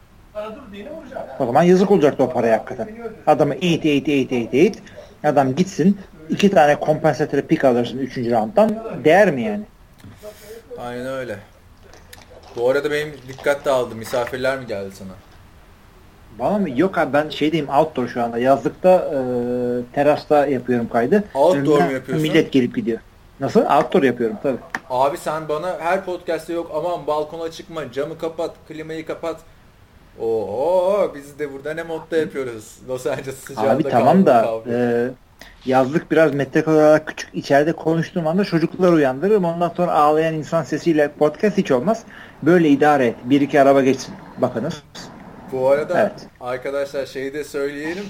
[1.38, 2.88] O zaman yazık olacaktı o paraya hakikaten.
[3.26, 4.82] Adamı eğit eğit eğit eğit eğit.
[5.24, 5.98] Adam gitsin
[6.28, 8.84] iki tane kompensatörü pik alırsın üçüncü rounddan.
[9.04, 9.64] Değer mi yani?
[10.78, 11.36] Aynen öyle.
[12.56, 13.94] Bu arada benim dikkat dağıldı.
[13.94, 15.12] Misafirler mi geldi sana?
[16.40, 16.68] Bana mı?
[16.76, 18.38] Yok abi ben şeydeyim outdoor şu anda.
[18.38, 19.18] Yazlıkta e,
[19.94, 21.24] terasta yapıyorum kaydı.
[21.34, 22.28] Outdoor Önümden mu yapıyorsun?
[22.28, 22.98] Millet gelip gidiyor.
[23.40, 23.60] Nasıl?
[23.60, 24.58] Outdoor yapıyorum tabii.
[24.90, 29.36] Abi sen bana her podcast'te yok aman balkona çıkma, camı kapat, klimayı kapat.
[30.20, 32.78] Oo biz de burada ne modda yapıyoruz.
[32.88, 35.08] Los Angeles sıcağında Abi tamam da e,
[35.66, 39.44] yazlık biraz metrekare olarak küçük içeride konuştuğum anda çocuklar uyandırırım.
[39.44, 42.02] Ondan sonra ağlayan insan sesiyle podcast hiç olmaz.
[42.42, 43.14] Böyle idare et.
[43.24, 44.14] Bir iki araba geçsin.
[44.38, 44.82] Bakınız.
[45.52, 46.26] Bu arada evet.
[46.40, 48.04] arkadaşlar şeyi de söyleyelim.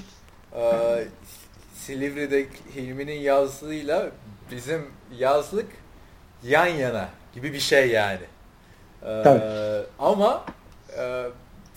[0.55, 1.03] Ee,
[1.73, 2.45] Silivri'de
[2.75, 4.09] Hilmi'nin yazlığıyla
[4.51, 4.81] bizim
[5.17, 5.67] yazlık
[6.43, 8.25] yan yana gibi bir şey yani.
[9.03, 9.41] Ee, Tabii.
[9.99, 10.45] Ama
[10.97, 11.25] e,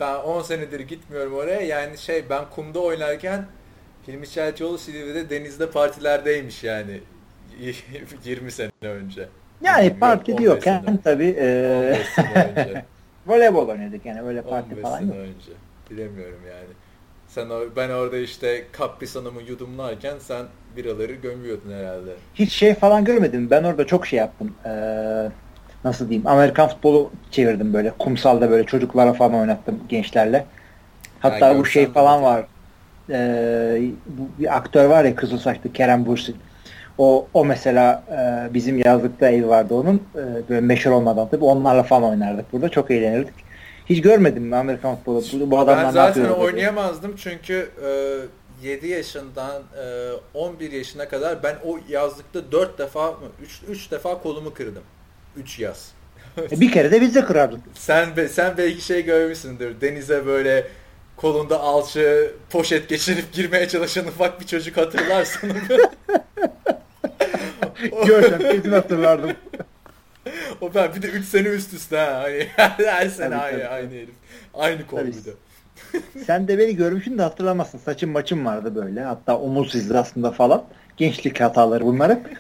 [0.00, 1.60] ben 10 senedir gitmiyorum oraya.
[1.60, 3.46] Yani şey ben kumda oynarken
[4.08, 7.00] Hilmi Çelçioğlu Silivri'de denizde partilerdeymiş yani
[8.24, 9.28] 20 sene önce.
[9.62, 11.98] Yani Bilmiyorum, parti diyorken tabii e,
[13.26, 15.16] voleybol oynadık yani öyle parti falan yok.
[15.16, 15.52] önce.
[15.90, 16.74] Bilemiyorum yani.
[17.28, 20.46] Sen ben orada işte Kapris Hanım'ı yudumlarken sen
[20.76, 22.10] biraları gömüyordun herhalde.
[22.34, 23.50] Hiç şey falan görmedim.
[23.50, 24.54] Ben orada çok şey yaptım.
[24.66, 25.28] Ee,
[25.84, 27.90] nasıl diyeyim Amerikan futbolu çevirdim böyle.
[27.90, 30.46] Kumsalda böyle çocuklara falan oynattım gençlerle.
[31.20, 32.46] Hatta bu şey falan var.
[33.10, 36.36] Ee, bu bir aktör var ya kızıl saçlı Kerem Bursin.
[36.98, 39.96] O, o mesela e, bizim yazlıkta ev vardı onun.
[39.96, 42.68] E, böyle meşhur olmadan tabii onlarla falan oynardık burada.
[42.68, 43.34] Çok eğlenirdik.
[43.86, 45.50] Hiç görmedim mi Amerikan futbolu?
[45.50, 47.20] Bu adamlar ben zaten oynayamazdım dedi.
[47.20, 47.70] çünkü
[48.62, 54.22] e, 7 yaşından e, 11 yaşına kadar ben o yazlıkta 4 defa 3 3 defa
[54.22, 54.82] kolumu kırdım.
[55.36, 55.92] 3 yaz.
[56.52, 57.60] E, bir kere de biz de kırardık.
[57.74, 59.80] Sen sen belki şey görmüşsündür.
[59.80, 60.66] Denize böyle
[61.16, 65.52] kolunda alçı poşet geçirip girmeye çalışan ufak bir çocuk hatırlarsın.
[68.06, 69.30] Görsem kesin hatırlardım.
[70.60, 72.22] o ben bir de 3 sene üst üste ha.
[72.22, 72.46] Hani
[72.86, 73.68] her sene tabii, aynı, tabii.
[73.68, 74.14] aynı herif.
[74.54, 75.30] Aynı kol bir de.
[76.26, 77.78] Sen de beni görmüşsün de hatırlamazsın.
[77.78, 79.02] Saçım maçım vardı böyle.
[79.02, 80.64] Hatta omuz izli aslında falan.
[80.96, 82.38] Gençlik hataları bunlar hep.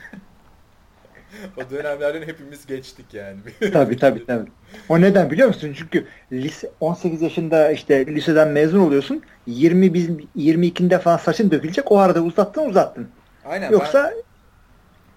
[1.56, 3.38] o dönemlerden hepimiz geçtik yani.
[3.72, 4.50] tabii tabii tabii.
[4.88, 5.74] O neden biliyor musun?
[5.78, 9.22] Çünkü lise 18 yaşında işte liseden mezun oluyorsun.
[9.46, 11.92] 20 biz 22'inde falan saçın dökülecek.
[11.92, 13.08] O arada uzattın uzattın.
[13.44, 13.70] Aynen.
[13.70, 14.22] Yoksa ben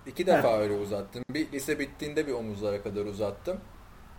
[0.07, 0.57] İki defa ha.
[0.57, 1.23] öyle uzattım.
[1.29, 3.57] Bir lise bittiğinde bir omuzlara kadar uzattım.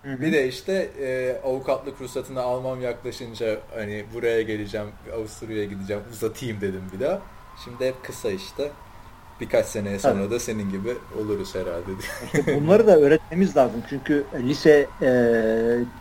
[0.02, 0.20] Hı hı.
[0.20, 6.82] Bir de işte e, avukatlık ruhsatını almam yaklaşınca hani buraya geleceğim, Avusturya'ya gideceğim, uzatayım dedim
[6.94, 7.22] bir daha.
[7.64, 8.70] Şimdi hep kısa işte.
[9.40, 10.30] Birkaç seneye sonra Tabii.
[10.30, 11.90] da senin gibi oluruz herhalde.
[12.24, 13.82] İşte bunları da öğretmemiz lazım.
[13.88, 15.10] Çünkü lise e,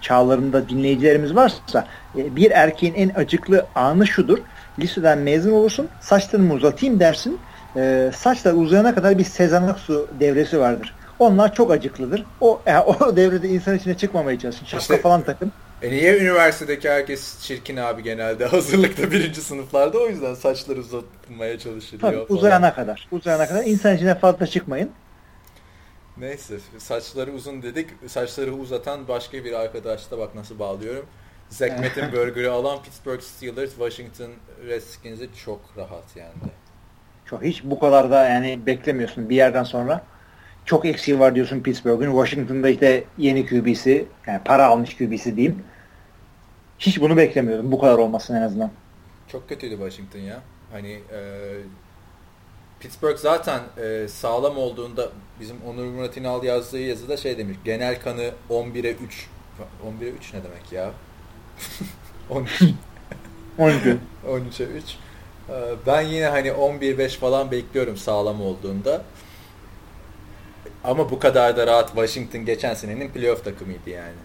[0.02, 1.88] çağlarında dinleyicilerimiz varsa
[2.18, 4.38] e, bir erkeğin en acıklı anı şudur.
[4.80, 7.40] Liseden mezun olursun, saçlarımı uzatayım dersin
[7.78, 10.96] e, saçlar uzayana kadar bir Sezen Aksu devresi vardır.
[11.20, 12.26] Onlar çok acıklıdır.
[12.42, 14.66] O yani o devrede insan içine çıkmamaya çalışın.
[14.66, 15.52] Şapka işte, falan takın.
[15.82, 18.46] E niye üniversitedeki herkes çirkin abi genelde?
[18.48, 22.02] Hazırlıkta birinci sınıflarda o yüzden saçları uzatmaya çalışılıyor.
[22.02, 22.38] Tabii, falan.
[22.38, 23.08] uzayana kadar.
[23.12, 24.90] Uzayana kadar insan içine fazla çıkmayın.
[26.18, 27.90] Neyse saçları uzun dedik.
[28.08, 31.06] Saçları uzatan başka bir arkadaş da bak nasıl bağlıyorum.
[31.50, 34.32] Zach Mettenberger'ı alan Pittsburgh Steelers Washington
[34.68, 36.34] Redskins'e çok rahat yani.
[37.30, 40.02] Çok hiç bu kadar da yani beklemiyorsun bir yerden sonra.
[40.66, 42.12] çok eksiği var diyorsun Pittsburgh'un.
[42.12, 45.64] Washington'da işte yeni QB'si yani para almış QB'si diyeyim.
[46.80, 47.72] Hiç bunu beklemiyordum.
[47.72, 48.72] Bu kadar olmasın en azından.
[49.28, 50.40] Çok kötüydü Washington ya.
[50.72, 51.20] Hani e,
[52.80, 55.10] Pittsburgh zaten e, sağlam olduğunda
[55.40, 57.58] bizim Onur Murat İnal yazdığı yazıda şey demiş.
[57.66, 59.28] Genel kanı 11'e 3.
[60.02, 60.92] 11'e 3 ne demek ya?
[62.30, 62.64] 13.
[63.58, 63.76] 13.
[64.28, 64.98] 13'e 3.
[65.50, 65.54] E,
[65.88, 69.02] ben yine hani 11-5 falan bekliyorum sağlam olduğunda.
[70.84, 74.16] Ama bu kadar da rahat Washington geçen senenin playoff takımıydı yani.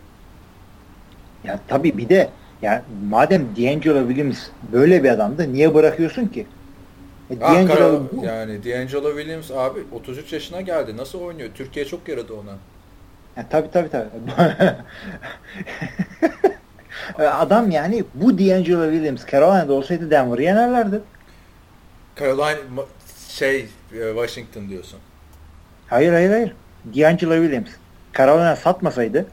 [1.44, 2.28] Ya tabii bir de
[2.62, 4.38] ya madem D'Angelo Williams
[4.72, 6.46] böyle bir adamdı niye bırakıyorsun ki?
[7.30, 10.96] E, ah, D'Angelo yani D'Angelo Williams abi 33 yaşına geldi.
[10.96, 11.50] Nasıl oynuyor?
[11.54, 12.56] Türkiye çok yaradı ona.
[13.36, 14.08] Ya, tabii tabii tabii.
[17.28, 21.00] Adam yani bu D'Angelo Williams Carolina'da olsaydı Denver'ı yenerlerdi.
[22.18, 22.58] Carolina
[23.28, 24.98] şey e, Washington diyorsun.
[25.86, 26.54] Hayır hayır hayır.
[26.84, 27.70] D'Angelo Williams
[28.18, 29.26] Carolina satmasaydı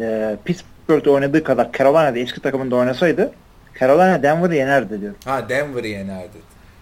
[0.00, 3.32] e, Pittsburgh'da oynadığı kadar Carolina'da eski takımında oynasaydı
[3.80, 5.14] Carolina Denver'ı yenerdi diyor.
[5.24, 6.38] Ha Denver'ı yenerdi.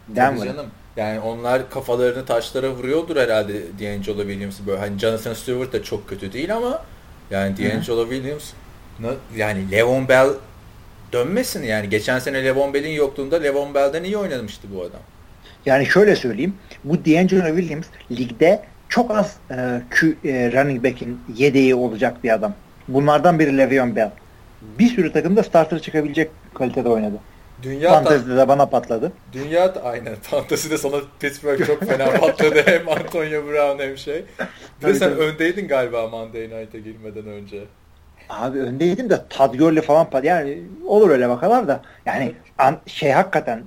[0.09, 0.47] Denver.
[0.47, 0.67] canım.
[0.97, 4.79] Yani onlar kafalarını taşlara vuruyordur herhalde D'Angelo Williams'ı böyle.
[4.79, 6.83] Hani Jonathan Stewart da çok kötü değil ama
[7.31, 8.53] yani D'Angelo Williams
[9.37, 10.29] yani Levon Bell
[11.13, 11.89] dönmesin yani.
[11.89, 15.01] Geçen sene Levon Bell'in yokluğunda Levon Bell'den iyi oynamıştı bu adam.
[15.67, 16.55] Yani şöyle söyleyeyim.
[16.85, 22.55] Bu D'Angelo Williams ligde çok az e, Q, e, running back'in yedeği olacak bir adam.
[22.89, 24.11] Bunlardan biri Le'Veon Bell.
[24.79, 27.17] Bir sürü takımda starter çıkabilecek kalitede oynadı.
[27.63, 29.13] Dünya Fantezide de bana patladı.
[29.33, 30.15] Dünya da aynen.
[30.15, 32.63] Fantezide sana Pittsburgh çok fena patladı.
[32.67, 34.25] hem Antonio Brown hem şey.
[34.83, 35.21] Bir de sen tabii.
[35.21, 37.65] öndeydin galiba Monday Night'e girmeden önce.
[38.29, 43.63] Abi öndeydim de Todd Gurley falan yani olur öyle bakalar da yani an, şey hakikaten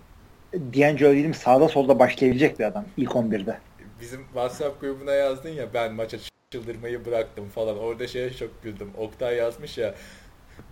[0.53, 3.57] D'Angelo dedim sağda solda başlayabilecek bir adam ilk 11'de.
[4.01, 6.17] Bizim WhatsApp grubuna yazdın ya ben maça
[6.51, 7.79] çıldırmayı bıraktım falan.
[7.79, 8.91] Orada şeye çok güldüm.
[8.97, 9.95] Oktay yazmış ya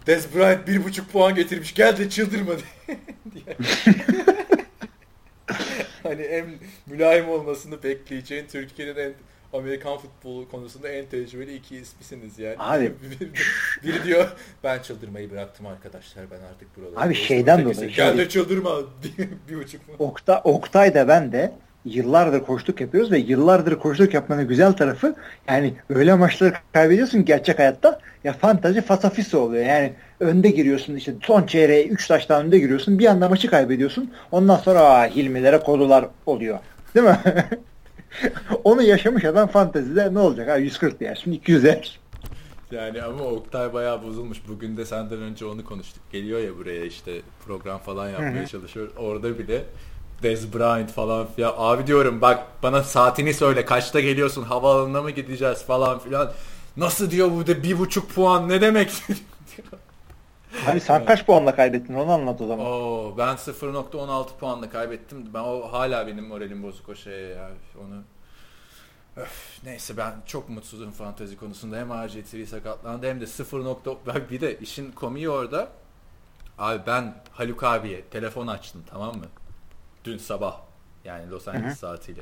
[0.08, 1.74] Des Bryant bir buçuk puan getirmiş.
[1.74, 2.52] Gel de çıldırma
[3.34, 3.58] diye.
[6.04, 6.46] hani en
[6.86, 9.14] mülayim olmasını bekleyeceğin Türkiye'nin en
[9.54, 12.56] Amerikan futbolu konusunda en tecrübeli iki ismisiniz yani.
[12.60, 12.94] Abi.
[13.84, 14.28] biri, diyor
[14.64, 17.02] ben çıldırmayı bıraktım arkadaşlar ben artık buralarda.
[17.02, 17.90] Abi şeyden dolayı.
[17.90, 18.72] Gel de çıldırma
[19.50, 19.96] bir buçuk mu?
[20.00, 21.52] Oktay, Oktay da ben de
[21.86, 25.16] yıllardır koştuk yapıyoruz ve yıllardır koştuk yapmanın güzel tarafı
[25.48, 29.66] yani öyle maçları kaybediyorsun gerçek hayatta ya fantazi fasafisi oluyor.
[29.66, 34.12] Yani önde giriyorsun işte son çeyreğe 3 taştan önde giriyorsun bir anda maçı kaybediyorsun.
[34.32, 36.60] Ondan sonra aa, Hilmilere kodular oluyor.
[36.96, 37.18] Değil mi?
[38.64, 40.50] Onu yaşamış adam fantezide ne olacak?
[40.50, 42.00] Ha 140 yer şimdi 200 yer.
[42.72, 44.38] Yani ama Oktay bayağı bozulmuş.
[44.48, 46.04] Bugün de senden önce onu konuştuk.
[46.12, 48.48] Geliyor ya buraya işte program falan yapmaya Hı-hı.
[48.48, 48.90] çalışıyor.
[48.98, 49.64] Orada bile
[50.24, 51.54] Dez Bryant falan filan.
[51.58, 56.32] Abi diyorum bak bana saatini söyle kaçta geliyorsun havaalanına mı gideceğiz falan filan.
[56.78, 58.92] Nasıl diyor bu da bir buçuk puan ne demek?
[60.66, 62.66] Hani sen kaç puanla kaybettin onu anlat o zaman.
[62.66, 65.34] Oo, ben 0.16 puanla kaybettim.
[65.34, 67.50] Ben o hala benim moralim bozuk o şeye ya.
[67.82, 68.04] Onu
[69.18, 71.78] Öf, neyse ben çok mutsuzum fantezi konusunda.
[71.78, 73.66] Hem RG3 sakatlandı hem de 0.
[74.30, 75.68] Bir de işin komiği orada.
[76.58, 79.26] Abi ben Haluk abiye telefon açtım tamam mı?
[80.06, 80.58] Dün sabah.
[81.06, 81.76] Yani Los Angeles Hı-hı.
[81.76, 82.22] saatiyle.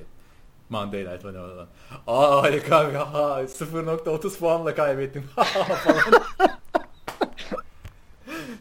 [0.69, 1.67] Monday Night Football'dan.
[2.07, 2.93] Aa harika abi.
[2.93, 5.21] Ha, 0.30 puanla kaybettin.
[5.35, 6.59] falan.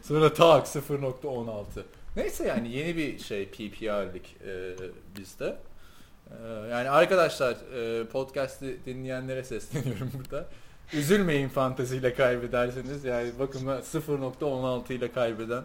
[0.07, 1.63] Sonra tak 0.16.
[2.15, 4.73] Neyse yani yeni bir şey PPR'lik e,
[5.17, 5.55] bizde.
[6.31, 6.35] E,
[6.71, 10.45] yani arkadaşlar e, podcast'i dinleyenlere sesleniyorum burada.
[10.93, 13.05] Üzülmeyin fanteziyle kaybederseniz.
[13.05, 15.63] Yani bakın 0.16 ile kaybeden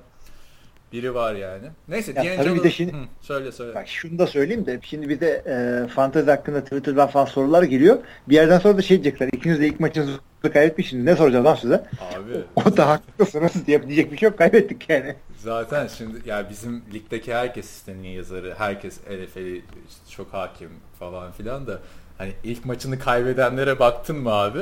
[0.92, 1.66] biri var yani.
[1.88, 2.54] Neyse ya, D'Angelo...
[2.54, 3.74] bir de şimdi, Hı, söyle söyle.
[3.74, 7.98] Bak şunu da söyleyeyim de şimdi bir de e, fantezi hakkında Twitter'dan falan sorular geliyor.
[8.28, 9.28] Bir yerden sonra da şey diyecekler.
[9.32, 10.12] İkiniz de ilk maçınızı
[10.48, 11.04] kaybetmişsiniz.
[11.04, 11.74] Ne soracağız lan size?
[12.14, 12.44] Abi.
[12.56, 14.38] o da haklısınız diye diyecek bir şey yok.
[14.38, 15.14] Kaybettik yani.
[15.36, 18.54] Zaten şimdi ya bizim ligdeki herkes sitenin yazarı.
[18.58, 19.62] Herkes NFL'i
[20.10, 21.78] çok hakim falan filan da
[22.18, 24.60] hani ilk maçını kaybedenlere baktın mı abi?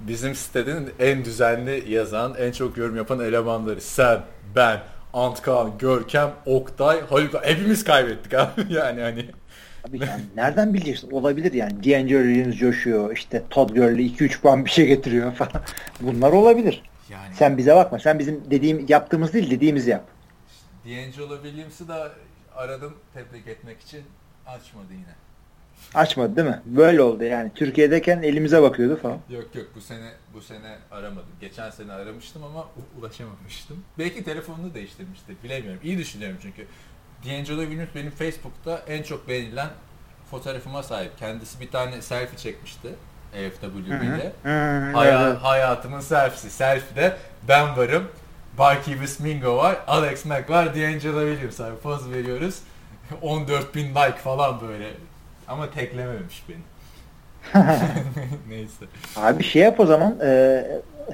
[0.00, 4.20] Bizim sitenin en düzenli yazan, en çok yorum yapan elemanları sen,
[4.56, 4.80] ben,
[5.12, 9.30] Antkan, Görkem, Oktay, Haluk hepimiz kaybettik abi yani hani.
[9.88, 11.10] Abi yani nereden bileceksin?
[11.10, 11.72] Olabilir yani.
[11.84, 13.16] D'Angelo Williams coşuyor.
[13.16, 15.62] işte Todd Gurley 2-3 puan bir şey getiriyor falan.
[16.00, 16.82] Bunlar olabilir.
[17.10, 17.34] Yani.
[17.34, 17.98] Sen bize bakma.
[17.98, 20.04] Sen bizim dediğim yaptığımız değil dediğimizi yap.
[20.84, 22.12] D'Angelo Williams'ı da
[22.54, 24.00] aradım tebrik etmek için
[24.46, 25.14] açmadı yine.
[25.94, 26.60] Açmadı değil mi?
[26.66, 27.50] Böyle oldu yani.
[27.54, 29.18] Türkiye'deyken elimize bakıyordu falan.
[29.30, 31.28] Yok yok bu sene bu sene aramadım.
[31.40, 32.68] Geçen sene aramıştım ama
[33.00, 33.84] ulaşamamıştım.
[33.98, 35.36] Belki telefonunu değiştirmiştir.
[35.44, 35.80] Bilemiyorum.
[35.84, 36.66] İyi düşünüyorum çünkü.
[37.24, 39.68] D'Angelo Williams benim Facebook'ta en çok beğenilen
[40.30, 41.18] fotoğrafıma sahip.
[41.18, 42.88] Kendisi bir tane selfie çekmişti.
[43.34, 44.32] AFWB'de.
[44.42, 45.38] Hı hı, Haya- evet.
[45.42, 46.50] Hayatımın selfie'si.
[46.50, 47.16] Selfie'de
[47.48, 48.08] ben varım.
[48.58, 49.76] Barkibus Mingo var.
[49.86, 50.66] Alex Mack var.
[50.74, 51.76] D'Angelo Williams abi.
[51.76, 52.58] Poz veriyoruz.
[53.22, 54.90] 14 bin like falan böyle.
[55.48, 56.58] Ama teklememiş beni.
[58.48, 58.84] Neyse.
[59.16, 60.64] Abi şey yap o zaman e,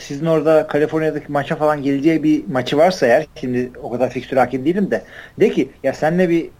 [0.01, 4.65] sizin orada Kaliforniya'daki maça falan geleceği bir maçı varsa eğer şimdi o kadar fikstür hakim
[4.65, 5.05] değilim de
[5.41, 6.51] de ki ya senle bir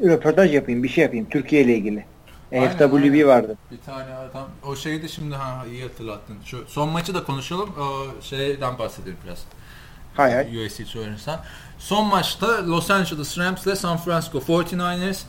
[0.00, 2.04] bir röportaj yapayım bir şey yapayım Türkiye ile ilgili.
[2.52, 3.26] Aynen, FWB aynen.
[3.26, 3.56] vardı.
[3.70, 4.48] Bir tane adam.
[4.66, 6.36] O şeyi de şimdi ha iyi hatırlattın.
[6.44, 7.70] Şu son maçı da konuşalım.
[7.80, 9.44] O şeyden bahsedelim biraz.
[10.14, 10.66] Hay hay.
[10.66, 11.38] USC söylürsen.
[11.78, 15.22] Son maçta Los Angeles Rams ile San Francisco 49ers.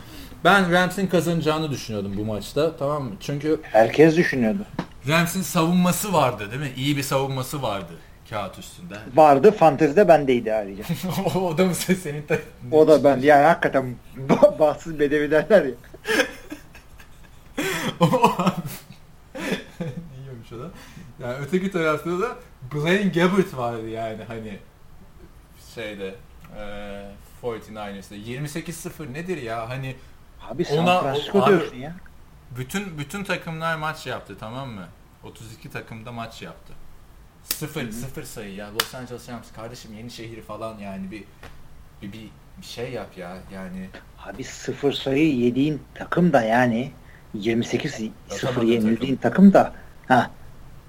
[0.43, 2.77] Ben Rams'in kazanacağını düşünüyordum bu maçta.
[2.77, 3.11] Tamam mı?
[3.19, 4.65] Çünkü Herkes düşünüyordu.
[5.09, 6.71] Rams'in savunması vardı değil mi?
[6.75, 7.93] İyi bir savunması vardı
[8.29, 8.95] kağıt üstünde.
[9.15, 10.83] Vardı fantezide bendeydi ayrıca.
[11.35, 12.41] o da mı senin de?
[12.71, 13.95] O da ben yani hakikaten
[14.29, 15.71] ba- bahtsız bedevi derler ya.
[20.17, 20.69] İyiymiş o da.
[21.19, 22.35] Yani öteki tarafta da
[22.73, 24.59] Blaine Gabbert vardı yani hani
[25.75, 26.15] şeyde
[26.57, 27.05] eee
[27.43, 29.95] 49ers'da 28-0 nedir ya hani
[30.49, 31.95] Abi San Ona- Francisco abi- diyorsun ya.
[32.57, 34.87] bütün bütün takımlar maç yaptı tamam mı?
[35.23, 36.73] 32 takımda maç yaptı.
[37.43, 41.23] 0 0 sayı ya Los Angeles Rams kardeşim yeni şehir falan yani bir
[42.01, 42.29] bir, bir,
[42.61, 43.89] bir şey yap ya yani
[44.25, 46.91] Abi sıfır sayı yediğin takım da yani
[47.33, 49.73] 28 sıfır yenildiğin takım da
[50.07, 50.31] ha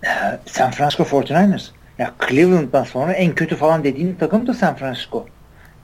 [0.04, 0.08] e,
[0.46, 1.70] San Francisco 49ers.
[1.98, 5.26] Ya Cleveland'dan sonra en kötü falan dediğin takım da San Francisco.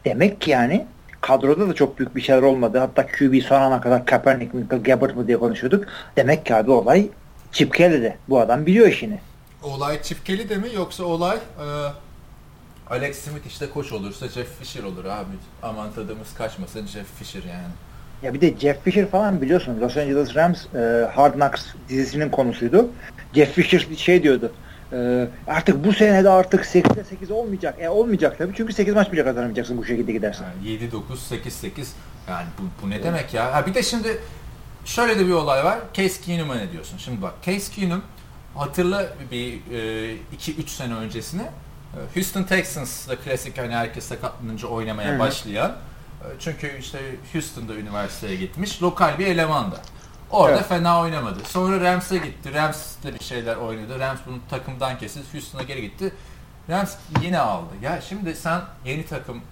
[0.05, 0.87] Demek ki yani
[1.21, 2.79] kadroda da çok büyük bir şeyler olmadı.
[2.79, 5.85] Hatta QB son ana kadar Kaepernick mi Gabbert mı diye konuşuyorduk.
[6.17, 7.09] Demek ki abi olay
[7.57, 8.17] Chip Kelly'de.
[8.29, 9.19] Bu adam biliyor işini.
[9.63, 11.67] Olay çipkeli de mi yoksa olay e,
[12.91, 15.35] Alex Smith işte koç olursa Jeff Fisher olur abi.
[15.63, 17.73] Aman tadımız kaçmasın Jeff Fisher yani.
[18.23, 22.91] Ya bir de Jeff Fisher falan biliyorsun Los Angeles Rams e, Hard Knocks dizisinin konusuydu.
[23.35, 24.53] Jeff Fisher bir şey diyordu.
[24.93, 27.75] E, artık bu sene de artık 8'e 8 olmayacak.
[27.81, 30.45] E olmayacak tabii çünkü 8 maç bile kazanamayacaksın bu şekilde gidersen.
[30.45, 31.95] Yani 7 9 8 8
[32.29, 33.55] yani bu, bu ne demek ya?
[33.55, 34.19] Ha bir de şimdi
[34.87, 35.79] şöyle de bir olay var.
[35.95, 36.99] Case Keenum'a ne diyorsun?
[36.99, 38.03] Şimdi bak Case Keenum
[38.55, 39.61] hatırla bir
[40.39, 45.19] 2-3 sene öncesine e, Houston Texans'da klasik hani herkes sakatlanınca oynamaya hı.
[45.19, 46.99] başlayan e, çünkü işte
[47.33, 49.81] Houston'da üniversiteye gitmiş lokal bir elemandı.
[50.31, 50.69] Orada Evet.
[50.69, 51.39] fena oynamadı.
[51.45, 52.55] Sonra Rams'e gitti.
[52.55, 53.99] Rams'le bir şeyler oynadı.
[53.99, 55.27] Rams bunu takımdan kesildi.
[55.33, 56.13] Houston'a geri gitti.
[56.71, 57.75] Rams yine aldı.
[57.83, 59.43] Ya şimdi sen yeni takım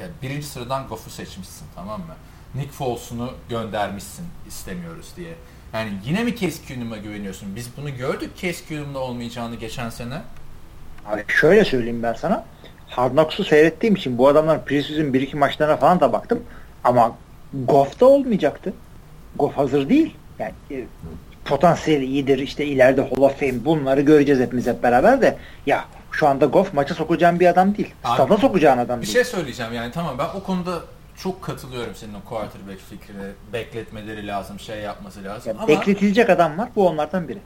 [0.00, 2.14] yani birinci sıradan Goff'u seçmişsin tamam mı?
[2.56, 5.34] Nick Foles'unu göndermişsin istemiyoruz diye.
[5.74, 7.56] Yani yine mi Case Keenum'a güveniyorsun?
[7.56, 10.22] Biz bunu gördük Case Keenum'da olmayacağını geçen sene.
[11.06, 12.44] Abi şöyle söyleyeyim ben sana.
[12.88, 16.42] Hard Knocks'u seyrettiğim için bu adamların preseason 1-2 maçlarına falan da baktım.
[16.84, 17.16] Ama
[17.64, 18.72] Goff'ta olmayacaktı.
[19.36, 20.14] Goff hazır değil.
[20.38, 20.84] Yani e,
[21.44, 22.38] potansiyeli iyidir.
[22.38, 25.36] işte ileride Hall of Fame bunları göreceğiz hepimiz hep beraber de.
[25.66, 27.94] Ya şu anda Goff maça sokacağın bir adam değil.
[28.14, 29.14] Stada sokacağın adam Bir değil.
[29.14, 30.80] şey söyleyeceğim yani tamam ben o konuda
[31.16, 33.30] çok katılıyorum senin o quarterback fikrine.
[33.52, 35.48] Bekletmeleri lazım, şey yapması lazım.
[35.52, 36.68] Ya Ama Bekletilecek adam var.
[36.76, 37.38] Bu onlardan biri.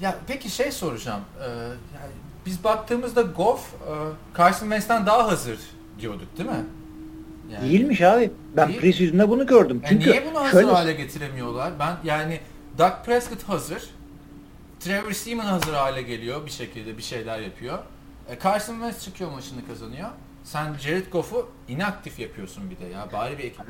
[0.00, 1.20] ya peki şey soracağım.
[1.40, 2.12] Ee, yani
[2.46, 3.92] biz baktığımızda Goff e,
[4.38, 5.58] Carson Wentz'ten daha hazır
[6.00, 6.64] diyorduk değil mi?
[7.52, 8.30] Yani- Değilmiş abi.
[8.56, 8.80] Ben Değil.
[8.80, 9.80] preseason'da bunu gördüm.
[9.84, 11.72] Yani Çünkü niye bunu hazır şöyle hale getiremiyorlar?
[11.78, 12.40] Ben yani
[12.78, 13.90] Dak Prescott hazır.
[14.80, 17.78] Trevor Seaman hazır hale geliyor bir şekilde bir şeyler yapıyor.
[18.28, 20.08] E, Carson Wentz çıkıyor maçını kazanıyor.
[20.44, 23.08] Sen Jared Goff'u inaktif yapıyorsun bir de ya.
[23.12, 23.60] Bari bir ekip.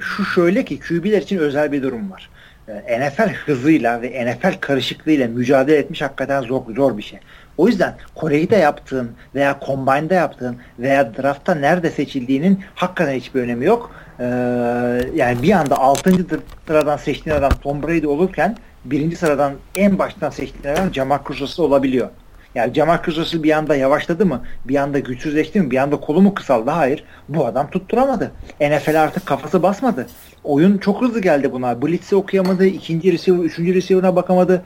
[0.00, 2.30] Şu şöyle ki QB'ler için özel bir durum var.
[2.68, 7.18] Ee, NFL hızıyla ve NFL karışıklığıyla mücadele etmiş hakikaten zor, zor bir şey.
[7.58, 13.64] O yüzden Kore'yi de yaptığın veya Combine'da yaptığın veya draftta nerede seçildiğinin hakikaten hiçbir önemi
[13.64, 13.90] yok.
[14.18, 14.24] Ee,
[15.14, 16.26] yani bir anda 6.
[16.66, 22.08] sıradan seçtiğin adam Tom Brady olurken birinci sıradan en baştan seçtiğin adam Jamal Russell olabiliyor.
[22.54, 24.42] Yani Jamal Russell bir anda yavaşladı mı?
[24.64, 25.70] Bir anda güçsüzleşti mi?
[25.70, 26.70] Bir anda kolu mu kısaldı?
[26.70, 27.04] Hayır.
[27.28, 28.30] Bu adam tutturamadı.
[28.60, 30.06] NFL artık kafası basmadı.
[30.44, 31.82] Oyun çok hızlı geldi buna.
[31.82, 32.66] Blitz'i okuyamadı.
[32.66, 34.62] ikinci receiver, üçüncü receiver'ına bakamadı.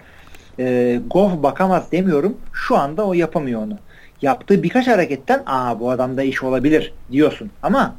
[0.59, 2.37] Ee, Goff bakamaz demiyorum.
[2.53, 3.79] Şu anda o yapamıyor onu.
[4.23, 7.51] Yaptığı birkaç hareketten aa bu adamda iş olabilir diyorsun.
[7.63, 7.95] Ama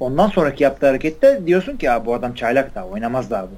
[0.00, 3.54] ondan sonraki yaptığı harekette diyorsun ki aa bu adam çaylak daha oynamaz daha bu.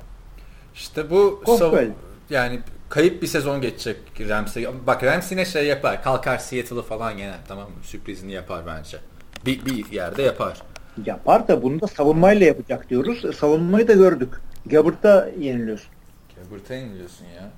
[0.75, 1.89] İşte bu sav-
[2.31, 2.59] yani
[2.97, 3.97] kayıp bir sezon geçecek
[4.29, 4.87] Rams'e.
[4.87, 6.03] Bak Rams yine şey yapar.
[6.03, 7.77] Kalkar Seattle'ı falan yener tamam mı?
[7.83, 8.99] Sürprizini yapar bence.
[9.47, 10.63] Bir, bir yerde yapar.
[11.07, 13.25] Yapar da bunu da savunmayla yapacak diyoruz.
[13.25, 14.35] E, Savunmayı da gördük.
[14.67, 15.89] Gabbert'ta yeniliyorsun.
[16.29, 17.51] Gilbert'a iniliyorsun ya.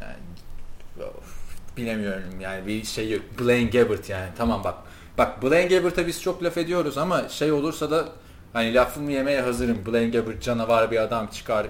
[0.00, 3.22] Yani of, bilemiyorum yani bir şey yok.
[3.40, 4.74] Blaine Gabbert yani tamam bak.
[5.18, 8.08] Bak Blaine Gabbert'a biz çok laf ediyoruz ama şey olursa da
[8.52, 9.86] hani lafımı yemeye hazırım.
[9.86, 11.66] Blaine Gabbert canavar bir adam çıkar.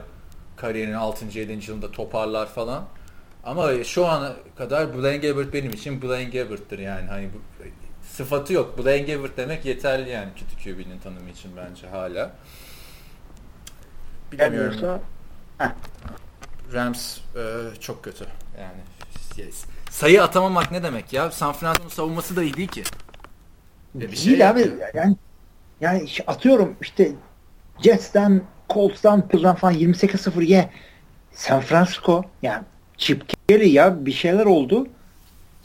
[0.61, 1.39] Kariyerinin 6.
[1.39, 1.71] 7.
[1.71, 2.85] yılında toparlar falan.
[3.45, 7.09] Ama şu ana kadar Blaine Gabbert benim için Blaine Gabbert'tır yani.
[7.09, 7.65] Hani bu,
[8.03, 8.79] sıfatı yok.
[8.79, 12.31] Blaine Gabbert demek yeterli yani kötü QB'nin tanımı için bence hala.
[14.37, 15.01] Gelmiyorsa
[16.73, 18.25] Rams e, çok kötü.
[18.59, 18.81] Yani
[19.37, 19.65] yes.
[19.91, 21.31] sayı atamamak ne demek ya?
[21.31, 22.83] San Francisco'nun savunması da iyi değil ki.
[23.97, 24.61] E, bir değil şey abi.
[24.61, 25.17] yok Yani
[25.81, 27.13] yani atıyorum işte
[27.83, 30.71] Jets'ten, Colts'tan, Pills'dan falan 28-0 ye.
[31.33, 32.65] San Francisco yani
[32.97, 34.87] Chip Kelly ya bir şeyler oldu.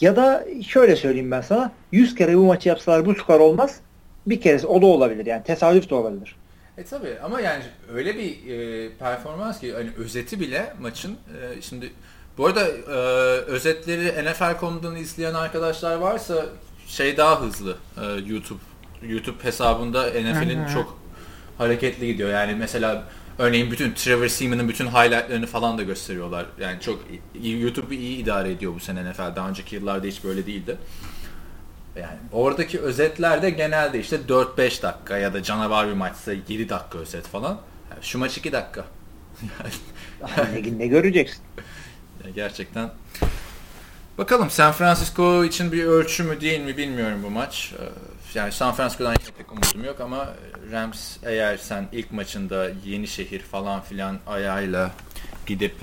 [0.01, 3.79] Ya da şöyle söyleyeyim ben sana 100 kere bu maçı yapsalar bu skor olmaz.
[4.27, 6.35] Bir keresi o da olabilir yani tesadüf de olabilir.
[6.77, 7.63] E tabi ama yani
[7.93, 11.91] öyle bir e, performans ki hani özeti bile maçın e, şimdi
[12.37, 12.93] bu arada e,
[13.41, 16.45] özetleri NFL.com'dan izleyen arkadaşlar varsa
[16.87, 18.59] şey daha hızlı e, YouTube
[19.01, 21.02] YouTube hesabında NFL'in çok
[21.57, 22.29] hareketli gidiyor.
[22.29, 23.03] Yani mesela
[23.39, 26.45] örneğin bütün Trevor Seaman'ın bütün highlightlarını falan da gösteriyorlar.
[26.59, 26.99] Yani çok
[27.43, 29.35] YouTube iyi idare ediyor bu sene NFL.
[29.35, 30.77] Daha önceki yıllarda hiç böyle değildi.
[31.95, 36.97] Yani oradaki özetler de genelde işte 4-5 dakika ya da canavar bir maçsa 7 dakika
[36.97, 37.59] özet falan.
[37.91, 38.85] Yani şu maç 2 dakika.
[40.37, 41.41] ne, ne göreceksin?
[42.23, 42.89] Yani gerçekten.
[44.17, 47.73] Bakalım San Francisco için bir ölçü mü değil mi bilmiyorum bu maç.
[48.35, 50.27] Yani San Francisco'dan pek umudum yok ama
[50.71, 54.91] Rams eğer sen ilk maçında yeni şehir falan filan ayağıyla
[55.45, 55.75] gidip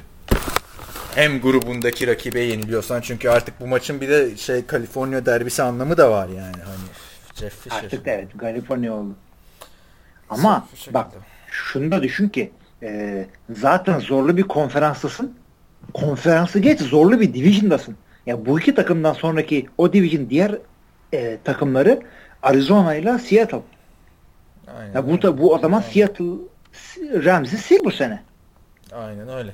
[1.15, 6.11] hem grubundaki rakibe yeniliyorsan çünkü artık bu maçın bir de şey Kaliforniya derbisi anlamı da
[6.11, 6.87] var yani hani
[7.35, 7.85] Jeff Fisher.
[7.85, 9.15] Artık evet Kaliforniya oldu.
[10.31, 11.07] Ama bak
[11.51, 12.51] şunu da düşün ki
[12.83, 15.35] e, zaten zorlu bir konferanstasın.
[15.95, 17.97] Konferansı geç zorlu bir division'dasın.
[18.27, 20.59] Ya bu iki takımdan sonraki o division diğer
[21.13, 22.01] e, takımları
[22.43, 23.63] Arizona ile Seattle.
[24.79, 24.95] Aynen.
[24.95, 25.93] Ya bu da bu o zaman Aynen.
[25.93, 26.35] Seattle
[27.25, 28.23] Rams'i sil bu sene.
[28.93, 29.53] Aynen öyle.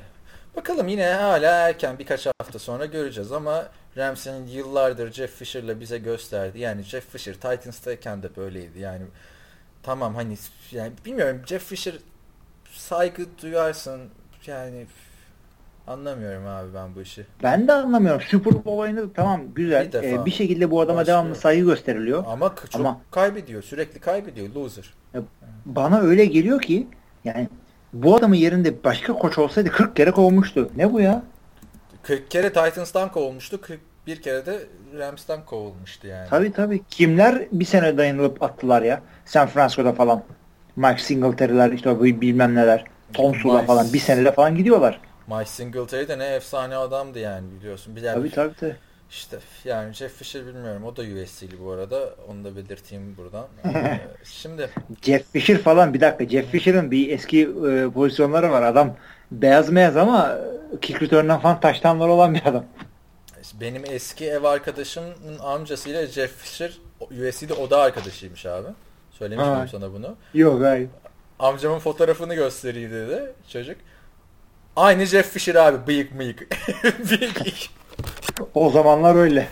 [0.56, 6.58] Bakalım yine hala erken birkaç hafta sonra göreceğiz ama Rams'in yıllardır Jeff Fisher'la bize gösterdi.
[6.58, 8.78] Yani Jeff Fisher Titans'tayken de böyleydi.
[8.78, 9.02] Yani
[9.82, 10.36] tamam hani
[10.72, 11.94] yani bilmiyorum Jeff Fisher
[12.72, 14.00] saygı duyarsın
[14.46, 14.86] yani
[15.86, 17.26] anlamıyorum abi ben bu işi.
[17.42, 18.20] Ben de anlamıyorum.
[18.20, 19.86] Super Bowl oyunu tamam güzel.
[19.86, 20.06] Bir defa.
[20.06, 21.18] Ee, bir şekilde bu adama Başlıyor.
[21.18, 22.24] devamlı saygı gösteriliyor.
[22.28, 23.62] Ama çok Ama- kaybediyor.
[23.62, 24.48] Sürekli kaybediyor.
[24.54, 24.94] Loser.
[25.66, 26.86] Bana öyle geliyor ki
[27.24, 27.48] yani
[27.92, 30.70] bu adamın yerinde başka koç olsaydı 40 kere kovmuştu.
[30.76, 31.22] Ne bu ya?
[32.02, 33.60] 40 kere Titans'tan kovulmuştu.
[33.60, 34.58] 41 kere de
[34.98, 36.28] Rams'tan kovulmuştu yani.
[36.30, 36.80] Tabii tabii.
[36.90, 39.00] Kimler bir sene dayanılıp attılar ya?
[39.24, 40.22] San Francisco'da falan.
[40.76, 42.84] Mike Singletary'ler işte bilmem neler.
[43.12, 45.00] Tonsula Mike- falan bir senede falan gidiyorlar.
[45.26, 47.96] Mike Singletary de ne efsane adamdı yani biliyorsun.
[47.96, 48.76] De Tabii tabii tabii.
[49.10, 50.84] işte yani Jeff Fisher bilmiyorum.
[50.84, 52.14] O da USC'li bu arada.
[52.28, 53.46] Onu da belirteyim buradan.
[53.74, 54.70] Ee, Şimdi
[55.02, 56.28] Jeff Fisher falan bir dakika.
[56.28, 58.62] Jeff Fisher'ın bir eski e, pozisyonları var.
[58.62, 58.96] Adam
[59.30, 60.38] beyaz meyaz ama
[60.80, 62.64] kick return'dan falan taştanlar olan bir adam.
[63.60, 68.68] benim eski ev arkadaşımın amcasıyla Jeff Fisher USC'de oda arkadaşıymış abi.
[69.10, 69.66] Söylemiş Ha.
[69.70, 70.16] sana bunu?
[70.34, 70.88] Yok hayır.
[71.38, 73.76] Amcamın fotoğrafını göstereyim dedi çocuk.
[74.76, 76.40] Aynı Jeff Fisher abi bıyık mıyık.
[77.10, 77.70] bıyık.
[78.54, 79.48] O zamanlar öyle.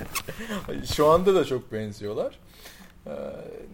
[0.95, 2.39] Şu anda da çok benziyorlar.
[3.07, 3.11] Ee,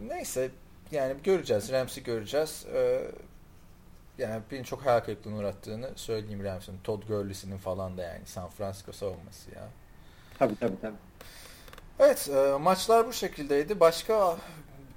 [0.09, 0.51] neyse
[0.91, 1.73] yani göreceğiz.
[1.73, 2.67] Rams'i göreceğiz.
[2.75, 3.03] Ee,
[4.19, 6.79] yani beni çok hayal kırıklığına uğrattığını söyleyeyim Rams'in.
[6.85, 9.69] Todd Gurley'sinin falan da yani San Francisco savunması ya.
[10.39, 10.97] Tabii tabii tabii.
[11.99, 13.81] Evet e, maçlar bu şekildeydi.
[13.81, 14.37] Başka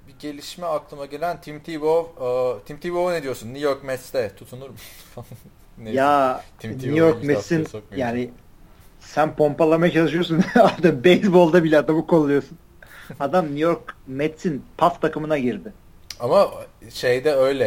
[0.08, 2.24] bir gelişme aklıma gelen Tim Tebow.
[2.26, 3.46] E, Tim Tebow ne diyorsun?
[3.46, 4.76] New York Mets'te tutunur mu?
[5.78, 5.98] Neyse.
[5.98, 8.30] Ya Tim New York Mets'in yani
[9.00, 10.44] sen pompalamaya çalışıyorsun.
[10.54, 12.58] Adam beyzbolda bile adamı kolluyorsun.
[13.20, 15.72] Adam New York Mets'in pas takımına girdi.
[16.20, 16.50] Ama
[16.90, 17.64] şeyde öyle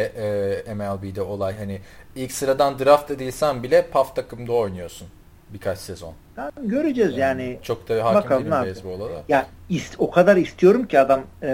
[0.66, 1.80] e, MLB'de olay hani
[2.16, 5.08] ilk sıradan draft edilsen bile PAF takımda oynuyorsun
[5.50, 6.14] birkaç sezon.
[6.36, 7.58] Tamam, göreceğiz yani.
[7.62, 9.22] Çok da hakim bakalım değilim beyzbola da.
[9.28, 11.48] Ya ist- o kadar istiyorum ki adam e,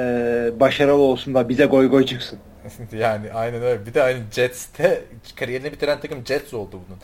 [0.60, 2.38] başarılı olsun da bize goy goy çıksın.
[2.92, 3.86] yani aynen öyle.
[3.86, 5.04] Bir de hani Jets'te
[5.36, 6.98] kariyerini bitiren takım Jets oldu bunun.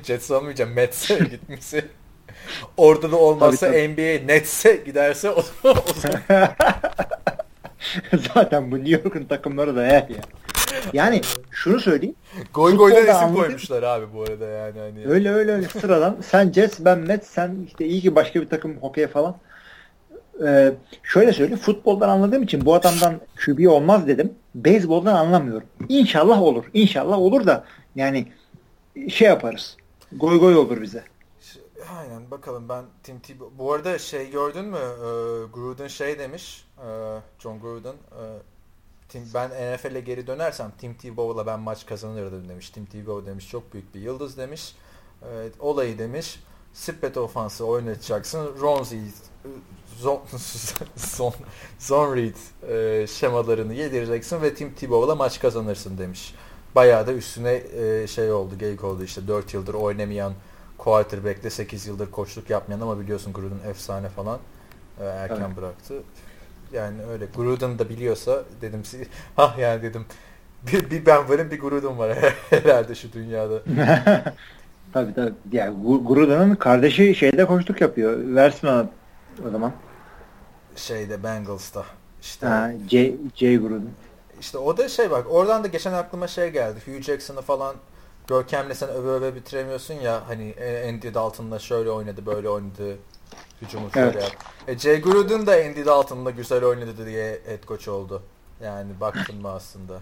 [0.04, 1.84] Jets olmayınca Mets'e gitmesi.
[2.76, 5.74] Orada da olmazsa Tabii, NBA Nets'e giderse o, o
[8.34, 10.20] Zaten bu New York'un takımları da eğer ya.
[10.92, 11.20] Yani
[11.50, 12.14] şunu söyleyeyim.
[12.54, 13.34] Goy goy'dan isim anladım.
[13.34, 14.78] koymuşlar abi bu arada yani.
[14.78, 15.06] Hani.
[15.06, 16.16] Öyle öyle öyle sıradan.
[16.30, 19.36] Sen Jets ben Mets sen işte iyi ki başka bir takım hokey falan.
[20.46, 21.60] Ee, şöyle söyleyeyim.
[21.60, 24.34] Futboldan anladığım için bu adamdan QB olmaz dedim.
[24.54, 25.68] Beyzboldan anlamıyorum.
[25.88, 26.64] İnşallah olur.
[26.74, 27.64] İnşallah olur da
[27.96, 28.32] yani
[29.08, 29.76] şey yaparız.
[30.12, 31.04] Goy goy olur bize.
[31.98, 33.58] Aynen bakalım ben Tim Tebow...
[33.58, 34.76] Bu arada şey gördün mü?
[34.76, 35.02] Ee,
[35.52, 36.64] Gruden şey demiş.
[36.78, 36.88] e,
[37.38, 37.92] John Gruden.
[37.92, 38.22] e,
[39.08, 42.70] Tim, ben NFL'e geri dönersem Tim Tebow'la ben maç kazanırdım demiş.
[42.70, 44.76] Tim Tebow demiş çok büyük bir yıldız demiş.
[45.34, 46.40] Evet, olayı demiş
[46.72, 48.60] Spread ofansı oynatacaksın.
[48.60, 49.00] Ronzi
[49.98, 50.20] zone,
[50.96, 51.34] zone,
[51.78, 52.36] zone read
[52.70, 56.34] e, şemalarını yedireceksin ve Tim Tebow'la maç kazanırsın demiş.
[56.74, 60.32] Bayağı da üstüne e, şey oldu, geyik oldu işte 4 yıldır oynamayan
[60.78, 64.38] quarterback'te 8 yıldır koçluk yapmayan ama biliyorsun Gruden efsane falan
[65.00, 65.56] e, erken evet.
[65.56, 65.94] bıraktı.
[66.72, 68.82] Yani öyle Gruden da biliyorsa dedim
[69.36, 70.06] ha yani dedim
[70.66, 72.18] bir, bir ben varım bir Gruden var
[72.50, 73.62] herhalde şu dünyada.
[74.92, 75.34] tabii tabii.
[75.52, 78.34] Yani Gruden'ın kardeşi şeyde koçluk yapıyor.
[78.34, 78.88] Versin ona
[79.46, 79.72] o zaman.
[80.78, 81.84] Şeyde Bengals'ta.
[82.22, 83.90] İşte ha, J, J Gruden.
[84.40, 86.78] İşte o da şey bak oradan da geçen aklıma şey geldi.
[86.86, 87.76] Hugh Jackson'ı falan
[88.28, 90.54] Görkem'le sen öve öve bitiremiyorsun ya hani
[90.88, 92.96] Andy Dalton'la şöyle oynadı böyle oynadı
[93.62, 94.22] hücumu şöyle evet.
[94.22, 94.32] yap.
[94.68, 98.22] E, Jay Gruden da Andy Dalton'la güzel oynadı diye head coach oldu.
[98.64, 100.00] Yani baktın mı aslında.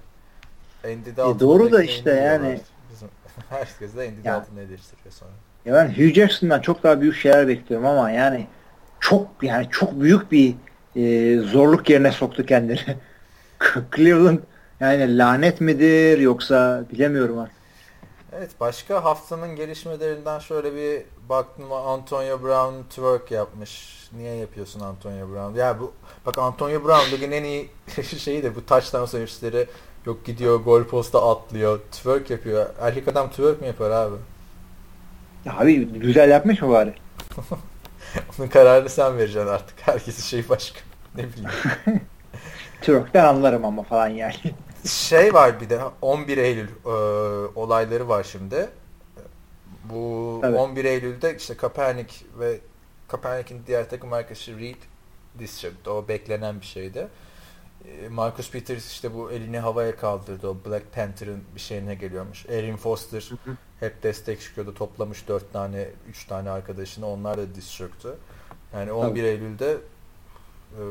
[0.85, 2.61] Andy Dalton e doğru da işte yani.
[2.93, 3.09] Bizim,
[3.49, 4.35] herkes de Andy ya.
[4.35, 5.31] Dalton'ı eleştiriyor sonra.
[5.65, 8.47] Ya ben Hugh Jackson'dan çok daha büyük şeyler bekliyorum ama yani
[9.01, 10.55] çok yani çok büyük bir
[10.97, 12.97] e, zorluk yerine soktu kendini.
[13.97, 14.39] Cleveland
[14.81, 17.57] yani lanet midir yoksa bilemiyorum artık.
[18.33, 23.97] Evet başka haftanın gelişmelerinden şöyle bir baktım Antonio Brown twerk yapmış.
[24.17, 25.59] Niye yapıyorsun Antonio Brown?
[25.59, 25.93] Ya bu
[26.27, 27.71] bak Antonio Brown bugün en iyi
[28.19, 29.67] şeyi de bu touchdown sevinçleri
[30.07, 31.81] yok gidiyor gol posta atlıyor.
[31.93, 32.67] Twerk yapıyor.
[32.81, 34.17] Erkek adam twerk mi yapar abi?
[35.45, 36.95] Ya abi güzel yapmış mı bari?
[38.39, 39.75] Onun kararını sen vereceksin artık.
[39.81, 40.81] Herkesin şey başka.
[41.15, 41.51] Ne bileyim.
[42.81, 44.35] Twerk'ten anlarım ama falan yani
[44.89, 46.89] şey var bir de 11 Eylül e,
[47.55, 48.69] olayları var şimdi.
[49.85, 50.61] Bu evet.
[50.61, 52.59] 11 Eylül'de işte Kaepernick ve
[53.09, 54.83] Kaepernick'in diğer takım arkadaşı Reed
[55.39, 55.91] diz çöktü.
[55.91, 57.09] O beklenen bir şeydi.
[57.87, 60.49] E, Marcus Peters işte bu elini havaya kaldırdı.
[60.49, 62.47] O Black Panther'ın bir şeyine geliyormuş.
[62.49, 63.31] Erin Foster
[63.81, 64.75] hep destek çıkıyordu.
[64.75, 67.07] Toplamış 4 tane, 3 tane arkadaşını.
[67.07, 68.15] Onlar da diz çöktü.
[68.75, 69.27] Yani 11 Tabii.
[69.27, 69.77] Eylül'de
[70.73, 70.83] e,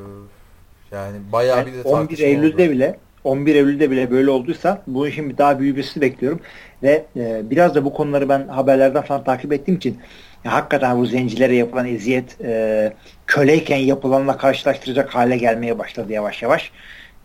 [0.92, 2.72] yani bayağı yani bir de 11 Eylül'de oldu.
[2.72, 6.40] bile 11 Eylül'de bile böyle olduysa bu işin bir daha büyümesini bekliyorum.
[6.84, 10.00] Ve e, biraz da bu konuları ben haberlerden falan takip ettiğim için
[10.46, 12.94] ya, hakikaten bu zencilere yapılan eziyet e,
[13.28, 16.72] köleyken yapılanla karşılaştıracak hale gelmeye başladı yavaş yavaş.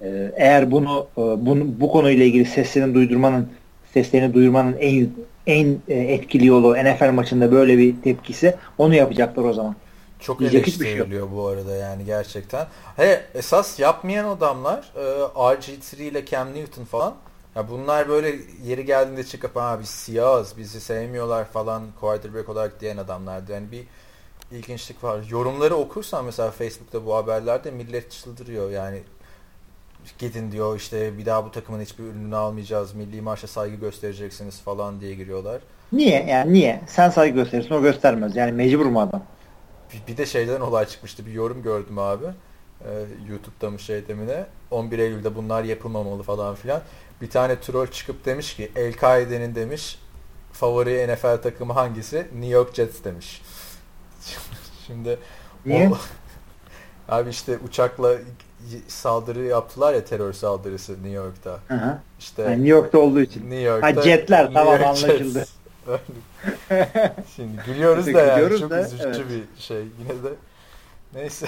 [0.01, 3.49] E, eğer bunu, e, bunu bu konuyla ilgili seslerini duydurmanın
[3.95, 5.09] seslerini duyurmanın en
[5.47, 9.77] en e, etkili yolu NFL maçında böyle bir tepkisi onu yapacaklar o zaman.
[10.21, 12.67] Çok Diyecek eleştiriliyor şey bu arada yani gerçekten.
[12.97, 15.01] He, esas yapmayan adamlar e,
[15.35, 17.15] RG3 ile Cam Newton falan.
[17.57, 22.97] Ya bunlar böyle yeri geldiğinde çıkıp ha biz siyahız bizi sevmiyorlar falan quarterback olarak diyen
[22.97, 23.53] adamlardı.
[23.53, 23.85] Yani bir
[24.51, 25.21] ilginçlik var.
[25.31, 29.03] Yorumları okursan mesela Facebook'ta bu haberlerde millet çıldırıyor yani
[30.19, 35.01] gidin diyor işte bir daha bu takımın hiçbir ürününü almayacağız milli marşa saygı göstereceksiniz falan
[35.01, 35.61] diye giriyorlar.
[35.93, 36.81] Niye yani niye?
[36.87, 39.23] Sen saygı gösterirsin o göstermez yani mecbur mu adam?
[40.09, 41.27] bir, de şeyden olay çıkmıştı.
[41.27, 42.25] Bir yorum gördüm abi.
[42.85, 42.89] Ee,
[43.29, 44.47] YouTube'da mı şey demine.
[44.71, 46.83] 11 Eylül'de bunlar yapılmamalı falan filan.
[47.21, 49.99] Bir tane troll çıkıp demiş ki El-Kaide'nin demiş
[50.53, 52.17] favori NFL takımı hangisi?
[52.17, 53.43] New York Jets demiş.
[54.87, 55.19] Şimdi
[55.67, 55.89] Niye?
[55.89, 55.99] O,
[57.09, 58.17] abi işte uçakla
[58.89, 61.59] saldırı yaptılar ya terör saldırısı New York'ta.
[61.69, 61.99] Hı hı.
[62.19, 63.41] İşte yani New York'ta olduğu için.
[63.41, 63.87] New York'ta.
[63.87, 65.39] Ha jetler New tamam York anlaşıldı.
[65.39, 65.51] Jets.
[67.37, 69.21] Şimdi gülüyoruz da yani çok da, üzücü evet.
[69.29, 70.35] bir şey yine de.
[71.15, 71.47] Neyse.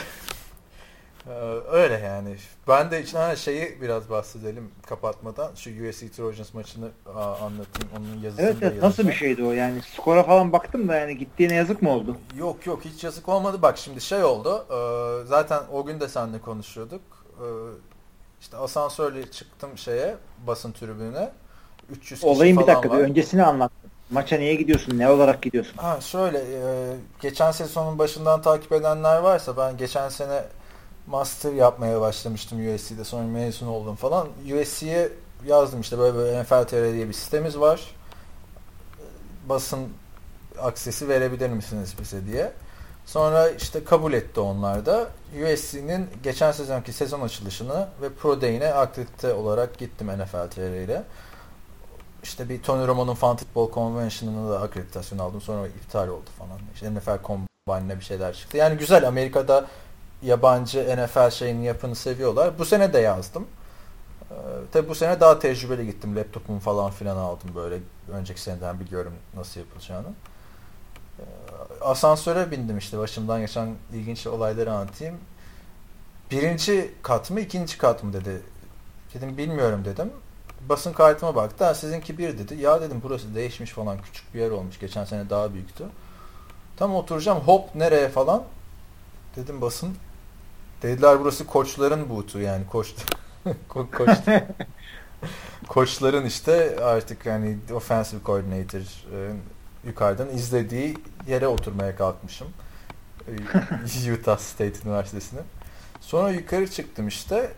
[1.26, 1.30] Ee,
[1.70, 2.36] öyle yani.
[2.68, 5.50] Ben de içine şeyi biraz bahsedelim kapatmadan.
[5.54, 7.88] Şu USC Trojans maçını anlatayım.
[7.98, 8.82] Onun yazısını evet, evet.
[8.82, 9.52] Nasıl bir şeydi o?
[9.52, 12.16] Yani skora falan baktım da yani gittiğine yazık mı oldu?
[12.36, 13.62] Yok yok hiç yazık olmadı.
[13.62, 14.66] Bak şimdi şey oldu.
[14.70, 17.00] Ee, zaten o gün de seninle konuşuyorduk.
[17.38, 17.44] Ee,
[18.40, 20.16] işte asansörle çıktım şeye
[20.46, 21.30] basın tribününe.
[21.90, 22.98] 300 kişi Olayın bir dakika var.
[22.98, 23.72] bir öncesini anlat.
[24.10, 24.98] Maça niye gidiyorsun?
[24.98, 25.76] Ne olarak gidiyorsun?
[25.76, 26.62] Ha şöyle e,
[27.20, 30.44] geçen sezonun başından takip edenler varsa ben geçen sene
[31.06, 34.28] master yapmaya başlamıştım USC'de sonra mezun oldum falan.
[34.54, 35.08] USC'ye
[35.46, 37.94] yazdım işte böyle böyle NFL TR diye bir sistemimiz var.
[39.48, 39.88] Basın
[40.58, 42.52] aksesi verebilir misiniz bize diye.
[43.06, 45.08] Sonra işte kabul etti onlar da.
[45.42, 51.02] USC'nin geçen sezonki sezon açılışını ve Pro Day'ine akredite olarak gittim NFL TR ile
[52.22, 55.40] işte bir Tony Romo'nun Fan Football Convention'ına da akreditasyon aldım.
[55.40, 56.58] Sonra iptal oldu falan.
[56.74, 58.56] İşte NFL Combine'ne bir şeyler çıktı.
[58.56, 59.66] Yani güzel Amerika'da
[60.22, 62.58] yabancı NFL şeyini yapını seviyorlar.
[62.58, 63.46] Bu sene de yazdım.
[64.30, 64.34] Ee,
[64.72, 66.16] tabi bu sene daha tecrübeli gittim.
[66.16, 67.78] Laptopumu falan filan aldım böyle.
[68.12, 70.08] Önceki seneden biliyorum nasıl yapılacağını.
[71.18, 71.22] Ee,
[71.80, 75.16] asansöre bindim işte başımdan geçen ilginç olayları anlatayım.
[76.30, 78.42] Birinci kat mı ikinci kat mı dedi
[79.14, 80.12] Dedim bilmiyorum dedim.
[80.68, 81.64] Basın kartıma baktı.
[81.64, 82.54] Ha, sizinki bir dedi.
[82.54, 83.98] Ya dedim burası değişmiş falan.
[84.02, 84.78] Küçük bir yer olmuş.
[84.78, 85.84] Geçen sene daha büyüktü.
[86.76, 87.38] Tam oturacağım.
[87.38, 88.44] Hop nereye falan.
[89.36, 89.96] Dedim basın.
[90.82, 92.94] Dediler burası koçların butu yani koç
[93.68, 94.10] ko koç
[95.68, 99.32] koçların işte artık yani offensive coordinator e,
[99.86, 100.96] yukarıdan izlediği
[101.28, 102.48] yere oturmaya kalkmışım.
[104.06, 105.40] E, Utah State Üniversitesi'ne.
[106.00, 107.52] Sonra yukarı çıktım işte.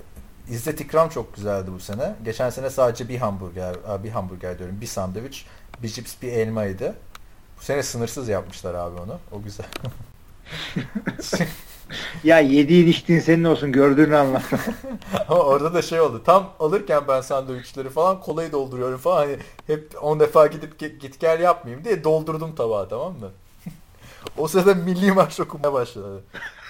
[0.48, 2.14] İzzet ikram çok güzeldi bu sene.
[2.24, 5.46] Geçen sene sadece bir hamburger, bir hamburger diyorum, bir sandviç,
[5.82, 6.94] bir cips, bir elmaydı.
[7.58, 9.18] Bu sene sınırsız yapmışlar abi onu.
[9.32, 9.66] O güzel.
[12.24, 14.42] Ya yediğin içtiğin senin olsun gördüğünü anlat.
[15.28, 16.22] Ama orada da şey oldu.
[16.26, 19.16] Tam alırken ben sandviçleri falan kolayı dolduruyorum falan.
[19.16, 19.36] Hani
[19.66, 23.30] hep 10 defa gidip git gel yapmayayım diye doldurdum tabağı tamam mı?
[24.38, 26.24] o sırada milli marş okumaya başladı.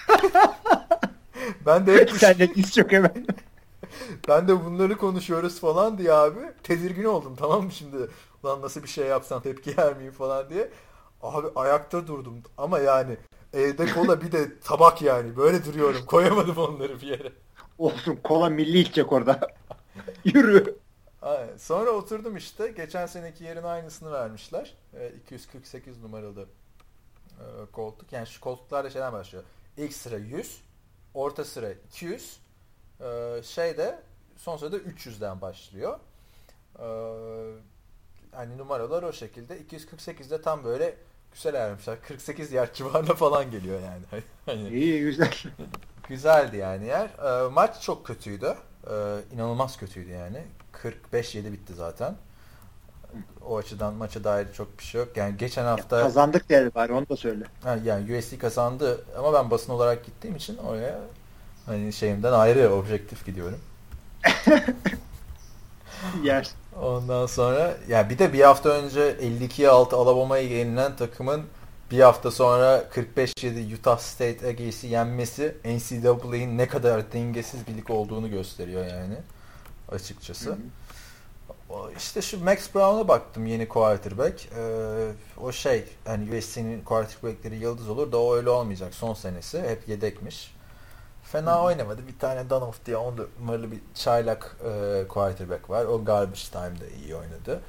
[1.66, 3.26] ben de hep Sen de diz çok hemen.
[4.28, 7.96] ben de bunları konuşuyoruz falan diye abi tedirgin oldum tamam mı şimdi
[8.42, 10.68] ulan nasıl bir şey yapsam tepki yer miyim falan diye
[11.22, 13.16] abi ayakta durdum ama yani
[13.54, 17.32] evde kola bir de tabak yani böyle duruyorum koyamadım onları bir yere.
[17.78, 19.40] Olsun kola milli içecek orada.
[20.24, 20.78] Yürü.
[21.22, 21.56] Aynen.
[21.56, 24.74] Sonra oturdum işte geçen seneki yerin aynısını vermişler
[25.22, 26.46] 248 numaralı
[27.72, 29.44] koltuk yani şu koltuklarda şeyden başlıyor
[29.76, 30.60] ilk sıra 100
[31.14, 32.38] orta sıra 200
[33.00, 34.02] ee, şeyde
[34.36, 35.98] son sırada 300'den başlıyor.
[36.78, 36.84] Ee,
[38.32, 39.60] hani numaralar o şekilde.
[39.60, 40.96] 248'de tam böyle
[41.34, 42.02] güzel ayarlamışlar.
[42.02, 44.22] 48 yer civarına falan geliyor yani.
[44.46, 45.32] hani, İyi güzel.
[46.08, 47.08] Güzeldi yani yer.
[47.24, 48.54] Ee, maç çok kötüydü.
[48.90, 50.42] Ee, inanılmaz kötüydü yani.
[51.12, 52.14] 45-7 bitti zaten.
[53.46, 55.16] O açıdan maça dair çok bir şey yok.
[55.16, 55.98] Yani geçen hafta...
[55.98, 57.44] Ya kazandık diye bari onu da söyle.
[57.84, 61.00] Yani USC kazandı ama ben basın olarak gittiğim için oraya
[61.66, 63.60] Hani şeyimden ayrı objektif gidiyorum.
[66.22, 66.50] Yer.
[66.82, 71.42] Ondan sonra ya bir de bir hafta önce 52'ye 6 Alabama'yı yenilen takımın
[71.90, 78.30] bir hafta sonra 45-7 Utah State Aggies'i yenmesi NCAA'nin ne kadar dengesiz bir lig olduğunu
[78.30, 79.16] gösteriyor yani
[79.88, 80.50] açıkçası.
[80.50, 80.56] Hı hı.
[81.96, 84.48] İşte şu Max Brown'a baktım yeni quarterback.
[84.58, 89.62] Ee, o şey hani USC'nin quarterback'leri yıldız olur da o öyle olmayacak son senesi.
[89.62, 90.54] Hep yedekmiş.
[91.32, 92.06] Fena oynamadı.
[92.06, 95.84] Bir tane Danoff diye on numaralı bir çaylak e, quarterback var.
[95.84, 97.60] O garbage time'da iyi oynadı.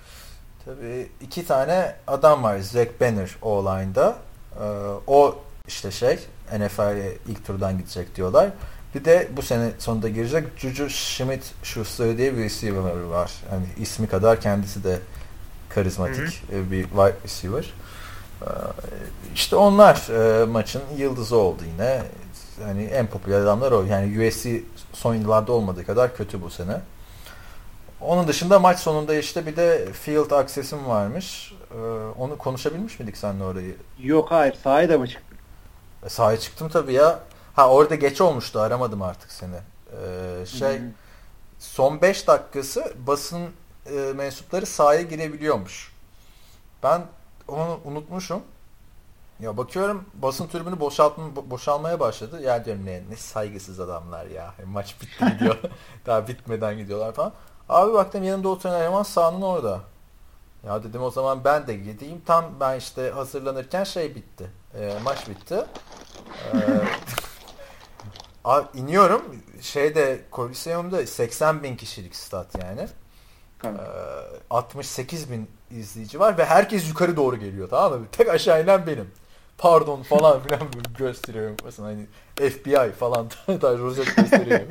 [0.65, 2.60] Tabii iki tane adam var.
[2.60, 4.15] Zach Banner o line'da.
[4.61, 4.65] E,
[5.07, 5.36] o
[5.68, 6.19] işte şey
[6.57, 8.49] NFL'e ilk turdan gidecek diyorlar.
[8.95, 13.32] Bir de bu sene sonunda girecek Juju Smith-Schuster diye bir receiver var.
[13.52, 14.99] Yani ismi kadar kendisi de
[15.69, 16.72] karizmatik hı hı.
[16.72, 17.73] bir wide receiver.
[18.41, 18.48] E,
[19.36, 19.95] işte onlar
[20.41, 22.02] e, maçın yıldızı oldu yine
[22.64, 23.84] hani en popüler adamlar o.
[23.84, 24.64] Yani USC
[24.94, 26.82] son yıllarda olmadığı kadar kötü bu sene.
[28.02, 31.53] Onun dışında maç sonunda işte bir de field access'im varmış.
[31.72, 31.77] Ee,
[32.18, 33.76] onu konuşabilmiş miydik seninle orayı?
[33.99, 35.38] Yok hayır sahaya da mı çıktın?
[36.06, 37.19] E, sahaya çıktım tabii ya.
[37.56, 39.56] Ha orada geç olmuştu aramadım artık seni.
[39.56, 40.86] Ee, şey hmm.
[41.60, 43.49] son 5 dakikası basın
[43.86, 45.94] e, mensupları sahaya girebiliyormuş.
[46.84, 47.02] Ben
[47.48, 48.41] onu unutmuşum.
[49.40, 52.41] Ya bakıyorum basın tribünü boşaltma, boşalmaya başladı.
[52.41, 54.53] Ya diyorum ne, ne saygısız adamlar ya.
[54.60, 55.57] E, maç bitti gidiyor.
[56.06, 57.34] Daha bitmeden gidiyorlar falan.
[57.70, 59.82] Abi baktım yanımda oturan eleman sahanın orada.
[60.66, 62.22] Ya dedim o zaman ben de gideyim.
[62.26, 64.52] Tam ben işte hazırlanırken şey bitti.
[64.80, 65.56] E, maç bitti.
[65.56, 66.57] E,
[68.45, 69.22] abi iniyorum.
[69.62, 72.88] Şeyde Coliseum'da 80 bin kişilik stat yani.
[73.64, 73.70] E,
[74.49, 78.06] 68 bin izleyici var ve herkes yukarı doğru geliyor tamam mı?
[78.12, 79.12] Tek aşağı inen benim
[79.57, 80.61] pardon falan filan
[80.98, 81.56] gösteriyorum.
[81.65, 82.06] Mesela hani
[82.49, 84.68] FBI falan da rozet gösteriyorum.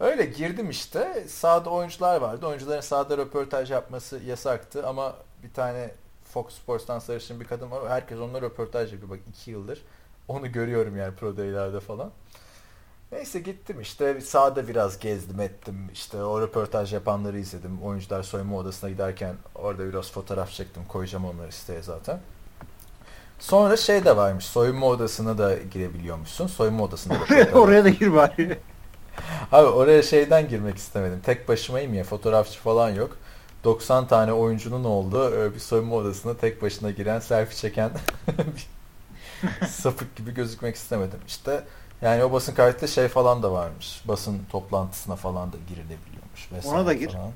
[0.00, 1.24] Öyle girdim işte.
[1.28, 2.46] Sağda oyuncular vardı.
[2.46, 5.90] Oyuncuların sağda röportaj yapması yasaktı ama bir tane
[6.24, 7.88] Fox Sports'tan sarışın bir kadın var.
[7.88, 9.10] Herkes onunla röportaj yapıyor.
[9.10, 9.82] Bak iki yıldır.
[10.28, 12.10] Onu görüyorum yani Pro Day'lerde falan.
[13.12, 15.90] Neyse gittim işte sağda biraz gezdim ettim.
[15.92, 17.82] İşte o röportaj yapanları izledim.
[17.82, 20.84] Oyuncular soyunma odasına giderken orada biraz fotoğraf çektim.
[20.88, 22.20] Koyacağım onları siteye zaten.
[23.40, 24.44] Sonra şey de varmış.
[24.44, 26.46] Soyunma odasına da girebiliyormuşsun.
[26.46, 27.58] Soyunma odasında da.
[27.58, 28.58] Oraya da gir bari.
[29.52, 31.20] Abi oraya şeyden girmek istemedim.
[31.24, 32.04] Tek başımayım ya.
[32.04, 33.16] Fotoğrafçı falan yok.
[33.64, 37.90] 90 tane oyuncunun olduğu bir soyunma odasına tek başına giren, selfie çeken
[39.68, 41.18] sapık gibi gözükmek istemedim.
[41.26, 41.64] İşte
[42.02, 44.02] yani o basın kayıtlı şey falan da varmış.
[44.08, 46.66] Basın toplantısına falan da girilebiliyormuş.
[46.66, 47.10] Ona da gir.
[47.10, 47.30] Falan.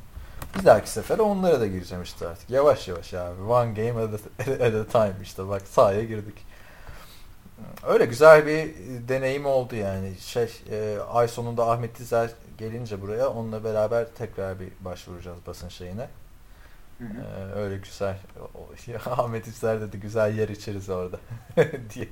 [0.58, 2.50] Bir dahaki sefer onlara da gireceğim işte artık.
[2.50, 3.42] Yavaş yavaş abi.
[3.42, 4.10] One game at
[4.48, 5.48] a, at a time işte.
[5.48, 6.46] Bak sahaya girdik.
[7.86, 8.74] Öyle güzel bir
[9.08, 10.18] deneyim oldu yani.
[10.18, 16.08] Şey e, ay sonunda Ahmet Dizer gelince buraya onunla beraber tekrar bir başvuracağız basın şeyine.
[16.98, 17.24] Hı hı.
[17.38, 18.18] Ee, öyle güzel.
[19.06, 21.18] Ahmet İster dedi güzel yer içeriz orada
[21.94, 22.08] diye.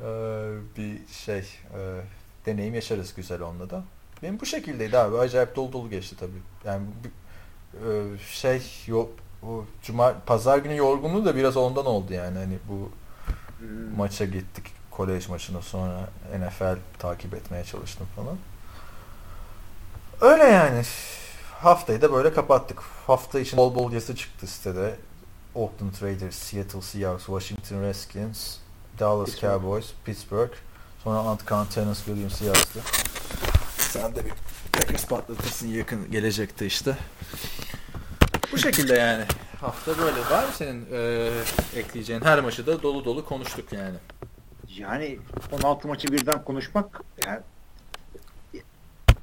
[0.00, 2.00] Ee, bir şey e,
[2.46, 3.84] deneyim yaşarız güzel onunla da.
[4.22, 5.18] Benim bu şekildeydi abi.
[5.18, 6.42] Acayip dolu dolu geçti tabii.
[6.64, 6.86] Yani
[7.74, 9.10] e, şey yok
[9.42, 12.38] bu cuma pazar günü yorgunluğu da biraz ondan oldu yani.
[12.38, 12.90] Hani bu
[13.58, 13.96] Hmm.
[13.96, 16.00] maça gittik kolej maçına sonra
[16.38, 18.36] NFL takip etmeye çalıştım falan.
[20.32, 20.82] Öyle yani.
[21.60, 22.82] Haftayı da böyle kapattık.
[23.06, 24.94] Hafta için bol bol yazı çıktı sitede.
[25.54, 28.56] Oakland Raiders, Seattle Seahawks, Washington Redskins,
[28.98, 29.52] Dallas Pittsburgh.
[29.52, 30.52] Cowboys, Pittsburgh.
[31.04, 32.80] Sonra Antkan Tennessee Williams yazdı.
[33.94, 34.32] Sen de bir
[34.72, 36.96] Packers patlatırsın yakın gelecekte işte.
[38.52, 39.24] Bu şekilde yani.
[39.60, 40.20] Hafta böyle.
[40.30, 41.30] Var mı senin e,
[41.76, 42.20] ekleyeceğin?
[42.20, 43.96] Her maçı da dolu dolu konuştuk yani.
[44.76, 45.18] Yani
[45.52, 47.40] 16 maçı birden konuşmak yani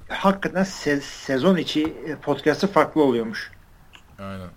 [0.08, 3.52] hakikaten se- sezon içi podcast'ı farklı oluyormuş.
[4.20, 4.50] Aynen.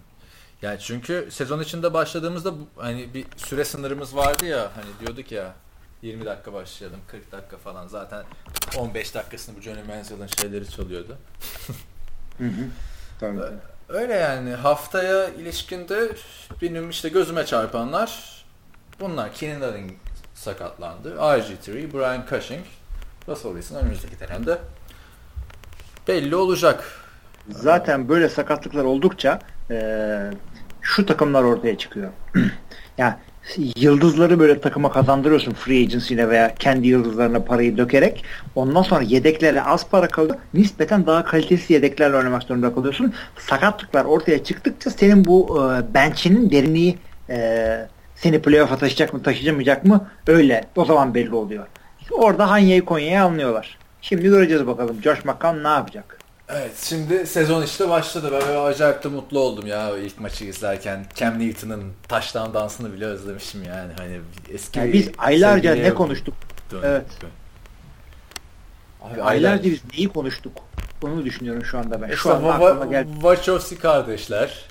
[0.63, 5.55] Yani çünkü sezon içinde başladığımızda hani bir süre sınırımız vardı ya hani diyorduk ya
[6.05, 8.25] 20 dakika başlayalım 40 dakika falan zaten
[8.79, 11.19] 15 dakikasını bu Johnny Manziel'ın şeyleri çalıyordu.
[12.39, 12.67] Hı hı.
[13.21, 13.41] Tabii.
[13.89, 16.13] Öyle yani haftaya ilişkinde
[16.63, 18.45] benim işte gözüme çarpanlar
[19.01, 19.35] bunlar.
[19.35, 19.91] Keenan Allen
[20.35, 21.15] sakatlandı.
[21.17, 22.65] RG3, Brian Cushing,
[23.29, 24.59] Russell Wilson önümüzdeki dönemde
[26.09, 26.85] belli olacak.
[27.49, 29.39] Zaten böyle sakatlıklar oldukça
[29.71, 30.31] e,
[30.83, 32.11] şu takımlar ortaya çıkıyor.
[32.99, 33.15] yani
[33.77, 39.63] yıldızları böyle takıma kazandırıyorsun free agency ile veya kendi yıldızlarına parayı dökerek ondan sonra yedeklere
[39.63, 40.37] az para kalıyor.
[40.55, 43.15] Nispeten daha kalitesiz yedeklerle oynamak zorunda kalıyorsun.
[43.39, 46.99] Sakatlıklar ortaya çıktıkça senin bu e, bench'inin derinliği
[47.31, 50.65] e, seni playoff'a taşıyacak mı taşıyamayacak mı öyle.
[50.77, 51.67] O zaman belli oluyor.
[52.11, 53.79] Orada Hanya'yı Konya'yı anlıyorlar.
[54.03, 56.24] Şimdi göreceğiz bakalım Josh McCown ne yapacak.
[56.49, 58.29] Evet şimdi sezon işte başladı.
[58.33, 61.07] Ben böyle acayip de mutlu oldum ya ilk maçı izlerken.
[61.15, 63.93] Cam Newton'ın taştan dansını bile özlemişim yani.
[63.99, 64.21] Hani
[64.53, 66.35] eski Yani biz aylarca ne konuştuk?
[66.71, 66.85] döndük.
[66.87, 67.07] Evet.
[69.03, 70.53] Abi Aylarca biz neyi konuştuk?
[71.03, 72.07] Onu düşünüyorum şu anda ben.
[72.09, 73.09] İşte Şu anda Va- aklıma geldi.
[73.15, 74.65] Wachowski kardeşler,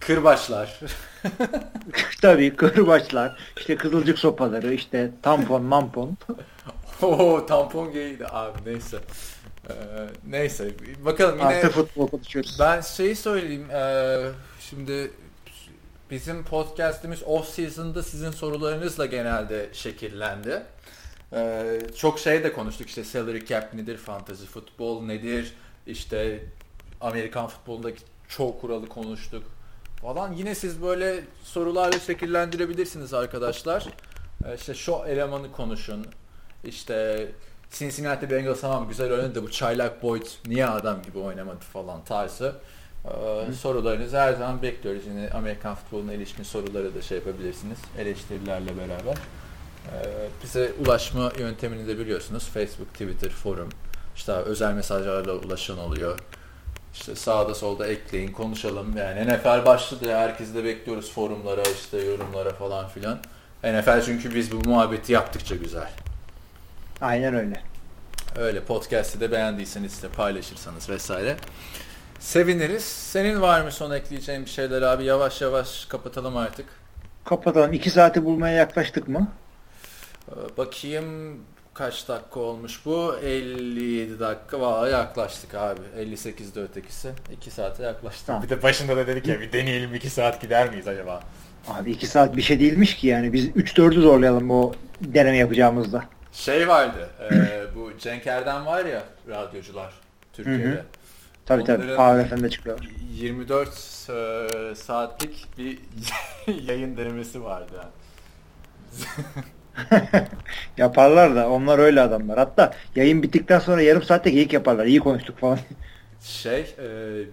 [0.00, 0.80] kırbaçlar.
[2.22, 6.16] Tabii kırbaçlar, işte kızılcık sopaları, işte tampon, mampon.
[7.02, 8.98] Oo tampon geydi abi neyse.
[9.70, 9.72] Ee,
[10.26, 10.70] neyse
[11.04, 12.56] bakalım yine Artı futbol konuşuyoruz.
[12.60, 13.66] ben şeyi söyleyeyim.
[13.70, 14.18] ee,
[14.60, 15.10] şimdi
[16.10, 20.62] bizim podcast'imiz off season'da sizin sorularınızla genelde şekillendi.
[21.32, 25.54] Ee, çok şey de konuştuk işte salary cap nedir, fantasy futbol nedir,
[25.86, 26.44] işte
[27.00, 29.44] Amerikan futbolundaki çoğu kuralı konuştuk
[30.02, 30.32] falan.
[30.32, 33.86] Yine siz böyle sorularla şekillendirebilirsiniz arkadaşlar.
[34.46, 36.06] Ee, işte şu elemanı konuşun.
[36.64, 37.28] İşte
[37.72, 42.54] Cincinnati Bengals tamam güzel oynadı da bu çaylak Boyd niye adam gibi oynamadı falan tarzı.
[43.04, 45.02] Ee, sorularınızı her zaman bekliyoruz.
[45.06, 47.78] Yine Amerikan futboluna ilişkin soruları da şey yapabilirsiniz.
[47.98, 49.16] Eleştirilerle beraber.
[49.16, 52.48] Ee, bize ulaşma yöntemini de biliyorsunuz.
[52.48, 53.68] Facebook, Twitter, forum.
[54.16, 56.18] İşte özel mesajlarla ulaşan oluyor.
[56.94, 58.96] İşte sağda solda ekleyin, konuşalım.
[58.96, 63.18] Yani NFL başladı ya, herkesi de bekliyoruz forumlara, işte yorumlara falan filan.
[63.64, 65.90] NFL çünkü biz bu muhabbeti yaptıkça güzel.
[67.02, 67.60] Aynen öyle.
[68.36, 71.36] Öyle podcast'i de beğendiyseniz de paylaşırsanız vesaire.
[72.18, 72.84] Seviniriz.
[72.84, 75.04] Senin var mı son ekleyeceğin bir şeyler abi?
[75.04, 76.66] Yavaş yavaş kapatalım artık.
[77.24, 77.72] Kapatalım.
[77.72, 79.28] İki saati bulmaya yaklaştık mı?
[80.28, 81.38] Ee, Bakayım
[81.74, 83.16] kaç dakika olmuş bu?
[83.24, 84.60] 57 dakika.
[84.60, 85.80] Valla yaklaştık abi.
[85.98, 87.10] 58'de ötekisi.
[87.32, 88.26] 2 saate yaklaştık.
[88.26, 88.42] Tamam.
[88.42, 91.20] Bir de başında da dedik ya bir deneyelim 2 saat gider miyiz acaba?
[91.68, 93.32] Abi iki saat bir şey değilmiş ki yani.
[93.32, 96.04] Biz 3-4'ü zorlayalım o deneme yapacağımızda.
[96.32, 97.10] Şey vardı.
[97.32, 99.92] e, bu Cenk Erdem var ya radyocular
[100.32, 100.64] Türkiye'de.
[100.64, 100.82] Hı hı.
[101.46, 101.82] Tabii tabii.
[101.84, 102.78] Onların- Power FM'de çıkıyor.
[103.12, 103.68] 24
[104.10, 105.78] e, saatlik bir
[106.68, 107.82] yayın denemesi vardı.
[110.76, 112.38] Yaparlar da onlar öyle adamlar.
[112.38, 114.86] Hatta yayın bittikten sonra yarım saatte geyik yaparlar.
[114.86, 115.58] İyi konuştuk falan.
[116.22, 116.86] Şey e,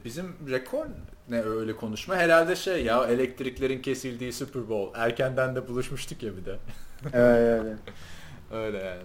[0.05, 0.85] bizim rekor
[1.29, 6.45] ne öyle konuşma herhalde şey ya elektriklerin kesildiği Super Bowl erkenden de buluşmuştuk ya bir
[6.45, 6.55] de.
[7.13, 7.77] evet, evet.
[8.51, 9.01] Öyle yani.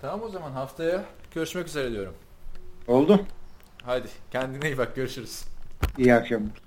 [0.00, 1.04] Tamam o zaman haftaya
[1.34, 2.14] görüşmek üzere diyorum.
[2.88, 3.26] Oldu.
[3.82, 5.44] Hadi kendine iyi bak görüşürüz.
[5.98, 6.63] İyi akşamlar.